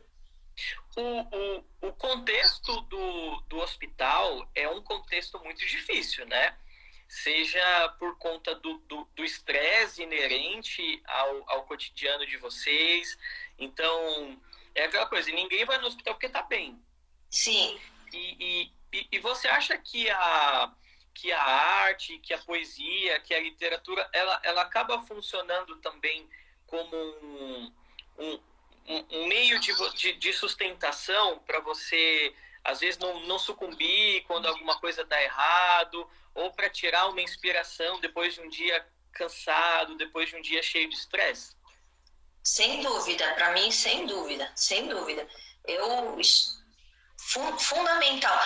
o, 0.99 1.21
o, 1.21 1.87
o 1.89 1.93
contexto 1.93 2.81
do, 2.81 3.41
do 3.41 3.57
hospital 3.57 4.49
é 4.53 4.67
um 4.69 4.81
contexto 4.81 5.39
muito 5.39 5.65
difícil, 5.65 6.25
né? 6.25 6.57
Seja 7.07 7.89
por 7.97 8.17
conta 8.17 8.53
do 8.55 9.23
estresse 9.23 10.03
inerente 10.03 11.01
ao, 11.05 11.49
ao 11.49 11.63
cotidiano 11.65 12.25
de 12.25 12.37
vocês. 12.37 13.17
Então, 13.57 14.39
é 14.75 14.85
aquela 14.85 15.07
coisa, 15.07 15.31
ninguém 15.31 15.65
vai 15.65 15.79
no 15.79 15.87
hospital 15.87 16.13
porque 16.13 16.29
tá 16.29 16.43
bem. 16.43 16.79
Sim. 17.29 17.79
E, 18.13 18.71
e, 18.93 19.07
e 19.11 19.19
você 19.19 19.47
acha 19.47 19.77
que 19.77 20.09
a, 20.09 20.71
que 21.13 21.31
a 21.31 21.41
arte, 21.41 22.19
que 22.19 22.33
a 22.33 22.37
poesia, 22.37 23.19
que 23.21 23.33
a 23.33 23.39
literatura, 23.39 24.07
ela, 24.13 24.39
ela 24.43 24.61
acaba 24.61 25.01
funcionando 25.01 25.77
também 25.77 26.29
como 26.65 26.95
um, 26.95 27.73
um, 28.19 28.39
um, 28.89 29.27
meio 29.27 29.59
de, 29.59 29.71
de, 29.95 30.13
de 30.13 30.33
sustentação 30.33 31.39
para 31.39 31.59
você, 31.59 32.33
às 32.63 32.79
vezes, 32.79 32.97
não, 32.97 33.19
não 33.21 33.37
sucumbir 33.37 34.23
quando 34.23 34.47
alguma 34.47 34.79
coisa 34.79 35.05
dá 35.05 35.21
errado, 35.21 36.09
ou 36.33 36.51
para 36.51 36.69
tirar 36.69 37.07
uma 37.07 37.21
inspiração 37.21 37.99
depois 37.99 38.33
de 38.33 38.41
um 38.41 38.49
dia 38.49 38.85
cansado, 39.13 39.95
depois 39.95 40.29
de 40.29 40.35
um 40.35 40.41
dia 40.41 40.63
cheio 40.63 40.89
de 40.89 40.95
estresse? 40.95 41.55
Sem 42.43 42.81
dúvida, 42.81 43.31
para 43.35 43.51
mim, 43.51 43.69
sem 43.69 44.07
dúvida, 44.07 44.51
sem 44.55 44.87
dúvida. 44.87 45.27
Eu 45.65 46.17
fundamental. 47.59 48.41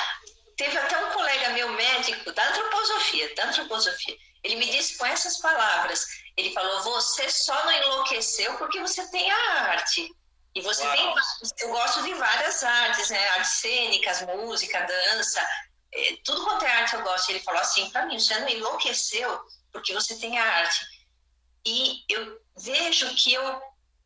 Teve 0.57 0.77
até 0.77 1.05
um 1.05 1.11
colega 1.11 1.49
meu 1.49 1.71
médico 1.73 2.31
da 2.31 2.47
antroposofia, 2.49 3.33
da 3.35 3.45
antroposofia. 3.45 4.17
Ele 4.43 4.55
me 4.57 4.69
disse 4.69 4.97
com 4.97 5.05
essas 5.05 5.37
palavras. 5.37 6.05
Ele 6.35 6.51
falou: 6.53 6.81
"Você 6.83 7.29
só 7.29 7.65
não 7.65 7.71
enlouqueceu 7.71 8.57
porque 8.57 8.79
você 8.81 9.09
tem 9.09 9.31
a 9.31 9.61
arte. 9.69 10.13
E 10.55 10.61
você 10.61 10.83
Uau. 10.83 10.95
tem, 10.95 11.15
eu 11.59 11.69
gosto 11.69 12.03
de 12.03 12.13
várias 12.13 12.63
artes, 12.63 13.09
né? 13.09 13.27
Artes 13.29 13.51
cênicas, 13.53 14.21
música, 14.21 14.81
dança, 14.81 15.47
é, 15.93 16.17
tudo 16.23 16.43
quanto 16.43 16.65
é 16.65 16.71
arte 16.71 16.95
eu 16.95 17.03
gosto. 17.03 17.29
Ele 17.29 17.39
falou 17.39 17.61
assim 17.61 17.89
para 17.89 18.05
mim, 18.05 18.19
você 18.19 18.37
não 18.39 18.49
enlouqueceu 18.49 19.41
porque 19.71 19.93
você 19.93 20.15
tem 20.17 20.37
a 20.37 20.43
arte. 20.43 20.85
E 21.65 22.03
eu 22.09 22.41
vejo 22.57 23.13
que 23.15 23.33
eu, 23.33 23.61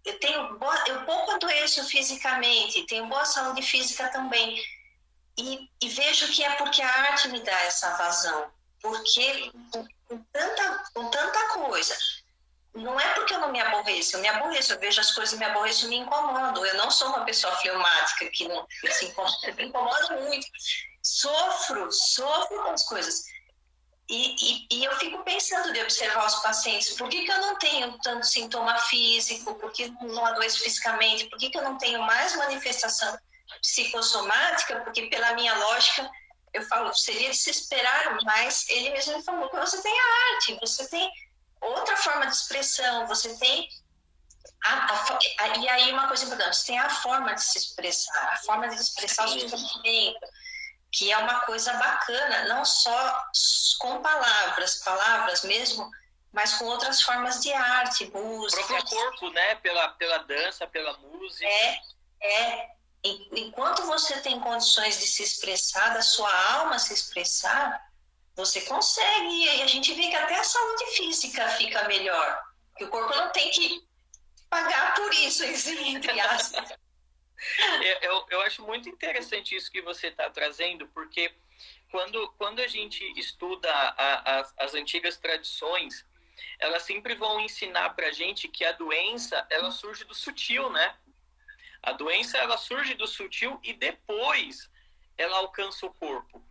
eu 0.06 0.20
tenho, 0.20 0.60
eu 0.88 1.06
pouco 1.06 1.32
adoeço 1.32 1.84
fisicamente, 1.86 2.86
tenho 2.86 3.08
boa 3.08 3.26
saúde 3.26 3.62
física 3.62 4.10
também. 4.10 4.62
E, 5.38 5.70
e 5.82 5.90
vejo 5.90 6.32
que 6.32 6.44
é 6.44 6.52
porque 6.56 6.82
a 6.82 6.90
arte 6.90 7.28
me 7.30 7.42
dá 7.42 7.60
essa 7.64 7.96
vazão. 7.98 8.52
Porque 8.82 9.52
com, 9.72 9.88
com 10.08 10.24
tanta, 10.32 10.84
com 10.94 11.10
tanta 11.10 11.48
coisa, 11.50 11.98
não 12.78 13.00
é 13.00 13.14
porque 13.14 13.34
eu 13.34 13.40
não 13.40 13.52
me 13.52 13.60
aborreço, 13.60 14.16
eu 14.16 14.22
me 14.22 14.28
aborreço, 14.28 14.74
eu 14.74 14.80
vejo 14.80 15.02
as 15.02 15.12
coisas 15.12 15.38
me 15.38 15.46
aborreço 15.46 15.88
me 15.88 15.98
incomodo. 15.98 16.66
Eu 16.66 16.76
não 16.76 16.92
sou 16.92 17.10
uma 17.10 17.26
pessoa 17.26 17.56
fleumática 17.58 18.30
que 18.30 18.48
não 18.48 18.68
se 18.92 19.06
incomoda, 19.06 19.54
me 19.54 19.64
incomodo 19.66 20.14
muito. 20.22 20.48
Sofro, 21.02 21.92
sofro 21.92 22.64
com 22.64 22.72
as 22.72 22.84
coisas. 22.84 23.26
E, 24.10 24.36
e, 24.40 24.68
e, 24.72 24.86
eu 24.86 24.96
fico 24.98 25.22
pensando 25.24 25.74
de 25.74 25.82
observar 25.82 26.26
os 26.26 26.36
pacientes, 26.36 26.94
por 26.94 27.10
que, 27.10 27.26
que 27.26 27.32
eu 27.32 27.42
não 27.42 27.58
tenho 27.58 27.98
tanto 28.00 28.26
sintoma 28.26 28.78
físico, 28.80 29.56
por 29.56 29.72
que 29.74 29.90
não 30.02 30.26
adoeço 30.26 30.64
fisicamente, 30.64 31.26
por 31.26 31.38
que, 31.38 31.50
que 31.50 31.58
eu 31.58 31.64
não 31.64 31.78
tenho 31.78 32.02
mais 32.04 32.34
manifestação 32.38 33.18
psicossomática, 33.62 34.80
porque 34.82 35.08
pela 35.08 35.34
minha 35.34 35.54
lógica, 35.58 36.10
eu 36.54 36.62
falo, 36.68 36.94
seria 36.94 37.32
de 37.32 37.36
se 37.36 37.50
esperar, 37.50 38.18
mas 38.24 38.70
ele 38.70 38.92
mesmo 38.92 39.18
me 39.18 39.24
falou 39.24 39.50
que 39.50 39.58
você 39.58 39.82
tem 39.82 40.00
a 40.00 40.36
arte, 40.36 40.58
você 40.62 40.88
tem 40.88 41.12
outra 41.62 41.96
forma 41.98 42.28
de 42.28 42.34
expressão, 42.34 43.08
você 43.08 43.38
tem. 43.38 43.68
A, 44.64 44.74
a, 44.74 45.20
a, 45.40 45.58
e 45.58 45.70
aí, 45.70 45.92
uma 45.92 46.08
coisa 46.08 46.26
importante, 46.26 46.58
você 46.58 46.68
tem 46.68 46.80
a 46.80 46.90
forma 46.90 47.34
de 47.34 47.44
se 47.44 47.58
expressar, 47.58 48.34
a 48.34 48.38
forma 48.38 48.68
de 48.68 48.76
expressar 48.76 49.26
o 49.26 49.40
seu 49.40 49.50
sentimento, 49.50 50.20
que 50.92 51.12
é 51.12 51.18
uma 51.18 51.42
coisa 51.42 51.74
bacana, 51.74 52.46
não 52.46 52.66
só 52.66 53.24
com 53.80 54.02
palavras, 54.02 54.78
palavras 54.78 55.44
mesmo, 55.44 55.90
mas 56.32 56.54
com 56.56 56.66
outras 56.66 57.02
formas 57.02 57.42
de 57.42 57.52
arte, 57.54 58.06
música. 58.12 58.62
O 58.62 58.68
próprio 58.68 58.90
corpo, 58.90 59.30
né? 59.32 59.56
Pela, 59.56 59.90
pela 59.90 60.18
dança, 60.20 60.68
pela 60.68 60.98
música. 60.98 61.46
É, 61.46 61.80
é. 62.22 62.78
Enquanto 63.04 63.86
você 63.86 64.20
tem 64.22 64.40
condições 64.40 65.00
de 65.00 65.08
se 65.08 65.24
expressar, 65.24 65.94
da 65.94 66.02
sua 66.02 66.32
alma 66.54 66.80
se 66.80 66.94
expressar, 66.94 67.87
você 68.38 68.62
consegue, 68.62 69.46
e 69.46 69.62
a 69.64 69.68
gente 69.68 69.92
vê 69.96 70.10
que 70.10 70.16
até 70.16 70.36
a 70.36 70.44
saúde 70.44 70.86
física 70.96 71.50
fica 71.50 71.88
melhor. 71.88 72.40
Que 72.78 72.86
o 72.86 72.90
corpo 72.90 73.14
não 73.16 73.32
tem 73.32 73.50
que 73.50 73.84
pagar 74.48 74.94
por 74.94 75.12
isso, 75.16 75.44
entre 75.44 76.20
aspas. 76.20 76.78
eu, 78.04 78.26
eu 78.30 78.42
acho 78.42 78.64
muito 78.64 78.88
interessante 78.88 79.56
isso 79.56 79.72
que 79.72 79.82
você 79.82 80.08
está 80.08 80.30
trazendo, 80.30 80.88
porque 80.90 81.34
quando, 81.90 82.32
quando 82.38 82.60
a 82.60 82.68
gente 82.68 83.04
estuda 83.20 83.72
a, 83.74 84.40
a, 84.40 84.52
as 84.60 84.76
antigas 84.76 85.18
tradições, 85.18 86.06
elas 86.60 86.84
sempre 86.84 87.16
vão 87.16 87.40
ensinar 87.40 87.96
para 87.96 88.08
a 88.08 88.12
gente 88.12 88.48
que 88.48 88.64
a 88.64 88.72
doença 88.72 89.48
ela 89.50 89.72
surge 89.72 90.04
do 90.04 90.14
sutil, 90.14 90.70
né? 90.70 90.96
A 91.82 91.92
doença 91.92 92.38
ela 92.38 92.58
surge 92.58 92.94
do 92.94 93.08
sutil 93.08 93.60
e 93.64 93.74
depois 93.74 94.70
ela 95.18 95.38
alcança 95.38 95.88
o 95.88 95.94
corpo. 95.96 96.47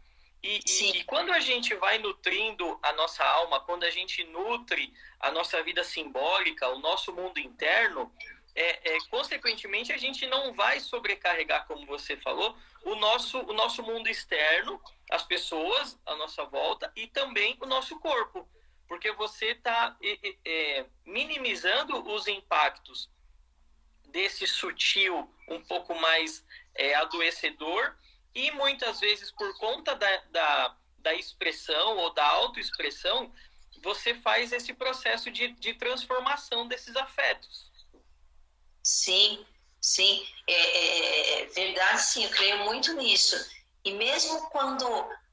E, 0.46 0.60
e, 0.64 0.98
e, 0.98 1.04
quando 1.04 1.32
a 1.32 1.40
gente 1.40 1.74
vai 1.74 1.98
nutrindo 1.98 2.78
a 2.80 2.92
nossa 2.92 3.24
alma, 3.24 3.58
quando 3.58 3.82
a 3.82 3.90
gente 3.90 4.22
nutre 4.22 4.94
a 5.18 5.28
nossa 5.32 5.60
vida 5.60 5.82
simbólica, 5.82 6.68
o 6.68 6.78
nosso 6.78 7.12
mundo 7.12 7.40
interno, 7.40 8.14
é, 8.54 8.94
é, 8.94 8.98
consequentemente 9.10 9.92
a 9.92 9.96
gente 9.96 10.24
não 10.24 10.54
vai 10.54 10.78
sobrecarregar, 10.78 11.66
como 11.66 11.84
você 11.84 12.16
falou, 12.16 12.56
o 12.84 12.94
nosso, 12.94 13.40
o 13.40 13.52
nosso 13.52 13.82
mundo 13.82 14.08
externo, 14.08 14.80
as 15.10 15.24
pessoas 15.24 15.98
à 16.06 16.14
nossa 16.14 16.44
volta 16.44 16.92
e 16.94 17.08
também 17.08 17.58
o 17.60 17.66
nosso 17.66 17.98
corpo, 17.98 18.48
porque 18.86 19.10
você 19.10 19.46
está 19.46 19.96
é, 20.44 20.86
minimizando 21.04 22.08
os 22.08 22.28
impactos 22.28 23.10
desse 24.06 24.46
sutil, 24.46 25.28
um 25.48 25.60
pouco 25.60 25.92
mais 25.96 26.46
é, 26.72 26.94
adoecedor 26.94 27.96
e 28.36 28.50
muitas 28.50 29.00
vezes 29.00 29.32
por 29.32 29.56
conta 29.56 29.96
da, 29.96 30.16
da, 30.30 30.76
da 30.98 31.14
expressão 31.14 31.96
ou 31.96 32.12
da 32.12 32.24
autoexpressão, 32.26 33.32
você 33.82 34.14
faz 34.14 34.52
esse 34.52 34.74
processo 34.74 35.30
de, 35.30 35.48
de 35.54 35.72
transformação 35.72 36.68
desses 36.68 36.94
afetos. 36.96 37.72
Sim, 38.82 39.44
sim, 39.80 40.22
é, 40.46 40.52
é, 40.52 41.42
é, 41.42 41.46
verdade, 41.46 42.02
sim, 42.02 42.24
eu 42.24 42.30
creio 42.30 42.58
muito 42.64 42.92
nisso. 42.92 43.36
E 43.82 43.94
mesmo 43.94 44.50
quando 44.50 44.86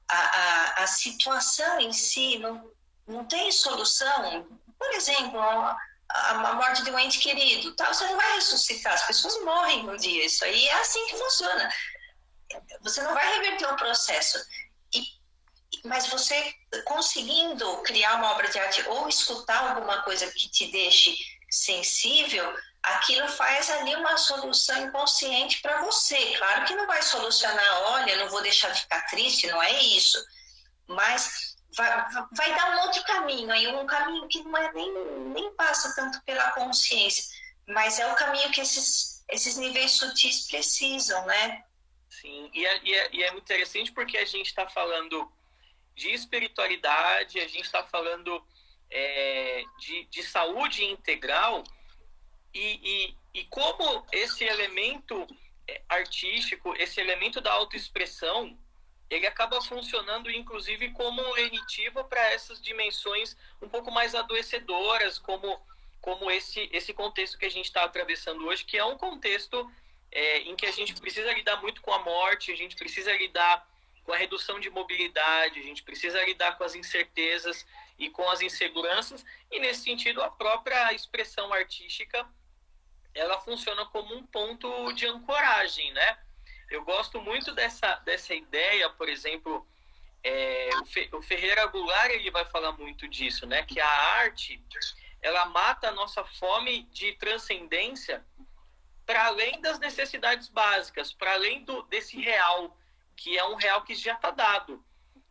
a, 0.08 0.18
a, 0.18 0.84
a 0.84 0.88
situação 0.88 1.82
em 1.82 1.92
si 1.92 2.38
não, 2.38 2.72
não 3.06 3.26
tem 3.26 3.52
solução, 3.52 4.48
por 4.80 4.94
exemplo, 4.94 5.42
a, 5.42 5.78
a 6.10 6.54
morte 6.54 6.84
de 6.84 6.90
um 6.90 6.98
ente 6.98 7.20
querido, 7.20 7.76
tal, 7.76 7.94
você 7.94 8.06
não 8.06 8.16
vai 8.16 8.36
ressuscitar, 8.36 8.94
as 8.94 9.08
pessoas 9.08 9.44
morrem 9.44 9.90
um 9.90 9.98
dia, 9.98 10.26
isso 10.26 10.46
aí 10.46 10.68
é 10.70 10.80
assim 10.80 11.06
que 11.08 11.18
funciona 11.18 11.70
você 12.82 13.02
não 13.02 13.14
vai 13.14 13.36
reverter 13.36 13.66
o 13.66 13.76
processo. 13.76 14.38
E, 14.94 15.04
mas 15.86 16.08
você 16.08 16.54
conseguindo 16.86 17.78
criar 17.84 18.16
uma 18.16 18.32
obra 18.32 18.50
de 18.50 18.60
arte 18.60 18.88
ou 18.88 19.08
escutar 19.08 19.76
alguma 19.76 20.02
coisa 20.04 20.32
que 20.32 20.50
te 20.50 20.72
deixe 20.72 21.16
sensível, 21.50 22.54
aquilo 22.82 23.28
faz 23.30 23.70
ali 23.70 23.96
uma 23.96 24.18
solução 24.18 24.88
inconsciente 24.88 25.62
para 25.62 25.82
você. 25.82 26.18
Claro 26.38 26.66
que 26.66 26.76
não 26.76 26.88
vai 26.88 27.02
solucionar, 27.02 27.82
olha, 27.84 28.18
não 28.18 28.30
vou 28.30 28.42
deixar 28.42 28.70
de 28.70 28.82
ficar 28.82 29.02
triste, 29.08 29.48
não 29.48 29.62
é 29.62 29.82
isso. 29.84 30.18
Mas 30.88 31.56
vai, 31.76 32.06
vai 32.36 32.56
dar 32.56 32.76
um 32.76 32.82
outro 32.82 33.04
caminho, 33.04 33.52
aí 33.52 33.68
um 33.68 33.86
caminho 33.86 34.28
que 34.28 34.44
não 34.44 34.58
é 34.58 34.72
nem, 34.74 34.92
nem 35.34 35.56
passa 35.56 35.94
tanto 35.96 36.22
pela 36.24 36.52
consciência, 36.52 37.24
mas 37.68 38.00
é 38.00 38.12
o 38.12 38.16
caminho 38.16 38.52
que 38.52 38.62
esses, 38.62 39.24
esses 39.30 39.58
níveis 39.58 39.92
sutis 39.92 40.48
precisam, 40.48 41.26
né? 41.26 41.64
Sim, 42.24 42.50
e 42.54 42.66
é, 42.66 42.80
e 42.84 42.94
é, 42.94 43.10
e 43.12 43.24
é 43.24 43.32
muito 43.32 43.44
interessante 43.44 43.92
porque 43.92 44.18
a 44.18 44.24
gente 44.24 44.48
está 44.48 44.66
falando 44.66 45.30
de 45.94 46.10
espiritualidade, 46.14 47.38
a 47.38 47.48
gente 47.50 47.66
está 47.66 47.84
falando 47.84 48.42
é, 48.90 49.66
de, 49.78 50.06
de 50.06 50.24
saúde 50.24 50.86
integral 50.86 51.66
e, 52.54 52.80
e, 53.34 53.40
e 53.42 53.44
como 53.48 54.08
esse 54.10 54.46
elemento 54.46 55.28
é, 55.68 55.82
artístico, 55.90 56.74
esse 56.78 57.02
elemento 57.02 57.42
da 57.42 57.52
autoexpressão, 57.52 58.58
ele 59.10 59.28
acaba 59.28 59.62
funcionando 59.62 60.32
inclusive 60.32 60.92
como 60.92 61.22
um 61.22 61.34
lenitivo 61.34 62.06
para 62.06 62.32
essas 62.32 62.62
dimensões 62.62 63.36
um 63.62 63.68
pouco 63.68 63.92
mais 63.92 64.16
adoecedoras, 64.16 65.20
como, 65.20 65.60
como 66.00 66.32
esse, 66.32 66.70
esse 66.72 66.94
contexto 66.94 67.38
que 67.38 67.46
a 67.46 67.52
gente 67.52 67.66
está 67.66 67.84
atravessando 67.84 68.46
hoje, 68.46 68.64
que 68.64 68.78
é 68.78 68.86
um 68.86 68.98
contexto 68.98 69.70
é, 70.14 70.38
em 70.42 70.56
que 70.56 70.68
a 70.68 70.72
gente 70.72 70.94
precisa 70.94 71.34
lidar 71.34 71.60
muito 71.60 71.82
com 71.82 71.92
a 71.92 72.00
morte, 72.00 72.52
a 72.52 72.56
gente 72.56 72.76
precisa 72.76 73.12
lidar 73.18 73.68
com 74.04 74.14
a 74.14 74.18
redução 74.18 74.60
de 74.60 74.70
mobilidade, 74.70 75.60
a 75.60 75.64
gente 75.64 75.82
precisa 75.82 76.24
lidar 76.24 76.56
com 76.58 76.64
as 76.64 76.76
incertezas 76.76 77.66
e 77.98 78.10
com 78.10 78.30
as 78.30 78.42
inseguranças, 78.42 79.26
e 79.50 79.60
nesse 79.60 79.84
sentido 79.84 80.22
a 80.22 80.30
própria 80.30 80.94
expressão 80.94 81.52
artística 81.52 82.28
ela 83.16 83.40
funciona 83.40 83.86
como 83.88 84.16
um 84.16 84.26
ponto 84.26 84.92
de 84.94 85.08
ancoragem, 85.08 85.92
né? 85.94 86.18
Eu 86.70 86.84
gosto 86.84 87.22
muito 87.22 87.52
dessa, 87.54 87.96
dessa 87.98 88.34
ideia, 88.34 88.90
por 88.90 89.08
exemplo, 89.08 89.68
é, 90.24 90.70
o, 90.82 90.86
Fe, 90.86 91.10
o 91.12 91.22
Ferreira 91.22 91.66
Goulart 91.68 92.12
ele 92.12 92.32
vai 92.32 92.46
falar 92.46 92.72
muito 92.74 93.08
disso, 93.08 93.46
né? 93.46 93.64
Que 93.64 93.80
a 93.80 93.90
arte 94.18 94.64
ela 95.22 95.46
mata 95.46 95.90
a 95.90 95.92
nossa 95.92 96.24
fome 96.24 96.84
de 96.92 97.14
transcendência 97.14 98.26
para 99.06 99.26
além 99.26 99.60
das 99.62 99.80
necessidades 99.80 100.48
básicas, 100.48 101.14
para 101.14 101.34
além 101.34 101.64
do, 101.64 101.82
desse 101.84 102.20
real, 102.20 102.78
que 103.16 103.38
é 103.38 103.46
um 103.46 103.56
real 103.56 103.84
que 103.84 103.96
já 103.96 104.14
está 104.14 104.32
dado. 104.32 104.84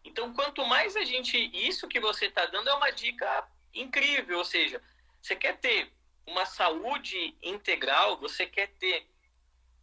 Então, 0.04 0.32
quanto 0.34 0.64
mais 0.66 0.96
a 0.96 1.04
gente. 1.04 1.38
Isso 1.52 1.88
que 1.88 2.00
você 2.00 2.26
está 2.26 2.46
dando 2.46 2.68
é 2.68 2.74
uma 2.74 2.90
dica 2.90 3.48
incrível, 3.74 4.38
ou 4.38 4.44
seja, 4.44 4.82
você 5.20 5.34
quer 5.36 5.58
ter 5.58 5.92
uma 6.26 6.44
saúde 6.44 7.36
integral, 7.42 8.18
você 8.18 8.46
quer 8.46 8.68
ter 8.78 9.08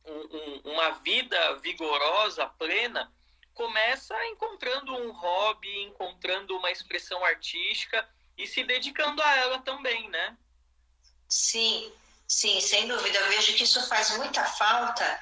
um, 0.05 0.13
um, 0.13 0.73
uma 0.73 0.91
vida 0.91 1.55
vigorosa, 1.57 2.45
plena, 2.47 3.11
começa 3.53 4.15
encontrando 4.27 4.93
um 4.93 5.11
hobby, 5.11 5.83
encontrando 5.83 6.55
uma 6.57 6.71
expressão 6.71 7.23
artística 7.25 8.07
e 8.37 8.47
se 8.47 8.63
dedicando 8.63 9.21
a 9.21 9.35
ela 9.35 9.59
também, 9.59 10.09
né? 10.09 10.37
Sim, 11.27 11.91
Sim, 12.30 12.61
sem 12.61 12.88
dúvida. 12.88 13.17
Eu 13.17 13.27
vejo 13.30 13.55
que 13.55 13.63
isso 13.63 13.86
faz 13.88 14.15
muita 14.17 14.45
falta 14.45 15.19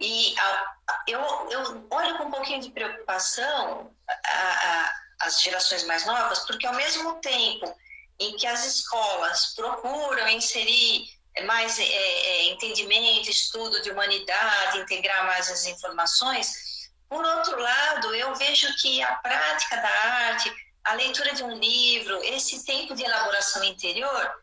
e 0.00 0.34
eu, 1.06 1.20
eu 1.50 1.86
olho 1.90 2.18
com 2.18 2.24
um 2.24 2.30
pouquinho 2.30 2.60
de 2.60 2.70
preocupação 2.70 3.94
a, 4.08 4.38
a, 4.38 4.94
as 5.20 5.40
gerações 5.40 5.84
mais 5.84 6.04
novas, 6.04 6.40
porque 6.40 6.66
ao 6.66 6.74
mesmo 6.74 7.20
tempo 7.20 7.72
em 8.18 8.36
que 8.36 8.46
as 8.46 8.66
escolas 8.66 9.54
procuram 9.54 10.28
inserir 10.28 11.08
mais 11.44 11.78
é, 11.78 11.84
é, 11.84 12.50
entendimento, 12.50 13.30
estudo 13.30 13.80
de 13.82 13.90
humanidade, 13.90 14.78
integrar 14.78 15.24
mais 15.26 15.48
as 15.50 15.66
informações, 15.66 16.70
por 17.08 17.24
outro 17.24 17.58
lado, 17.58 18.14
eu 18.14 18.34
vejo 18.36 18.72
que 18.76 19.02
a 19.02 19.14
prática 19.16 19.76
da 19.76 19.88
arte, 19.88 20.52
a 20.84 20.94
leitura 20.94 21.34
de 21.34 21.42
um 21.42 21.58
livro, 21.58 22.22
esse 22.22 22.64
tempo 22.64 22.94
de 22.94 23.02
elaboração 23.02 23.64
interior, 23.64 24.39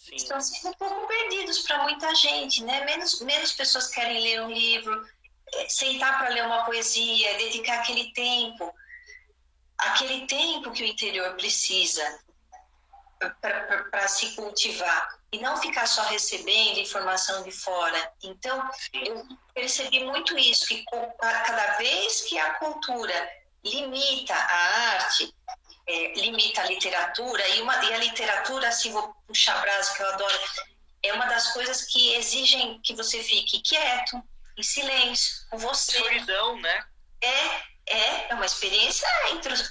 Sim. 0.00 0.16
estão 0.16 0.40
sendo 0.40 0.70
um 0.70 0.74
pouco 0.74 1.06
perdidos 1.06 1.58
para 1.60 1.82
muita 1.82 2.14
gente, 2.14 2.64
né? 2.64 2.84
Menos, 2.86 3.20
menos 3.20 3.52
pessoas 3.52 3.88
querem 3.88 4.22
ler 4.22 4.42
um 4.42 4.50
livro, 4.50 5.06
é, 5.54 5.68
sentar 5.68 6.18
para 6.18 6.30
ler 6.30 6.46
uma 6.46 6.64
poesia, 6.64 7.36
dedicar 7.36 7.80
aquele 7.80 8.10
tempo, 8.14 8.74
aquele 9.76 10.26
tempo 10.26 10.72
que 10.72 10.82
o 10.82 10.86
interior 10.86 11.34
precisa 11.34 12.02
para 13.42 14.08
se 14.08 14.34
cultivar 14.34 15.20
e 15.30 15.38
não 15.38 15.58
ficar 15.58 15.86
só 15.86 16.02
recebendo 16.04 16.78
informação 16.78 17.42
de 17.42 17.52
fora. 17.52 18.10
Então, 18.22 18.70
eu 18.94 19.28
percebi 19.52 20.02
muito 20.02 20.38
isso, 20.38 20.66
que 20.66 20.82
cada 21.20 21.76
vez 21.76 22.22
que 22.22 22.38
a 22.38 22.54
cultura 22.54 23.30
limita 23.62 24.34
a 24.34 24.94
arte, 24.94 25.34
é, 25.90 26.12
limita 26.14 26.62
a 26.62 26.66
literatura, 26.66 27.46
e, 27.48 27.62
uma, 27.62 27.74
e 27.84 27.94
a 27.94 27.98
literatura, 27.98 28.68
assim, 28.68 28.92
vou 28.92 29.14
puxar 29.26 29.60
brasa 29.60 29.92
que 29.94 30.02
eu 30.02 30.08
adoro, 30.08 30.38
é 31.02 31.12
uma 31.12 31.26
das 31.26 31.52
coisas 31.52 31.82
que 31.86 32.14
exigem 32.14 32.80
que 32.82 32.94
você 32.94 33.22
fique 33.22 33.60
quieto, 33.62 34.22
em 34.56 34.62
silêncio, 34.62 35.46
com 35.50 35.58
você. 35.58 35.98
Solidão, 35.98 36.60
né? 36.60 36.84
É, 37.22 37.70
é, 37.86 38.30
é 38.30 38.34
uma 38.34 38.46
experiência, 38.46 39.08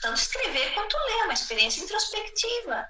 tanto 0.01 0.19
escrever 0.19 0.73
quanto 0.73 0.97
ler, 0.97 1.23
uma 1.23 1.33
experiência 1.33 1.81
introspectiva. 1.81 2.87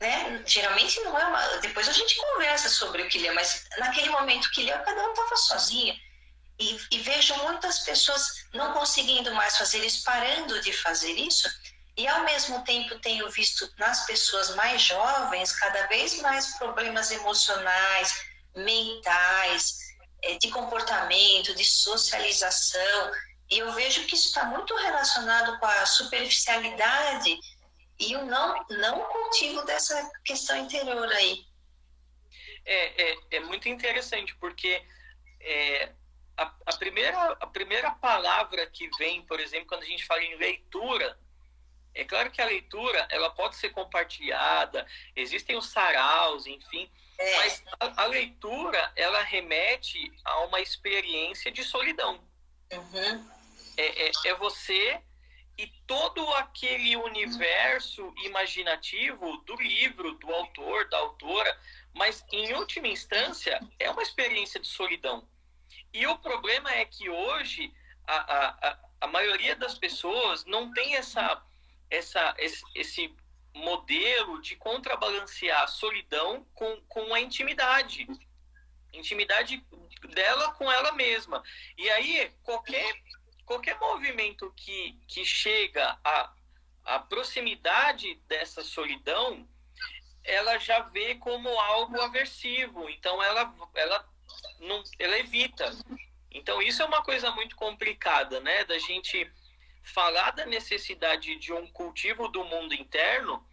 Né? 0.00 0.42
Geralmente 0.46 1.00
não 1.00 1.18
é 1.18 1.24
uma. 1.24 1.56
Depois 1.58 1.88
a 1.88 1.92
gente 1.92 2.14
conversa 2.16 2.68
sobre 2.68 3.02
o 3.02 3.08
que 3.08 3.18
lê, 3.18 3.32
mas 3.32 3.64
naquele 3.78 4.10
momento 4.10 4.50
que 4.52 4.62
leu, 4.62 4.78
cada 4.80 5.04
um 5.04 5.10
estava 5.10 5.36
sozinho. 5.36 5.94
E, 6.60 6.78
e 6.90 6.98
vejo 6.98 7.34
muitas 7.36 7.80
pessoas 7.80 8.46
não 8.52 8.72
conseguindo 8.72 9.32
mais 9.34 9.56
fazer 9.56 9.84
isso, 9.84 10.04
parando 10.04 10.60
de 10.60 10.72
fazer 10.72 11.12
isso, 11.12 11.48
e 11.98 12.06
ao 12.06 12.22
mesmo 12.24 12.62
tempo 12.62 12.96
tenho 13.00 13.28
visto 13.28 13.68
nas 13.76 14.06
pessoas 14.06 14.54
mais 14.54 14.80
jovens 14.80 15.50
cada 15.50 15.88
vez 15.88 16.20
mais 16.22 16.56
problemas 16.56 17.10
emocionais, 17.10 18.24
mentais, 18.54 19.78
eh, 20.22 20.38
de 20.38 20.48
comportamento, 20.48 21.56
de 21.56 21.64
socialização. 21.64 23.12
E 23.50 23.58
eu 23.58 23.72
vejo 23.72 24.06
que 24.06 24.14
isso 24.14 24.28
está 24.28 24.44
muito 24.44 24.76
relacionado 24.76 25.58
com 25.58 25.66
a 25.66 25.86
superficialidade 25.86 27.36
e 27.98 28.14
o 28.14 28.24
não, 28.26 28.64
não 28.70 29.00
cultivo 29.06 29.64
dessa 29.64 30.08
questão 30.24 30.56
interior 30.56 31.12
aí. 31.14 31.44
É, 32.64 33.10
é, 33.10 33.18
é 33.32 33.40
muito 33.40 33.68
interessante, 33.68 34.36
porque 34.36 34.86
é, 35.40 35.92
a, 36.36 36.54
a, 36.64 36.76
primeira, 36.76 37.32
a 37.40 37.46
primeira 37.48 37.90
palavra 37.90 38.64
que 38.68 38.88
vem, 38.98 39.22
por 39.22 39.40
exemplo, 39.40 39.66
quando 39.66 39.82
a 39.82 39.86
gente 39.86 40.06
fala 40.06 40.22
em 40.22 40.36
leitura, 40.36 41.18
É 41.98 42.04
claro 42.04 42.30
que 42.30 42.40
a 42.40 42.46
leitura 42.46 43.08
ela 43.10 43.28
pode 43.30 43.56
ser 43.56 43.70
compartilhada, 43.70 44.86
existem 45.16 45.56
os 45.56 45.66
saraus, 45.66 46.46
enfim, 46.46 46.88
é. 47.18 47.36
mas 47.36 47.64
a, 47.80 48.02
a, 48.02 48.06
leitura 48.06 48.92
ela 48.94 49.20
remete 49.22 50.12
a 50.24 50.44
uma 50.44 50.60
experiência 50.60 51.50
de 51.50 51.64
solidão. 51.64 52.20
Uhum. 52.72 53.30
É, 53.76 54.06
é, 54.06 54.10
é 54.26 54.34
você 54.34 55.02
e 55.58 55.66
todo 55.88 56.24
aquele 56.34 56.94
universo 56.96 58.14
imaginativo 58.24 59.38
do 59.38 59.56
livro, 59.56 60.12
do 60.14 60.32
autor, 60.32 60.88
da 60.88 60.98
autora, 60.98 61.60
mas 61.92 62.24
em 62.30 62.54
última 62.54 62.86
instância 62.86 63.60
é 63.80 63.90
uma 63.90 64.02
experiência 64.02 64.60
de 64.60 64.68
solidão. 64.68 65.28
E 65.92 66.06
o 66.06 66.16
problema 66.18 66.70
é 66.72 66.84
que 66.84 67.10
hoje 67.10 67.74
a, 68.06 68.68
a, 68.68 68.78
a 69.00 69.06
maioria 69.08 69.56
das 69.56 69.76
pessoas 69.76 70.44
não 70.44 70.72
tem 70.72 70.94
essa, 70.94 71.42
essa, 71.90 72.34
esse, 72.38 72.62
esse 72.74 73.14
modelo 73.54 74.40
de 74.40 74.56
contrabalancear 74.56 75.62
a 75.62 75.66
solidão 75.66 76.46
com, 76.54 76.80
com 76.88 77.14
a 77.14 77.20
intimidade. 77.20 78.06
Intimidade 78.92 79.64
dela 80.14 80.52
com 80.52 80.70
ela 80.70 80.92
mesma. 80.92 81.42
E 81.76 81.88
aí, 81.90 82.32
qualquer, 82.42 82.94
qualquer 83.44 83.78
movimento 83.78 84.52
que, 84.56 84.98
que 85.06 85.24
chega 85.24 85.98
à, 86.04 86.32
à 86.84 86.98
proximidade 86.98 88.14
dessa 88.26 88.62
solidão, 88.62 89.46
ela 90.24 90.58
já 90.58 90.80
vê 90.80 91.14
como 91.16 91.48
algo 91.48 92.00
aversivo. 92.00 92.88
Então, 92.88 93.22
ela, 93.22 93.54
ela, 93.74 94.08
não, 94.60 94.82
ela 94.98 95.18
evita. 95.18 95.70
Então, 96.30 96.62
isso 96.62 96.82
é 96.82 96.84
uma 96.84 97.02
coisa 97.02 97.30
muito 97.32 97.56
complicada, 97.56 98.40
né? 98.40 98.64
Da 98.64 98.78
gente 98.78 99.30
falar 99.88 100.32
da 100.32 100.46
necessidade 100.46 101.36
de 101.36 101.52
um 101.52 101.66
cultivo 101.68 102.28
do 102.28 102.44
mundo 102.44 102.74
interno, 102.74 103.44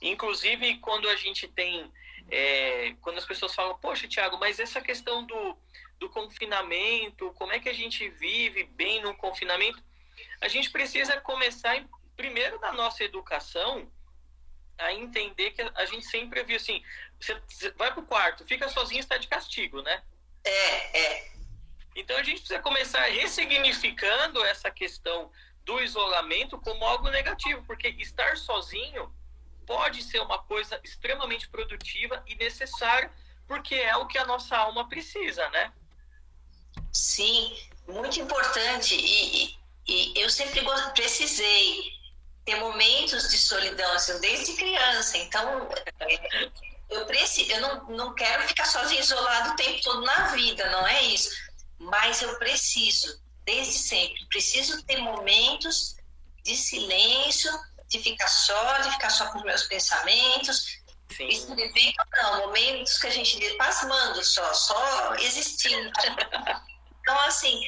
inclusive 0.00 0.78
quando 0.78 1.08
a 1.08 1.16
gente 1.16 1.48
tem. 1.48 1.90
É, 2.30 2.94
quando 3.00 3.16
as 3.16 3.24
pessoas 3.24 3.54
falam, 3.54 3.78
poxa, 3.78 4.06
Tiago, 4.06 4.36
mas 4.38 4.60
essa 4.60 4.82
questão 4.82 5.24
do, 5.24 5.56
do 5.98 6.10
confinamento, 6.10 7.32
como 7.32 7.52
é 7.52 7.58
que 7.58 7.70
a 7.70 7.74
gente 7.74 8.06
vive 8.10 8.64
bem 8.64 9.00
no 9.00 9.14
confinamento? 9.16 9.82
A 10.40 10.46
gente 10.46 10.70
precisa 10.70 11.18
começar, 11.22 11.82
primeiro, 12.16 12.60
na 12.60 12.72
nossa 12.72 13.02
educação, 13.02 13.90
a 14.76 14.92
entender 14.92 15.52
que 15.52 15.62
a 15.62 15.84
gente 15.86 16.06
sempre 16.06 16.42
viu 16.44 16.56
assim: 16.56 16.82
você 17.18 17.70
vai 17.76 17.92
pro 17.92 18.02
quarto, 18.02 18.44
fica 18.44 18.68
sozinho, 18.68 19.00
está 19.00 19.16
de 19.16 19.26
castigo, 19.26 19.82
né? 19.82 20.02
É, 20.44 20.98
é. 20.98 21.32
Então 21.96 22.16
a 22.16 22.22
gente 22.22 22.38
precisa 22.38 22.60
começar 22.60 23.02
ressignificando 23.06 24.44
essa 24.44 24.70
questão 24.70 25.32
do 25.68 25.78
isolamento 25.82 26.58
como 26.58 26.82
algo 26.82 27.10
negativo, 27.10 27.62
porque 27.66 27.88
estar 27.98 28.38
sozinho 28.38 29.12
pode 29.66 30.02
ser 30.02 30.18
uma 30.20 30.38
coisa 30.38 30.80
extremamente 30.82 31.46
produtiva 31.46 32.24
e 32.26 32.34
necessária, 32.36 33.12
porque 33.46 33.74
é 33.74 33.94
o 33.94 34.06
que 34.06 34.16
a 34.16 34.24
nossa 34.24 34.56
alma 34.56 34.88
precisa, 34.88 35.46
né? 35.50 35.70
Sim, 36.90 37.54
muito 37.86 38.18
importante. 38.18 38.94
E, 38.94 39.58
e, 39.86 40.18
e 40.18 40.22
eu 40.22 40.30
sempre 40.30 40.62
precisei 40.94 41.92
ter 42.46 42.56
momentos 42.56 43.28
de 43.28 43.36
solidão, 43.36 43.92
assim, 43.92 44.18
desde 44.20 44.54
criança. 44.54 45.18
Então, 45.18 45.68
é, 46.00 46.50
eu, 46.88 47.04
preciso, 47.04 47.52
eu 47.52 47.60
não, 47.60 47.88
não 47.88 48.14
quero 48.14 48.42
ficar 48.44 48.64
sozinho, 48.64 49.02
isolado 49.02 49.50
o 49.50 49.56
tempo 49.56 49.82
todo 49.82 50.00
na 50.00 50.28
vida, 50.28 50.66
não 50.70 50.86
é 50.86 51.02
isso 51.02 51.28
mas 51.78 52.20
eu 52.22 52.36
preciso, 52.38 53.20
desde 53.48 53.78
sempre, 53.78 54.26
preciso 54.26 54.82
ter 54.84 54.98
momentos 54.98 55.96
de 56.44 56.54
silêncio, 56.54 57.50
de 57.88 57.98
ficar 57.98 58.28
só, 58.28 58.78
de 58.80 58.90
ficar 58.92 59.08
só 59.08 59.32
com 59.32 59.40
meus 59.40 59.62
pensamentos. 59.62 60.78
Sim. 61.16 61.28
Escrever, 61.28 61.94
não, 62.22 62.40
momentos 62.40 62.98
que 62.98 63.06
a 63.06 63.10
gente 63.10 63.38
vê 63.38 63.54
pasmando 63.54 64.22
só, 64.22 64.52
só 64.52 65.14
existindo. 65.14 65.90
então, 67.00 67.18
assim, 67.20 67.58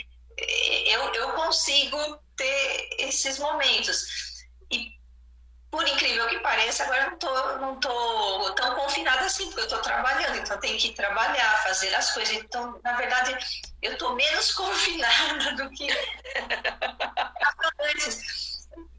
eu, 0.87 1.15
eu 1.15 1.33
consigo 1.33 2.23
ter 2.37 2.89
esses 2.99 3.39
momentos. 3.39 4.30
Por 5.71 5.87
incrível 5.87 6.27
que 6.29 6.41
pareça, 6.41 6.83
agora 6.83 7.11
não 7.11 7.19
tô, 7.19 7.57
não 7.59 7.77
tô 7.79 8.53
tão 8.55 8.75
confinada 8.75 9.25
assim, 9.25 9.47
porque 9.47 9.61
eu 9.61 9.65
estou 9.65 9.79
trabalhando, 9.81 10.37
então 10.37 10.59
tenho 10.59 10.77
que 10.77 10.93
trabalhar, 10.93 11.63
fazer 11.63 11.95
as 11.95 12.13
coisas. 12.13 12.35
Então, 12.35 12.81
na 12.83 12.97
verdade, 12.97 13.37
eu 13.81 13.93
estou 13.93 14.15
menos 14.17 14.53
confinada 14.55 15.53
do 15.53 15.71
que 15.71 15.89
antes. 17.81 18.51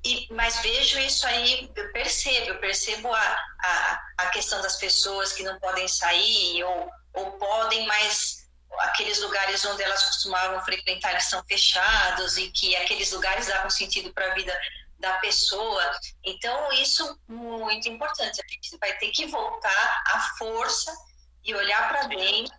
E, 0.04 0.28
mas 0.32 0.60
vejo 0.62 0.98
isso 1.00 1.28
aí, 1.28 1.70
eu 1.76 1.92
percebo, 1.92 2.48
eu 2.48 2.60
percebo 2.60 3.14
a, 3.14 3.38
a, 3.60 4.02
a 4.18 4.26
questão 4.28 4.62
das 4.62 4.78
pessoas 4.78 5.34
que 5.34 5.44
não 5.44 5.60
podem 5.60 5.88
sair 5.88 6.64
ou, 6.64 6.90
ou 7.14 7.32
podem, 7.34 7.86
mas 7.86 8.50
aqueles 8.80 9.20
lugares 9.20 9.64
onde 9.66 9.84
elas 9.84 10.04
costumavam 10.04 10.64
frequentar 10.64 11.16
estão 11.18 11.44
fechados 11.44 12.38
e 12.38 12.50
que 12.50 12.76
aqueles 12.78 13.12
lugares 13.12 13.48
davam 13.48 13.70
sentido 13.70 14.14
para 14.14 14.32
a 14.32 14.34
vida 14.34 14.58
da 15.02 15.18
pessoa. 15.18 15.84
Então, 16.24 16.72
isso 16.74 17.04
é 17.04 17.32
muito 17.32 17.90
importante. 17.90 18.40
A 18.40 18.48
gente 18.48 18.78
vai 18.80 18.98
ter 18.98 19.10
que 19.10 19.26
voltar 19.26 20.04
à 20.14 20.20
força 20.38 20.96
e 21.44 21.54
olhar 21.54 21.90
para 21.90 22.08
dentro 22.08 22.56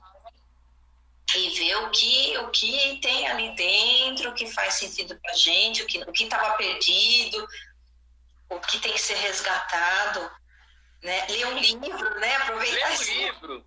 e 1.35 1.51
ver 1.51 1.77
o 1.77 1.91
que, 1.91 2.37
o 2.39 2.51
que 2.51 3.01
tem 3.01 3.27
ali 3.29 3.55
dentro, 3.55 4.31
o 4.31 4.35
que 4.35 4.47
faz 4.53 4.75
sentido 4.75 5.19
para 5.21 5.33
a 5.33 5.37
gente, 5.37 5.83
o 5.83 5.87
que 5.87 5.99
o 5.99 6.13
estava 6.13 6.57
perdido, 6.57 7.49
o 8.51 8.61
que 8.61 8.79
tem 8.81 8.93
que 8.93 9.01
ser 9.01 9.17
resgatado. 9.17 10.31
Né? 11.03 11.27
Ler 11.29 11.47
um 11.47 11.59
livro, 11.59 12.21
né? 12.21 12.37
Aproveitar 12.37 12.89
ler 12.89 12.99
um 12.99 13.03
livro. 13.03 13.67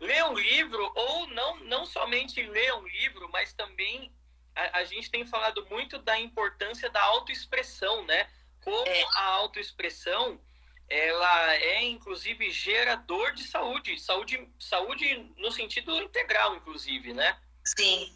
Ler 0.00 0.24
um 0.24 0.34
livro, 0.34 0.92
ou 0.94 1.26
não, 1.28 1.56
não 1.64 1.84
somente 1.84 2.42
ler 2.42 2.74
um 2.74 2.86
livro, 2.86 3.28
mas 3.30 3.52
também 3.52 4.12
a, 4.54 4.78
a, 4.78 4.84
gente 4.84 5.10
tem 5.10 5.26
falado 5.26 5.66
muito 5.70 5.98
da 5.98 6.18
importância 6.18 6.90
da 6.90 7.02
autoexpressão, 7.02 8.04
né? 8.04 8.28
Como 8.60 8.86
é. 8.86 9.02
a 9.14 9.24
autoexpressão 9.34 10.40
ela 10.88 11.54
é 11.54 11.82
inclusive 11.84 12.50
gerador 12.50 13.32
de 13.32 13.44
saúde, 13.44 13.98
saúde, 13.98 14.46
saúde 14.60 15.32
no 15.38 15.50
sentido 15.50 15.96
integral, 16.02 16.54
inclusive, 16.56 17.14
né? 17.14 17.40
Sim, 17.64 18.14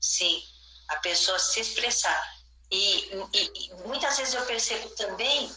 sim, 0.00 0.42
a 0.88 0.96
pessoa 0.96 1.38
se 1.38 1.60
expressar. 1.60 2.42
E, 2.70 3.10
e, 3.34 3.66
e 3.66 3.74
muitas 3.86 4.16
vezes 4.16 4.34
eu 4.34 4.46
percebo 4.46 4.88
também 4.90 5.50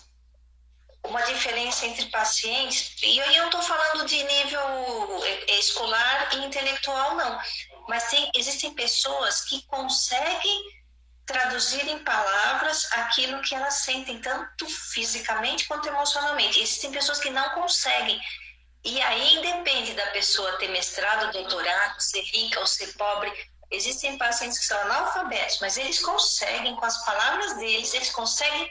uma 1.03 1.21
diferença 1.21 1.85
entre 1.85 2.07
pacientes, 2.07 2.95
e 3.03 3.21
aí 3.21 3.35
eu 3.35 3.43
não 3.43 3.49
estou 3.49 3.61
falando 3.61 4.05
de 4.07 4.23
nível 4.23 5.23
escolar 5.59 6.35
e 6.35 6.45
intelectual, 6.45 7.15
não, 7.15 7.39
mas 7.87 8.09
tem, 8.09 8.31
existem 8.35 8.73
pessoas 8.73 9.41
que 9.45 9.61
conseguem 9.67 10.85
traduzir 11.25 11.87
em 11.87 12.03
palavras 12.03 12.87
aquilo 12.93 13.41
que 13.41 13.55
elas 13.55 13.75
sentem, 13.75 14.21
tanto 14.21 14.67
fisicamente 14.67 15.67
quanto 15.67 15.87
emocionalmente. 15.87 16.59
Existem 16.59 16.91
pessoas 16.91 17.19
que 17.19 17.31
não 17.31 17.49
conseguem. 17.51 18.19
E 18.83 19.01
aí 19.01 19.35
independe 19.37 19.93
da 19.93 20.05
pessoa 20.07 20.57
ter 20.57 20.67
mestrado, 20.67 21.31
doutorado, 21.31 21.99
ser 21.99 22.21
rica 22.21 22.59
ou 22.59 22.67
ser 22.67 22.93
pobre. 22.93 23.33
Existem 23.71 24.17
pacientes 24.17 24.59
que 24.59 24.65
são 24.65 24.79
analfabetos, 24.81 25.57
mas 25.59 25.77
eles 25.77 25.99
conseguem, 25.99 26.75
com 26.75 26.85
as 26.85 27.03
palavras 27.03 27.57
deles, 27.57 27.93
eles 27.95 28.11
conseguem 28.11 28.69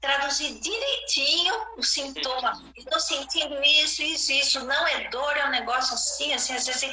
traduzir 0.00 0.58
direitinho 0.58 1.54
o 1.76 1.82
sintoma. 1.82 2.72
Estou 2.74 2.98
sentindo 2.98 3.62
isso, 3.62 4.02
isso, 4.02 4.32
isso. 4.32 4.64
Não 4.64 4.86
é 4.86 5.08
dor, 5.10 5.36
é 5.36 5.46
um 5.46 5.50
negócio 5.50 5.94
assim, 5.94 6.32
assim, 6.32 6.54
às 6.54 6.66
vezes 6.66 6.90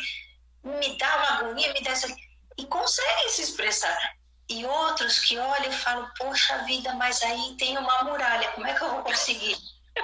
me 0.64 0.98
dá 0.98 1.16
uma 1.18 1.38
agonia, 1.38 1.74
me 1.74 1.82
dá 1.82 1.94
isso. 1.94 2.08
E 2.58 2.66
conseguem 2.66 3.30
se 3.30 3.44
expressar. 3.44 3.98
E 4.50 4.66
outros 4.66 5.20
que 5.20 5.38
olham 5.38 5.70
e 5.70 5.76
falam, 5.76 6.10
poxa 6.18 6.58
vida, 6.64 6.94
mas 6.96 7.22
aí 7.22 7.56
tem 7.58 7.78
uma 7.78 8.04
muralha, 8.04 8.52
como 8.52 8.66
é 8.66 8.74
que 8.74 8.84
eu 8.84 8.90
vou 8.90 9.04
conseguir 9.04 9.56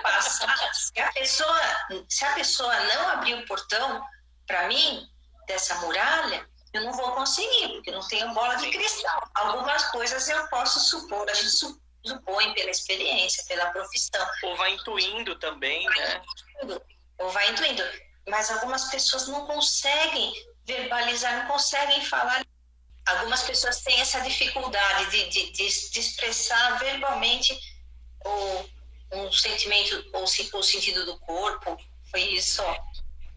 passar? 0.04 0.56
se, 0.74 1.00
a 1.00 1.12
pessoa, 1.14 1.62
se 2.08 2.26
a 2.26 2.34
pessoa 2.36 2.80
não 2.94 3.10
abrir 3.10 3.34
o 3.34 3.46
portão 3.48 4.04
para 4.46 4.68
mim, 4.68 5.10
dessa 5.48 5.76
muralha, 5.76 6.48
eu 6.74 6.84
não 6.84 6.94
vou 6.94 7.12
conseguir, 7.14 7.70
porque 7.70 7.92
não 7.92 8.06
tenho 8.08 8.34
bola 8.34 8.56
de 8.56 8.70
cristal. 8.70 9.30
Algumas 9.36 9.86
coisas 9.92 10.28
eu 10.28 10.48
posso 10.50 10.80
supor, 10.80 11.30
a 11.30 11.34
gente 11.34 11.50
supõe 11.50 12.54
pela 12.54 12.70
experiência, 12.70 13.44
pela 13.48 13.72
profissão. 13.72 14.28
Ou 14.44 14.56
vai 14.58 14.74
intuindo 14.74 15.36
também, 15.40 15.86
vai 15.86 16.00
né? 16.00 16.22
Intuindo, 16.62 16.82
ou 17.20 17.30
vai 17.30 17.50
intuindo. 17.50 17.84
Mas 18.28 18.50
algumas 18.52 18.86
pessoas 18.86 19.28
não 19.28 19.46
conseguem 19.46 20.34
verbalizar, 20.66 21.44
não 21.44 21.48
conseguem 21.48 22.04
falar 22.06 22.44
algumas 23.06 23.44
pessoas 23.44 23.82
têm 23.82 24.02
essa 24.02 24.20
dificuldade 24.22 25.12
de, 25.12 25.52
de, 25.52 25.52
de, 25.92 26.00
expressar 26.00 26.80
verbalmente 26.80 27.56
o, 28.26 28.66
um 29.20 29.32
sentimento 29.32 30.04
ou 30.12 30.24
o 30.24 30.64
sentido 30.64 31.06
do 31.06 31.20
corpo. 31.20 31.78
Foi 32.10 32.22
isso. 32.22 32.64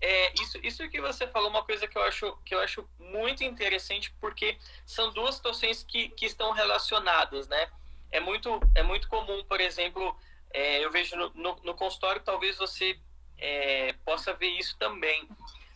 É, 0.00 0.32
isso, 0.40 0.58
isso 0.62 0.88
que 0.88 1.02
você 1.02 1.26
falou, 1.26 1.50
uma 1.50 1.62
coisa 1.64 1.86
que 1.86 1.98
eu 1.98 2.02
acho, 2.02 2.34
que 2.46 2.54
eu 2.54 2.60
acho 2.60 2.88
muito 2.98 3.44
interessante, 3.44 4.10
porque 4.18 4.58
são 4.86 5.12
duas 5.12 5.34
situações 5.34 5.82
que, 5.82 6.08
que 6.10 6.24
estão 6.24 6.52
relacionadas, 6.52 7.46
né? 7.46 7.70
é 8.10 8.20
muito, 8.20 8.60
é 8.74 8.82
muito 8.82 9.08
comum, 9.08 9.44
por 9.44 9.60
exemplo, 9.60 10.16
é, 10.52 10.84
eu 10.84 10.90
vejo 10.90 11.16
no, 11.16 11.30
no, 11.34 11.56
no, 11.62 11.74
consultório, 11.74 12.22
talvez 12.22 12.56
você 12.56 12.98
é, 13.38 13.92
possa 14.04 14.32
ver 14.34 14.48
isso 14.58 14.76
também. 14.78 15.28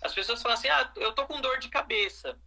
As 0.03 0.13
pessoas 0.13 0.43
falam 0.43 0.57
assim, 0.57 0.69
ah, 0.69 0.91
eu 0.97 1.13
tô 1.13 1.27
com 1.27 1.41
dor 1.41 1.59
de 1.59 1.69
cabeça. 1.69 2.39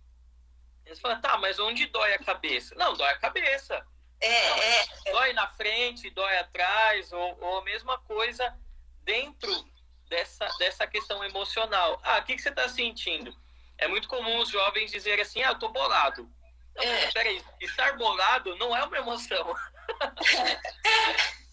Eles 0.86 1.00
falam, 1.00 1.20
tá, 1.22 1.38
mas 1.38 1.58
onde 1.58 1.88
dói 1.88 2.14
a 2.14 2.20
cabeça? 2.20 2.76
Não, 2.76 2.94
dói 2.94 3.10
a 3.10 3.18
cabeça. 3.18 3.86
É, 4.22 4.50
Não, 4.50 4.58
é, 4.58 4.86
Dói 5.12 5.34
na 5.34 5.48
frente, 5.50 6.10
dói 6.10 6.38
atrás, 6.38 7.12
ou, 7.12 7.38
ou 7.42 7.60
a 7.60 7.64
mesma 7.64 7.98
coisa 8.00 8.58
dentro 9.04 9.52
dessa, 10.10 10.48
dessa 10.60 10.88
questão 10.88 11.24
emocional. 11.24 12.00
Ah, 12.04 12.20
o 12.20 12.24
que, 12.24 12.36
que 12.36 12.42
você 12.42 12.50
está 12.50 12.68
sentindo? 12.70 13.36
É 13.78 13.88
muito 13.88 14.08
comum 14.08 14.40
os 14.40 14.50
jovens 14.50 14.92
dizerem 14.92 15.22
assim, 15.22 15.42
ah, 15.44 15.50
eu 15.50 15.60
tô 15.60 15.70
bolado. 15.70 16.30
Não, 16.76 16.84
é. 16.84 17.12
Peraí, 17.12 17.44
estar 17.62 17.98
bolado 17.98 18.56
não 18.58 18.76
é 18.76 18.84
uma 18.84 18.98
emoção. 18.98 19.56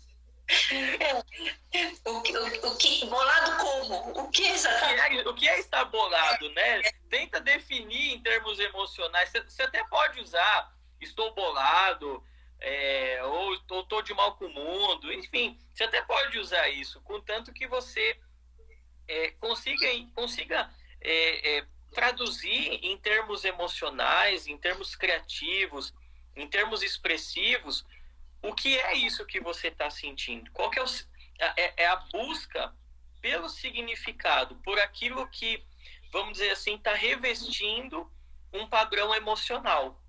o, 2.04 2.22
que, 2.22 2.36
o, 2.36 2.68
o, 2.68 2.76
que 2.76 3.06
bolado 3.06 3.56
como? 3.58 4.20
O 4.20 4.30
que 4.30 4.44
exatamente? 4.44 5.26
O 5.28 5.34
que 5.34 5.48
é, 5.48 5.58
estar 5.58 5.84
bolado, 5.86 6.50
né? 6.50 6.82
Tenta 7.08 7.40
definir 7.40 8.14
em 8.14 8.22
termos 8.22 8.58
emocionais. 8.58 9.30
Você, 9.30 9.42
você 9.42 9.62
até 9.62 9.82
pode 9.84 10.20
usar 10.20 10.72
estou 11.04 11.34
bolado, 11.34 12.22
é, 12.60 13.22
ou 13.24 13.54
estou 13.54 14.02
de 14.02 14.14
mal 14.14 14.36
com 14.36 14.46
o 14.46 14.50
mundo, 14.52 15.12
enfim, 15.12 15.58
você 15.72 15.84
até 15.84 16.00
pode 16.02 16.38
usar 16.38 16.68
isso, 16.68 17.00
contanto 17.02 17.52
que 17.52 17.66
você 17.66 18.18
é, 19.08 19.30
consiga, 19.32 19.86
consiga 20.14 20.70
é, 21.00 21.58
é, 21.58 21.66
traduzir 21.92 22.78
em 22.82 22.96
termos 22.98 23.44
emocionais, 23.44 24.46
em 24.46 24.56
termos 24.56 24.94
criativos, 24.94 25.92
em 26.36 26.48
termos 26.48 26.82
expressivos, 26.82 27.84
o 28.42 28.54
que 28.54 28.78
é 28.78 28.94
isso 28.94 29.26
que 29.26 29.40
você 29.40 29.68
está 29.68 29.88
sentindo? 29.88 30.50
Qual 30.52 30.70
que 30.70 30.78
é, 30.78 30.82
o, 30.82 30.86
é, 31.38 31.84
é, 31.84 31.86
a 31.86 31.96
busca 31.96 32.74
pelo 33.22 33.48
significado, 33.48 34.56
por 34.56 34.78
aquilo 34.80 35.26
que, 35.28 35.64
vamos 36.12 36.32
dizer 36.32 36.50
assim, 36.50 36.74
está 36.74 36.92
revestindo 36.92 38.10
um 38.52 38.66
padrão 38.68 39.14
emocional. 39.14 40.02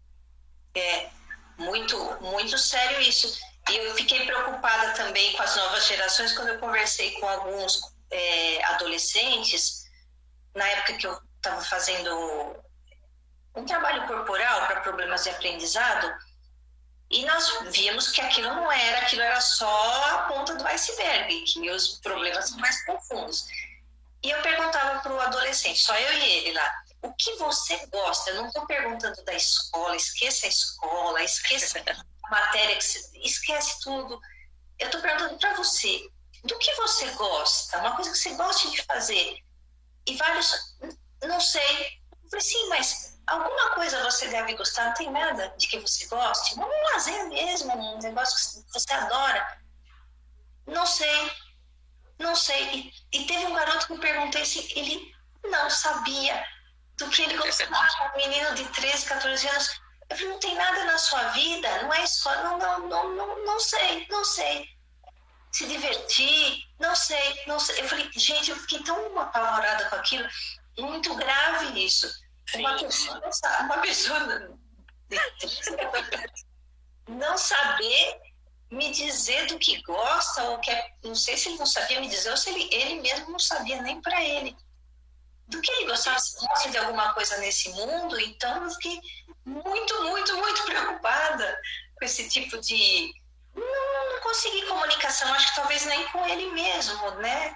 É 0.76 1.10
muito, 1.58 1.96
muito 2.22 2.58
sério 2.58 3.00
isso. 3.02 3.40
E 3.70 3.78
eu 3.78 3.96
fiquei 3.96 4.26
preocupada 4.26 4.94
também 4.94 5.32
com 5.34 5.44
as 5.44 5.56
novas 5.56 5.88
gerações 5.88 6.34
quando 6.34 6.50
eu 6.50 6.60
conversei 6.60 7.12
com 7.20 7.28
alguns 7.28 7.82
é, 8.12 8.66
adolescentes, 8.66 9.86
na 10.56 10.68
época 10.68 10.98
que 10.98 11.08
eu 11.08 11.18
estava 11.38 11.62
fazendo 11.62 12.64
um 13.56 13.66
trabalho 13.66 14.08
corporal 14.08 14.68
para 14.68 14.82
problemas 14.82 15.24
de 15.24 15.30
aprendizado 15.30 16.12
e 17.14 17.24
nós 17.26 17.48
vimos 17.70 18.10
que 18.10 18.20
aquilo 18.22 18.48
não 18.48 18.72
era, 18.72 19.02
aquilo 19.02 19.22
era 19.22 19.40
só 19.40 20.04
a 20.16 20.18
ponta 20.24 20.56
do 20.56 20.66
iceberg, 20.66 21.44
que 21.44 21.70
os 21.70 22.00
problemas 22.00 22.50
são 22.50 22.58
mais 22.58 22.84
profundos. 22.86 23.46
E 24.24 24.32
eu 24.32 24.42
perguntava 24.42 25.00
para 25.00 25.14
o 25.14 25.20
adolescente, 25.20 25.80
só 25.80 25.96
eu 25.96 26.14
e 26.14 26.24
ele 26.24 26.54
lá, 26.54 26.84
o 27.04 27.14
que 27.14 27.36
você 27.36 27.86
gosta? 27.86 28.32
Eu 28.32 28.38
não 28.38 28.48
estou 28.48 28.66
perguntando 28.66 29.24
da 29.26 29.34
escola, 29.36 29.96
esqueça 29.96 30.48
a 30.48 30.50
escola, 30.50 31.24
esqueça 31.24 31.78
a 31.78 32.30
matéria, 32.32 32.80
esquece 33.24 33.80
tudo. 33.82 34.20
Eu 34.80 34.88
estou 34.88 35.00
perguntando 35.02 35.38
para 35.38 35.54
você, 35.54 36.10
do 36.46 36.58
que 36.58 36.74
você 36.76 37.12
gosta? 37.12 37.78
Uma 37.78 37.96
coisa 37.96 38.12
que 38.12 38.18
você 38.18 38.34
gosta 38.34 38.72
de 38.72 38.82
fazer. 38.82 39.38
E 40.08 40.16
vários, 40.18 40.78
não 41.22 41.40
sei. 41.40 42.00
Eu 42.24 42.30
falei, 42.32 42.44
sim, 42.44 42.70
mas 42.70 43.13
alguma 43.28 43.72
coisa 43.72 44.04
você 44.04 44.28
deve 44.28 44.56
gostar, 44.56 44.86
não 44.86 44.94
tem 44.94 45.12
nada 45.12 45.54
de 45.58 45.68
que 45.68 45.80
você 45.80 46.06
goste, 46.08 46.60
um 46.60 46.84
lazer 46.92 47.28
mesmo, 47.30 47.74
um 47.74 48.00
negócio 48.00 48.64
que 48.64 48.74
você 48.74 48.94
adora. 48.94 49.58
Não 50.68 50.86
sei, 50.86 51.32
não 52.20 52.36
sei. 52.36 52.94
E, 53.12 53.18
e 53.18 53.26
teve 53.26 53.46
um 53.46 53.54
garoto 53.54 53.88
que 53.88 53.94
eu 53.94 54.00
perguntei 54.00 54.46
se 54.46 54.60
ele 54.78 55.14
não 55.44 55.70
sabia 55.70 56.46
do 56.98 57.10
que 57.10 57.24
ele 57.24 57.38
gostava, 57.38 58.14
um 58.14 58.18
menino 58.18 58.56
de 58.56 58.66
13, 58.70 59.06
14 59.06 59.48
anos. 59.48 59.82
Eu 60.10 60.18
falei, 60.18 60.32
não 60.32 60.40
tem 60.40 60.56
nada 60.56 60.84
na 60.86 60.98
sua 60.98 61.24
vida, 61.30 61.84
não 61.84 61.94
é 61.94 62.06
só, 62.06 62.36
não, 62.44 62.58
não, 62.58 62.88
não, 62.88 63.16
não, 63.16 63.46
não 63.46 63.60
sei, 63.60 64.06
não 64.10 64.24
sei. 64.24 64.70
Se 65.52 65.68
divertir, 65.68 66.64
não 66.80 66.96
sei, 66.96 67.44
não 67.48 67.60
sei. 67.60 67.82
Eu 67.82 67.88
falei, 67.88 68.10
gente, 68.16 68.52
eu 68.52 68.58
fiquei 68.58 68.84
tão 68.84 69.20
apavorada 69.20 69.90
com 69.90 69.96
aquilo, 69.96 70.28
muito 70.78 71.16
grave 71.16 71.86
isso. 71.86 72.08
Uma 72.56 72.78
pessoa, 72.78 73.22
uma 73.62 73.78
pessoa 73.80 74.20
não 77.08 77.38
saber 77.38 78.22
me 78.74 78.92
dizer 78.92 79.46
do 79.48 79.60
que 79.60 79.82
gosta, 79.84 80.44
ou 80.44 80.60
que 80.60 80.72
é, 80.72 80.92
não 81.04 81.16
sei 81.16 81.38
se 81.38 81.50
ele 81.50 81.60
não 81.60 81.66
sabia 81.66 82.02
me 82.02 82.08
dizer, 82.08 82.32
ou 82.32 82.38
se 82.38 82.50
ele, 82.50 82.74
ele 82.74 83.02
mesmo 83.02 83.32
não 83.32 83.40
sabia 83.40 83.82
nem 83.82 84.02
para 84.02 84.22
ele. 84.24 84.56
Do 85.48 85.62
que 85.62 85.72
ele 85.72 85.86
gostava, 85.86 86.20
se 86.20 86.46
gosta 86.46 86.70
de 86.70 86.78
alguma 86.78 87.14
coisa 87.14 87.38
nesse 87.38 87.70
mundo, 87.70 88.20
então 88.20 88.64
eu 88.64 88.72
fiquei 88.72 89.00
muito, 89.46 90.04
muito, 90.04 90.38
muito 90.38 90.64
preocupada 90.66 91.62
com 91.96 92.06
esse 92.06 92.28
tipo 92.30 92.60
de. 92.60 93.14
Não, 93.54 94.14
não 94.14 94.22
consegui 94.22 94.66
comunicação, 94.66 95.32
acho 95.34 95.50
que 95.50 95.56
talvez 95.56 95.86
nem 95.86 96.08
com 96.08 96.26
ele 96.26 96.50
mesmo, 96.52 97.12
né? 97.12 97.54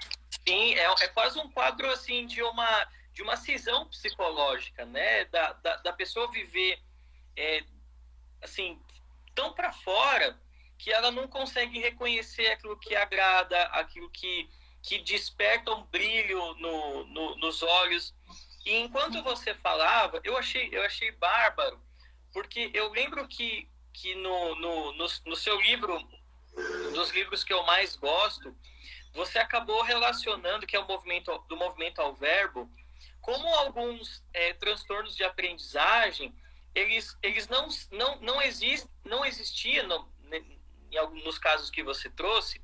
Sim, 0.47 0.75
é, 0.75 0.83
é 0.83 1.07
quase 1.07 1.39
um 1.39 1.49
quadro 1.51 1.89
assim 1.89 2.27
de 2.27 2.43
uma 2.43 2.87
de 3.17 3.23
uma 3.23 3.35
cisão 3.35 3.87
psicológica, 3.87 4.85
né? 4.85 5.25
Da, 5.25 5.53
da, 5.53 5.77
da 5.77 5.93
pessoa 5.93 6.31
viver 6.31 6.79
é, 7.35 7.63
assim 8.43 8.79
tão 9.33 9.53
para 9.53 9.73
fora 9.73 10.39
que 10.77 10.93
ela 10.93 11.09
não 11.09 11.27
consegue 11.27 11.79
reconhecer 11.79 12.45
aquilo 12.51 12.77
que 12.77 12.95
agrada, 12.95 13.63
aquilo 13.69 14.07
que, 14.11 14.47
que 14.83 14.99
desperta 14.99 15.73
um 15.73 15.83
brilho 15.85 16.53
no, 16.55 17.05
no, 17.05 17.35
nos 17.37 17.63
olhos. 17.63 18.13
E 18.63 18.75
enquanto 18.75 19.23
você 19.23 19.55
falava, 19.55 20.21
eu 20.23 20.37
achei, 20.37 20.69
eu 20.71 20.83
achei 20.83 21.11
bárbaro, 21.13 21.81
porque 22.31 22.69
eu 22.71 22.91
lembro 22.91 23.27
que, 23.27 23.67
que 23.91 24.13
no, 24.13 24.53
no, 24.57 24.93
no, 24.93 25.07
no 25.25 25.35
seu 25.35 25.59
livro, 25.61 25.99
dos 26.93 27.09
livros 27.09 27.43
que 27.43 27.53
eu 27.53 27.63
mais 27.63 27.95
gosto, 27.95 28.55
você 29.11 29.39
acabou 29.39 29.81
relacionando, 29.81 30.67
que 30.67 30.75
é 30.75 30.79
o 30.79 30.87
movimento 30.87 31.35
do 31.49 31.57
movimento 31.57 31.99
ao 31.99 32.13
verbo, 32.13 32.69
como 33.27 33.45
alguns 33.55 34.23
é, 34.33 34.53
transtornos 34.53 35.13
de 35.13 35.21
aprendizagem, 35.21 36.33
eles, 36.73 37.13
eles 37.21 37.49
não, 37.49 37.67
não, 37.91 38.21
não, 38.21 38.41
exist, 38.41 38.87
não 39.03 39.25
existia, 39.25 39.83
no, 39.83 40.09
em 40.89 40.97
alguns 40.97 41.37
casos 41.37 41.69
que 41.69 41.83
você 41.83 42.09
trouxe, 42.09 42.61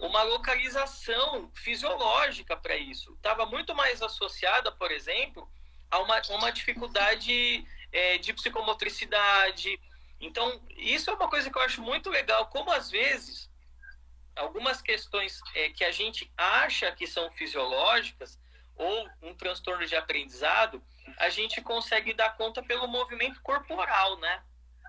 uma 0.00 0.24
localização 0.24 1.52
fisiológica 1.54 2.56
para 2.56 2.76
isso. 2.76 3.12
Estava 3.12 3.46
muito 3.46 3.76
mais 3.76 4.02
associada, 4.02 4.72
por 4.72 4.90
exemplo, 4.90 5.48
a 5.88 6.00
uma, 6.00 6.20
uma 6.30 6.50
dificuldade 6.50 7.64
é, 7.92 8.18
de 8.18 8.32
psicomotricidade. 8.32 9.80
Então, 10.20 10.60
isso 10.70 11.10
é 11.10 11.14
uma 11.14 11.28
coisa 11.28 11.48
que 11.48 11.56
eu 11.56 11.62
acho 11.62 11.80
muito 11.80 12.10
legal, 12.10 12.48
como 12.48 12.72
às 12.72 12.90
vezes 12.90 13.48
algumas 14.34 14.82
questões 14.82 15.38
é, 15.54 15.70
que 15.70 15.84
a 15.84 15.92
gente 15.92 16.28
acha 16.36 16.90
que 16.90 17.06
são 17.06 17.30
fisiológicas, 17.30 18.41
ou 18.76 19.08
um 19.22 19.34
transtorno 19.34 19.86
de 19.86 19.94
aprendizado, 19.94 20.82
a 21.18 21.28
gente 21.28 21.60
consegue 21.60 22.14
dar 22.14 22.36
conta 22.36 22.62
pelo 22.62 22.88
movimento 22.88 23.40
corporal, 23.42 24.18
né? 24.18 24.42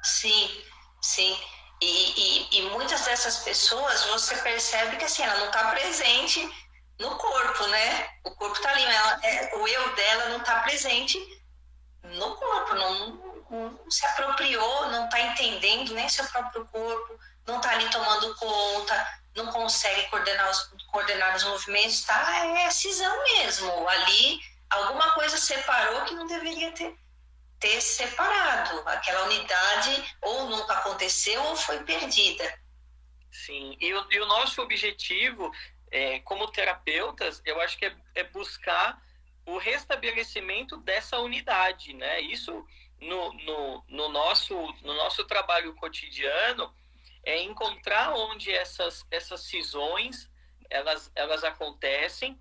Sim, 0.04 0.64
sim. 1.02 1.38
E, 1.82 1.86
e, 1.86 2.60
e 2.60 2.62
muitas 2.70 3.04
dessas 3.06 3.40
pessoas 3.40 4.06
você 4.06 4.36
percebe 4.38 4.98
que 4.98 5.06
assim, 5.06 5.24
ela 5.24 5.38
não 5.40 5.48
está 5.48 5.72
presente 5.72 6.50
no 7.00 7.16
corpo, 7.18 7.68
né? 7.68 8.10
O 8.24 8.32
corpo 8.32 8.56
está 8.56 8.70
ali, 8.70 8.84
ela, 8.84 9.20
é, 9.24 9.56
o 9.56 9.68
eu 9.68 9.96
dela 9.96 10.30
não 10.30 10.38
está 10.38 10.62
presente 10.62 11.20
no 12.04 12.36
corpo, 12.36 12.76
não, 12.76 13.44
não, 13.50 13.92
se 13.92 14.06
apropriou, 14.06 14.90
não 14.90 15.06
está 15.06 15.20
entendendo 15.20 15.94
nem 15.94 16.08
seu 16.08 16.26
próprio 16.28 16.66
corpo, 16.68 17.20
não 17.46 17.58
está 17.58 17.72
ali 17.72 17.90
tomando 17.90 18.36
conta, 18.36 19.23
não 19.36 19.48
consegue 19.48 20.10
coordenar 20.10 20.50
os, 20.50 20.64
coordenar 20.92 21.36
os 21.36 21.44
movimentos, 21.44 22.04
tá? 22.04 22.46
É 22.60 22.70
cisão 22.70 23.24
mesmo. 23.24 23.88
Ali, 23.88 24.40
alguma 24.70 25.14
coisa 25.14 25.38
separou 25.38 26.06
que 26.06 26.14
não 26.14 26.28
deveria 26.28 26.72
ter, 26.72 26.96
ter 27.60 27.82
separado. 27.82 28.88
Aquela 28.88 29.26
unidade 29.26 30.16
ou 30.22 30.50
nunca 30.50 30.74
aconteceu 30.74 31.42
ou 31.44 31.56
foi 31.56 31.84
perdida. 31.84 32.62
Sim, 33.32 33.76
e 33.80 33.94
o, 33.94 34.08
e 34.12 34.20
o 34.20 34.28
nosso 34.28 34.62
objetivo, 34.62 35.52
é, 35.92 36.20
como 36.20 36.52
terapeutas, 36.52 37.42
eu 37.44 37.60
acho 37.62 37.78
que 37.78 37.86
é, 37.86 37.96
é 38.14 38.24
buscar 38.26 39.02
o 39.46 39.58
restabelecimento 39.58 40.78
dessa 40.78 41.20
unidade, 41.20 41.94
né? 41.94 42.22
Isso 42.22 42.66
no, 43.02 43.34
no, 43.34 43.84
no, 43.90 44.10
nosso, 44.10 44.56
no 44.82 44.94
nosso 44.94 45.26
trabalho 45.26 45.74
cotidiano, 45.76 46.74
é 47.24 47.42
encontrar 47.42 48.14
onde 48.14 48.52
essas, 48.52 49.06
essas 49.10 49.42
cisões 49.42 50.30
elas, 50.70 51.12
elas 51.16 51.44
acontecem 51.44 52.40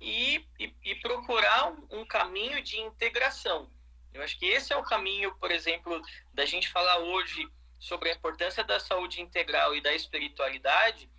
e, 0.00 0.44
e, 0.58 0.74
e 0.84 0.94
procurar 0.96 1.70
um, 1.70 2.00
um, 2.00 2.06
caminho 2.06 2.62
de 2.62 2.78
integração. 2.80 3.70
Eu 4.12 4.22
acho 4.22 4.38
que 4.38 4.46
esse 4.46 4.72
é 4.72 4.76
o 4.76 4.82
caminho, 4.82 5.34
por 5.36 5.50
exemplo, 5.50 6.00
da 6.32 6.44
gente 6.44 6.68
falar 6.68 6.98
hoje 6.98 7.48
sobre 7.78 8.10
a 8.10 8.14
importância 8.14 8.62
da 8.62 8.78
saúde 8.78 9.20
integral 9.20 9.74
e 9.74 9.80
da 9.80 9.92
espiritualidade, 9.94 11.10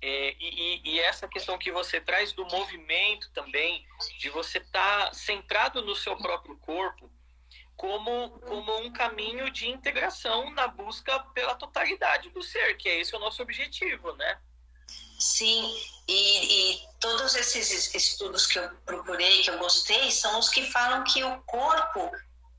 é, 0.00 0.34
e, 0.40 0.80
e, 0.84 1.00
essa 1.00 1.28
questão 1.28 1.56
que 1.56 1.70
você 1.70 2.00
traz 2.00 2.32
do 2.32 2.44
movimento 2.46 3.30
também, 3.32 3.86
de 4.18 4.28
você 4.30 4.58
estar 4.58 5.06
tá 5.06 5.12
centrado 5.12 5.80
no 5.80 5.94
seu 5.94 6.16
próprio 6.16 6.56
corpo, 6.56 7.08
como, 7.82 8.30
como 8.46 8.78
um 8.78 8.92
caminho 8.92 9.50
de 9.50 9.68
integração 9.68 10.48
na 10.52 10.68
busca 10.68 11.18
pela 11.34 11.56
totalidade 11.56 12.30
do 12.30 12.40
ser, 12.40 12.76
que 12.76 12.88
é 12.88 13.00
esse 13.00 13.16
o 13.16 13.18
nosso 13.18 13.42
objetivo, 13.42 14.12
né? 14.12 14.38
Sim, 15.18 15.68
e, 16.06 16.74
e, 16.74 16.80
todos 17.00 17.34
esses 17.34 17.92
estudos 17.92 18.46
que 18.46 18.60
eu 18.60 18.70
procurei, 18.86 19.42
que 19.42 19.50
eu 19.50 19.58
gostei, 19.58 20.12
são 20.12 20.38
os 20.38 20.48
que 20.48 20.64
falam 20.70 21.02
que 21.02 21.24
o 21.24 21.42
corpo 21.42 22.08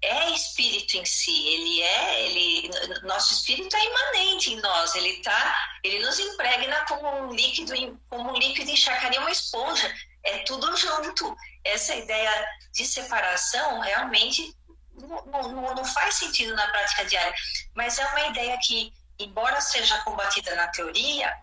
é 0.02 0.32
espírito 0.32 0.98
em 0.98 1.06
si, 1.06 1.48
ele 1.48 1.82
é, 1.82 2.26
ele, 2.26 2.70
nosso 3.04 3.34
espírito 3.34 3.74
é 3.78 3.86
imanente 3.86 4.52
em 4.52 4.60
nós, 4.60 4.94
ele 4.94 5.22
tá, 5.22 5.56
ele 5.86 6.00
nos 6.00 6.20
impregna 6.20 6.86
como 6.86 7.28
um 7.28 7.32
líquido, 7.32 7.74
como 8.10 8.34
um 8.34 8.38
líquido 8.38 8.70
enxacaria 8.70 9.22
uma 9.22 9.32
esponja, 9.32 9.90
é 10.24 10.40
tudo 10.40 10.76
junto. 10.76 11.34
Essa 11.64 11.96
ideia 11.96 12.46
de 12.74 12.86
separação 12.86 13.80
realmente 13.80 14.54
não, 14.96 15.26
não, 15.26 15.76
não 15.76 15.86
faz 15.86 16.16
sentido 16.16 16.56
na 16.56 16.68
prática 16.68 17.06
diária, 17.06 17.34
mas 17.76 17.98
é 17.98 18.06
uma 18.08 18.28
ideia 18.28 18.58
que, 18.62 18.94
embora 19.20 19.60
seja 19.62 19.98
combatida 20.00 20.56
na 20.56 20.68
teoria, 20.68 21.34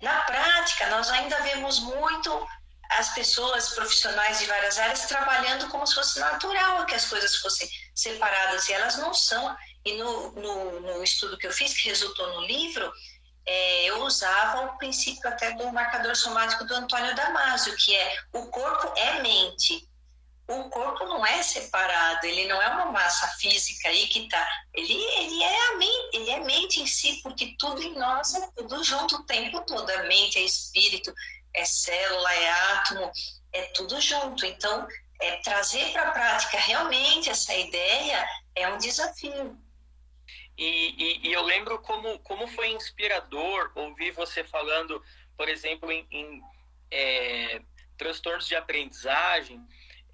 na 0.00 0.20
prática 0.22 0.88
nós 0.90 1.08
ainda 1.10 1.40
vemos 1.40 1.80
muito 1.80 2.46
as 2.90 3.14
pessoas 3.14 3.70
profissionais 3.70 4.38
de 4.38 4.46
várias 4.46 4.78
áreas 4.78 5.06
trabalhando 5.06 5.68
como 5.68 5.86
se 5.86 5.94
fosse 5.94 6.20
natural 6.20 6.84
que 6.86 6.94
as 6.94 7.06
coisas 7.06 7.36
fossem 7.36 7.68
separadas, 7.94 8.68
e 8.68 8.72
elas 8.72 8.96
não 8.98 9.12
são. 9.14 9.56
E 9.84 9.96
no, 9.96 10.32
no, 10.32 10.80
no 10.80 11.04
estudo 11.04 11.36
que 11.36 11.46
eu 11.46 11.52
fiz, 11.52 11.74
que 11.74 11.88
resultou 11.88 12.26
no 12.34 12.46
livro, 12.46 12.90
é, 13.46 13.84
eu 13.84 14.02
usava 14.02 14.66
o 14.66 14.78
princípio 14.78 15.28
até 15.28 15.52
do 15.52 15.70
marcador 15.72 16.16
somático 16.16 16.64
do 16.64 16.74
Antônio 16.74 17.14
Damasio, 17.14 17.76
que 17.76 17.94
é 17.94 18.16
o 18.32 18.46
corpo 18.46 18.92
é 18.96 19.20
mente 19.20 19.88
o 20.46 20.68
corpo 20.68 21.04
não 21.06 21.24
é 21.24 21.42
separado, 21.42 22.26
ele 22.26 22.46
não 22.46 22.60
é 22.60 22.68
uma 22.68 22.92
massa 22.92 23.26
física 23.38 23.88
aí 23.88 24.06
que 24.08 24.24
está. 24.24 24.46
Ele, 24.74 24.92
ele, 24.92 25.42
é 25.42 25.68
a 25.68 25.76
mente, 25.76 26.16
ele 26.16 26.30
é 26.30 26.40
mente 26.40 26.82
em 26.82 26.86
si, 26.86 27.20
porque 27.22 27.54
tudo 27.58 27.82
em 27.82 27.94
nós 27.94 28.34
é 28.34 28.46
tudo 28.56 28.84
junto 28.84 29.16
o 29.16 29.24
tempo 29.24 29.62
todo. 29.62 29.88
A 29.88 30.02
mente 30.02 30.38
é 30.38 30.42
espírito, 30.42 31.14
é 31.54 31.64
célula, 31.64 32.34
é 32.34 32.50
átomo, 32.50 33.10
é 33.54 33.62
tudo 33.74 33.98
junto. 34.00 34.44
Então, 34.44 34.86
é, 35.20 35.36
trazer 35.36 35.92
para 35.92 36.08
a 36.08 36.12
prática 36.12 36.58
realmente 36.58 37.30
essa 37.30 37.54
ideia 37.54 38.28
é 38.54 38.68
um 38.68 38.76
desafio. 38.76 39.58
E, 40.58 40.66
e, 40.66 41.28
e, 41.28 41.32
eu 41.32 41.42
lembro 41.42 41.78
como, 41.80 42.18
como 42.18 42.46
foi 42.48 42.68
inspirador 42.68 43.72
ouvir 43.74 44.12
você 44.12 44.44
falando, 44.44 45.02
por 45.36 45.48
exemplo, 45.48 45.90
em, 45.90 46.06
em 46.10 46.42
é, 46.90 47.62
transtornos 47.96 48.46
de 48.46 48.54
aprendizagem 48.54 49.66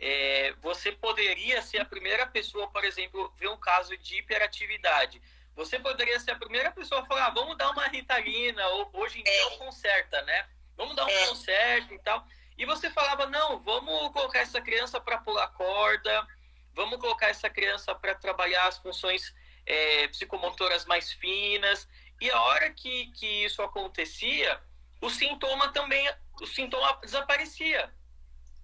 é, 0.03 0.55
você 0.63 0.91
poderia 0.91 1.61
ser 1.61 1.79
a 1.79 1.85
primeira 1.85 2.27
pessoa, 2.27 2.67
por 2.71 2.83
exemplo, 2.85 3.31
ver 3.37 3.49
um 3.49 3.57
caso 3.59 3.95
de 3.99 4.17
hiperatividade. 4.17 5.21
Você 5.55 5.79
poderia 5.79 6.19
ser 6.19 6.31
a 6.31 6.37
primeira 6.37 6.73
pessoa 6.73 7.03
a 7.03 7.05
falar, 7.05 7.27
ah, 7.27 7.31
vamos 7.31 7.59
dar 7.59 7.71
uma 7.71 7.87
ritalina, 7.87 8.67
ou 8.69 8.91
hoje 8.95 9.21
em 9.21 9.23
dia 9.23 9.47
é. 9.47 9.57
conserta, 9.59 10.23
né? 10.23 10.49
Vamos 10.75 10.97
dar 10.97 11.05
um 11.05 11.11
é. 11.11 11.27
conserto 11.27 11.93
e 11.93 11.99
tal. 11.99 12.27
E 12.57 12.65
você 12.65 12.89
falava, 12.89 13.27
não, 13.27 13.61
vamos 13.61 14.11
colocar 14.13 14.39
essa 14.39 14.61
criança 14.63 14.99
para 14.99 15.19
pular 15.19 15.49
corda, 15.49 16.27
vamos 16.73 16.99
colocar 16.99 17.29
essa 17.29 17.51
criança 17.51 17.95
para 17.95 18.15
trabalhar 18.15 18.69
as 18.69 18.79
funções 18.79 19.35
é, 19.67 20.09
psicomotoras 20.09 20.87
mais 20.87 21.13
finas. 21.13 21.87
E 22.19 22.31
a 22.31 22.41
hora 22.41 22.71
que, 22.71 23.09
que 23.13 23.45
isso 23.45 23.61
acontecia, 23.61 24.59
o 25.03 25.11
sintoma 25.11 25.71
também, 25.73 26.11
o 26.41 26.47
sintoma 26.47 26.99
desaparecia. 27.03 27.93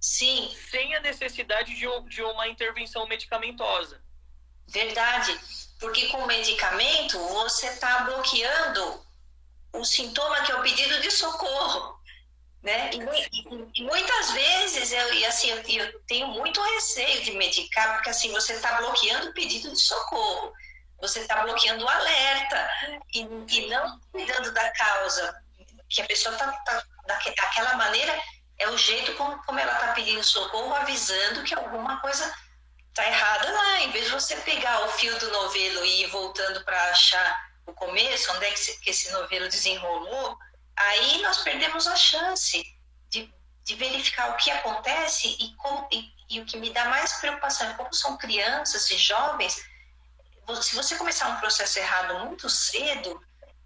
Sim. 0.06 0.56
Sem 0.70 0.94
a 0.94 1.00
necessidade 1.00 1.74
de, 1.74 1.86
de 2.08 2.22
uma 2.22 2.46
intervenção 2.46 3.06
medicamentosa. 3.08 4.00
Verdade. 4.68 5.38
Porque 5.80 6.06
com 6.06 6.18
o 6.18 6.26
medicamento 6.26 7.18
você 7.18 7.66
está 7.66 8.04
bloqueando 8.04 9.04
o 9.72 9.84
sintoma 9.84 10.42
que 10.42 10.52
é 10.52 10.54
o 10.54 10.62
pedido 10.62 11.00
de 11.00 11.10
socorro. 11.10 11.98
Né? 12.62 12.90
E, 12.92 12.98
e, 12.98 13.70
e 13.74 13.82
muitas 13.82 14.30
vezes 14.30 14.92
eu, 14.92 15.14
e 15.14 15.26
assim, 15.26 15.50
eu, 15.50 15.62
eu, 15.62 16.00
tenho 16.06 16.28
muito 16.28 16.62
receio 16.74 17.22
de 17.24 17.32
medicar, 17.32 17.94
porque 17.94 18.10
assim, 18.10 18.30
você 18.30 18.54
está 18.54 18.80
bloqueando 18.80 19.30
o 19.30 19.34
pedido 19.34 19.72
de 19.72 19.80
socorro, 19.80 20.52
você 21.00 21.20
está 21.20 21.42
bloqueando 21.42 21.84
o 21.84 21.88
alerta 21.88 22.70
e, 23.12 23.20
e, 23.20 23.66
não 23.68 24.00
cuidando 24.10 24.52
da 24.52 24.72
causa, 24.72 25.44
que 25.88 26.00
a 26.00 26.06
pessoa 26.06 26.34
está 26.34 26.50
tá, 26.52 26.82
daquela 27.06 27.76
maneira 27.76 28.20
é 28.58 28.68
o 28.68 28.78
jeito 28.78 29.12
como, 29.14 29.42
como 29.44 29.58
ela 29.58 29.72
está 29.72 29.92
pedindo 29.92 30.22
socorro, 30.24 30.74
avisando 30.74 31.42
que 31.42 31.54
alguma 31.54 32.00
coisa 32.00 32.34
está 32.88 33.06
errada 33.06 33.50
lá. 33.50 33.80
Em 33.80 33.90
vez 33.90 34.06
de 34.06 34.12
você 34.12 34.36
pegar 34.36 34.86
o 34.86 34.88
fio 34.92 35.18
do 35.18 35.30
novelo 35.30 35.84
e 35.84 36.02
ir 36.02 36.06
voltando 36.08 36.64
para 36.64 36.90
achar 36.90 37.50
o 37.66 37.72
começo, 37.72 38.32
onde 38.32 38.46
é 38.46 38.50
que 38.50 38.58
esse, 38.58 38.80
que 38.80 38.90
esse 38.90 39.12
novelo 39.12 39.48
desenrolou, 39.48 40.38
aí 40.76 41.22
nós 41.22 41.38
perdemos 41.38 41.86
a 41.86 41.96
chance 41.96 42.62
de, 43.10 43.32
de 43.64 43.74
verificar 43.74 44.30
o 44.30 44.36
que 44.36 44.50
acontece 44.50 45.36
e, 45.40 45.54
como, 45.56 45.88
e, 45.92 46.10
e 46.30 46.40
o 46.40 46.46
que 46.46 46.56
me 46.56 46.70
dá 46.70 46.86
mais 46.86 47.14
preocupação, 47.14 47.74
como 47.74 47.92
são 47.92 48.16
crianças 48.16 48.90
e 48.90 48.96
jovens, 48.96 49.60
se 50.62 50.76
você 50.76 50.96
começar 50.96 51.28
um 51.28 51.40
processo 51.40 51.78
errado 51.78 52.20
muito 52.26 52.48
cedo, 52.48 53.20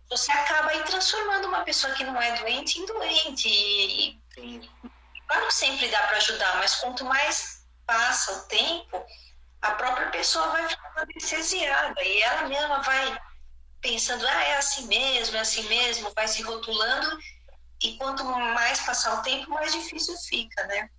você 0.09 0.33
acaba 0.33 0.71
aí 0.71 0.83
transformando 0.85 1.47
uma 1.47 1.63
pessoa 1.63 1.95
que 1.95 2.05
não 2.05 2.21
é 2.21 2.37
doente 2.39 2.81
em 2.81 2.87
doente. 2.87 3.49
E, 3.49 4.20
Claro 4.35 5.47
que 5.47 5.55
sempre 5.55 5.89
dá 5.89 6.03
para 6.07 6.17
ajudar, 6.17 6.57
mas 6.59 6.77
quanto 6.77 7.05
mais 7.05 7.67
passa 7.87 8.33
o 8.33 8.49
tempo, 8.49 9.05
a 9.63 9.73
própria 9.73 10.11
pessoa 10.11 10.49
vai 10.49 10.69
ficando 10.69 10.99
anestesiada 10.99 12.03
e 12.03 12.23
ela 12.23 12.49
mesma 12.49 12.83
vai 12.83 13.19
pensando, 13.81 14.27
ah, 14.27 14.45
é 14.45 14.57
assim 14.57 14.87
mesmo, 14.87 15.37
é 15.37 15.41
assim 15.41 15.63
mesmo, 15.69 16.13
vai 16.15 16.29
se 16.29 16.43
rotulando 16.43 17.19
e 17.83 17.97
quanto 17.97 18.25
mais 18.25 18.81
passar 18.81 19.19
o 19.19 19.23
tempo, 19.23 19.51
mais 19.51 19.73
difícil 19.73 20.17
fica, 20.19 20.67
né? 20.67 20.91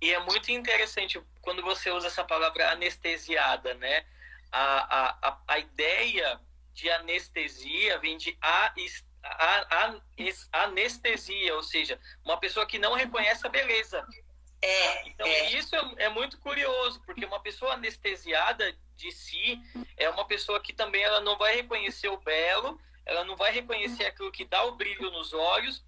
E 0.00 0.12
é 0.12 0.18
muito 0.20 0.50
interessante 0.52 1.20
quando 1.40 1.62
você 1.62 1.90
usa 1.90 2.06
essa 2.06 2.24
palavra 2.24 2.70
anestesiada, 2.70 3.74
né? 3.74 4.04
A, 4.52 5.28
a, 5.28 5.38
a, 5.48 5.58
ideia 5.58 6.40
de 6.72 6.90
anestesia 6.90 7.98
vem 7.98 8.16
de 8.16 8.36
a, 8.40 8.72
a, 9.30 9.96
a, 10.52 10.64
anestesia, 10.64 11.54
ou 11.54 11.62
seja, 11.62 11.98
uma 12.24 12.38
pessoa 12.38 12.66
que 12.66 12.78
não 12.78 12.94
reconhece 12.94 13.46
a 13.46 13.50
beleza. 13.50 14.06
É, 14.62 15.08
então, 15.08 15.26
é. 15.26 15.52
isso 15.52 15.74
é, 15.76 16.04
é, 16.04 16.08
muito 16.08 16.38
curioso, 16.38 17.00
porque 17.04 17.24
uma 17.24 17.40
pessoa 17.40 17.74
anestesiada 17.74 18.76
de 18.96 19.12
si 19.12 19.60
é 19.96 20.08
uma 20.08 20.26
pessoa 20.26 20.60
que 20.60 20.72
também 20.72 21.02
ela 21.02 21.20
não 21.20 21.36
vai 21.36 21.56
reconhecer 21.56 22.08
o 22.08 22.16
belo, 22.18 22.80
ela 23.04 23.24
não 23.24 23.36
vai 23.36 23.52
reconhecer 23.52 24.04
aquilo 24.06 24.32
que 24.32 24.44
dá 24.44 24.64
o 24.64 24.76
brilho 24.76 25.10
nos 25.10 25.32
olhos, 25.32 25.84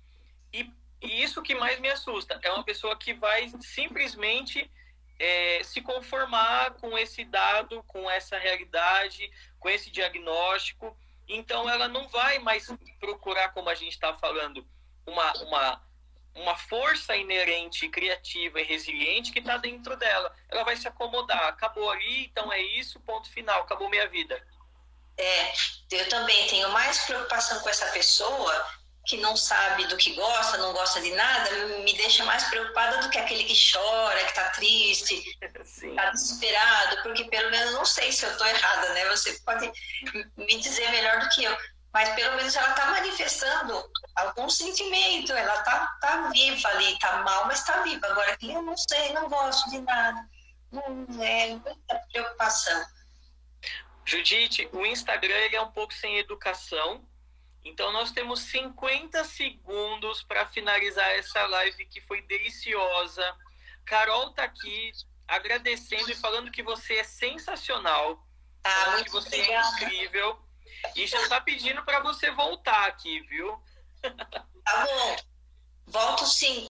e, 0.53 0.71
e 1.03 1.23
isso 1.23 1.43
que 1.43 1.55
mais 1.55 1.81
me 1.81 1.89
assusta, 1.89 2.39
é 2.43 2.53
uma 2.53 2.65
pessoa 2.65 2.97
que 2.97 3.15
vai 3.15 3.51
simplesmente 3.61 4.71
é, 5.19 5.63
se 5.65 5.81
conformar 5.81 6.75
com 6.75 6.97
esse 6.97 7.25
dado, 7.25 7.83
com 7.85 8.09
essa 8.11 8.39
realidade, 8.39 9.31
com 9.59 9.69
esse 9.69 9.91
diagnóstico, 9.91 10.97
então 11.29 11.69
ela 11.69 11.89
não 11.89 12.09
vai 12.09 12.39
mais 12.39 12.67
procurar, 12.99 13.51
como 13.51 13.69
a 13.69 13.75
gente 13.75 13.93
está 13.93 14.15
falando, 14.15 14.67
uma, 15.07 15.33
uma, 15.43 15.83
uma 16.35 16.57
força 16.57 17.17
inerente, 17.17 17.89
criativa 17.89 18.61
e 18.61 18.65
resiliente 18.65 19.33
que 19.33 19.41
está 19.41 19.57
dentro 19.59 19.97
dela. 19.97 20.35
Ela 20.49 20.65
vai 20.65 20.77
se 20.77 20.89
acomodar. 20.89 21.45
Acabou 21.45 21.91
ali, 21.91 22.27
então 22.27 22.53
é 22.53 22.61
isso, 22.63 23.01
ponto 23.01 23.31
final, 23.31 23.63
acabou 23.63 23.91
minha 23.91 24.09
vida. 24.09 24.43
É, 25.17 25.53
eu 25.91 26.09
também 26.09 26.47
tenho 26.47 26.71
mais 26.71 27.05
preocupação 27.05 27.61
com 27.61 27.69
essa 27.69 27.87
pessoa 27.93 28.78
que 29.09 29.17
não 29.17 29.35
sabe 29.35 29.87
do 29.87 29.97
que 29.97 30.15
gosta, 30.15 30.59
não 30.59 30.75
gosta 30.75 31.01
de 31.01 31.11
nada, 31.13 31.51
me 31.83 31.93
deixa 31.95 32.25
mais 32.27 32.45
preocupada 32.45 32.99
do 32.99 33.09
que 33.09 33.19
aquele 33.19 33.43
que 33.45 33.73
chora, 33.73 34.21
que 34.21 34.29
está 34.29 34.51
triste, 34.51 35.39
está 35.41 36.11
desesperado, 36.11 37.03
porque 37.03 37.25
pelo 37.25 37.51
menos 37.51 37.73
não 37.73 37.87
sei 37.87 38.13
se 38.13 38.27
eu 38.27 38.31
estou 38.31 38.47
errada, 38.47 38.93
né? 38.93 39.07
Você 39.07 39.33
pode 39.47 39.73
me 40.37 40.61
dizer 40.61 40.91
melhor 40.91 41.21
do 41.21 41.29
que 41.31 41.43
eu, 41.43 41.57
mas 41.91 42.11
pelo 42.11 42.37
menos 42.37 42.55
ela 42.55 42.69
está 42.69 42.85
manifestando 42.91 43.91
algum 44.15 44.51
sentimento, 44.51 45.33
ela 45.33 45.55
está 45.55 45.87
tá 46.03 46.29
viva 46.29 46.69
ali, 46.69 46.93
está 46.93 47.23
mal, 47.23 47.47
mas 47.47 47.61
está 47.61 47.81
viva. 47.81 48.07
Agora 48.09 48.37
que 48.37 48.53
eu 48.53 48.61
não 48.61 48.77
sei, 48.77 49.15
não 49.15 49.27
gosto 49.31 49.71
de 49.71 49.81
nada, 49.81 50.29
não 50.71 51.25
é 51.25 51.47
muita 51.47 51.95
preocupação. 52.13 52.85
Judite, 54.05 54.69
o 54.73 54.85
Instagram 54.85 55.35
ele 55.35 55.57
é 55.57 55.63
um 55.63 55.71
pouco 55.71 55.95
sem 55.95 56.19
educação, 56.19 57.08
então, 57.69 57.93
nós 57.93 58.11
temos 58.11 58.41
50 58.41 59.23
segundos 59.25 60.23
para 60.23 60.47
finalizar 60.47 61.07
essa 61.13 61.47
live 61.47 61.85
que 61.87 62.01
foi 62.01 62.23
deliciosa. 62.23 63.37
Carol 63.85 64.31
está 64.31 64.45
aqui 64.45 64.91
agradecendo 65.27 66.11
e 66.11 66.15
falando 66.15 66.51
que 66.51 66.63
você 66.63 66.95
é 66.95 67.05
sensacional, 67.05 68.27
ah, 68.65 69.03
que 69.05 69.11
você 69.11 69.37
é 69.37 69.61
incrível. 69.61 70.39
E 70.97 71.07
já 71.07 71.21
está 71.23 71.41
pedindo 71.41 71.85
para 71.85 72.01
você 72.01 72.31
voltar 72.31 72.87
aqui, 72.87 73.21
viu? 73.21 73.63
Tá 74.01 74.85
bom. 74.85 75.17
Volto 75.87 76.27
sim. 76.27 76.67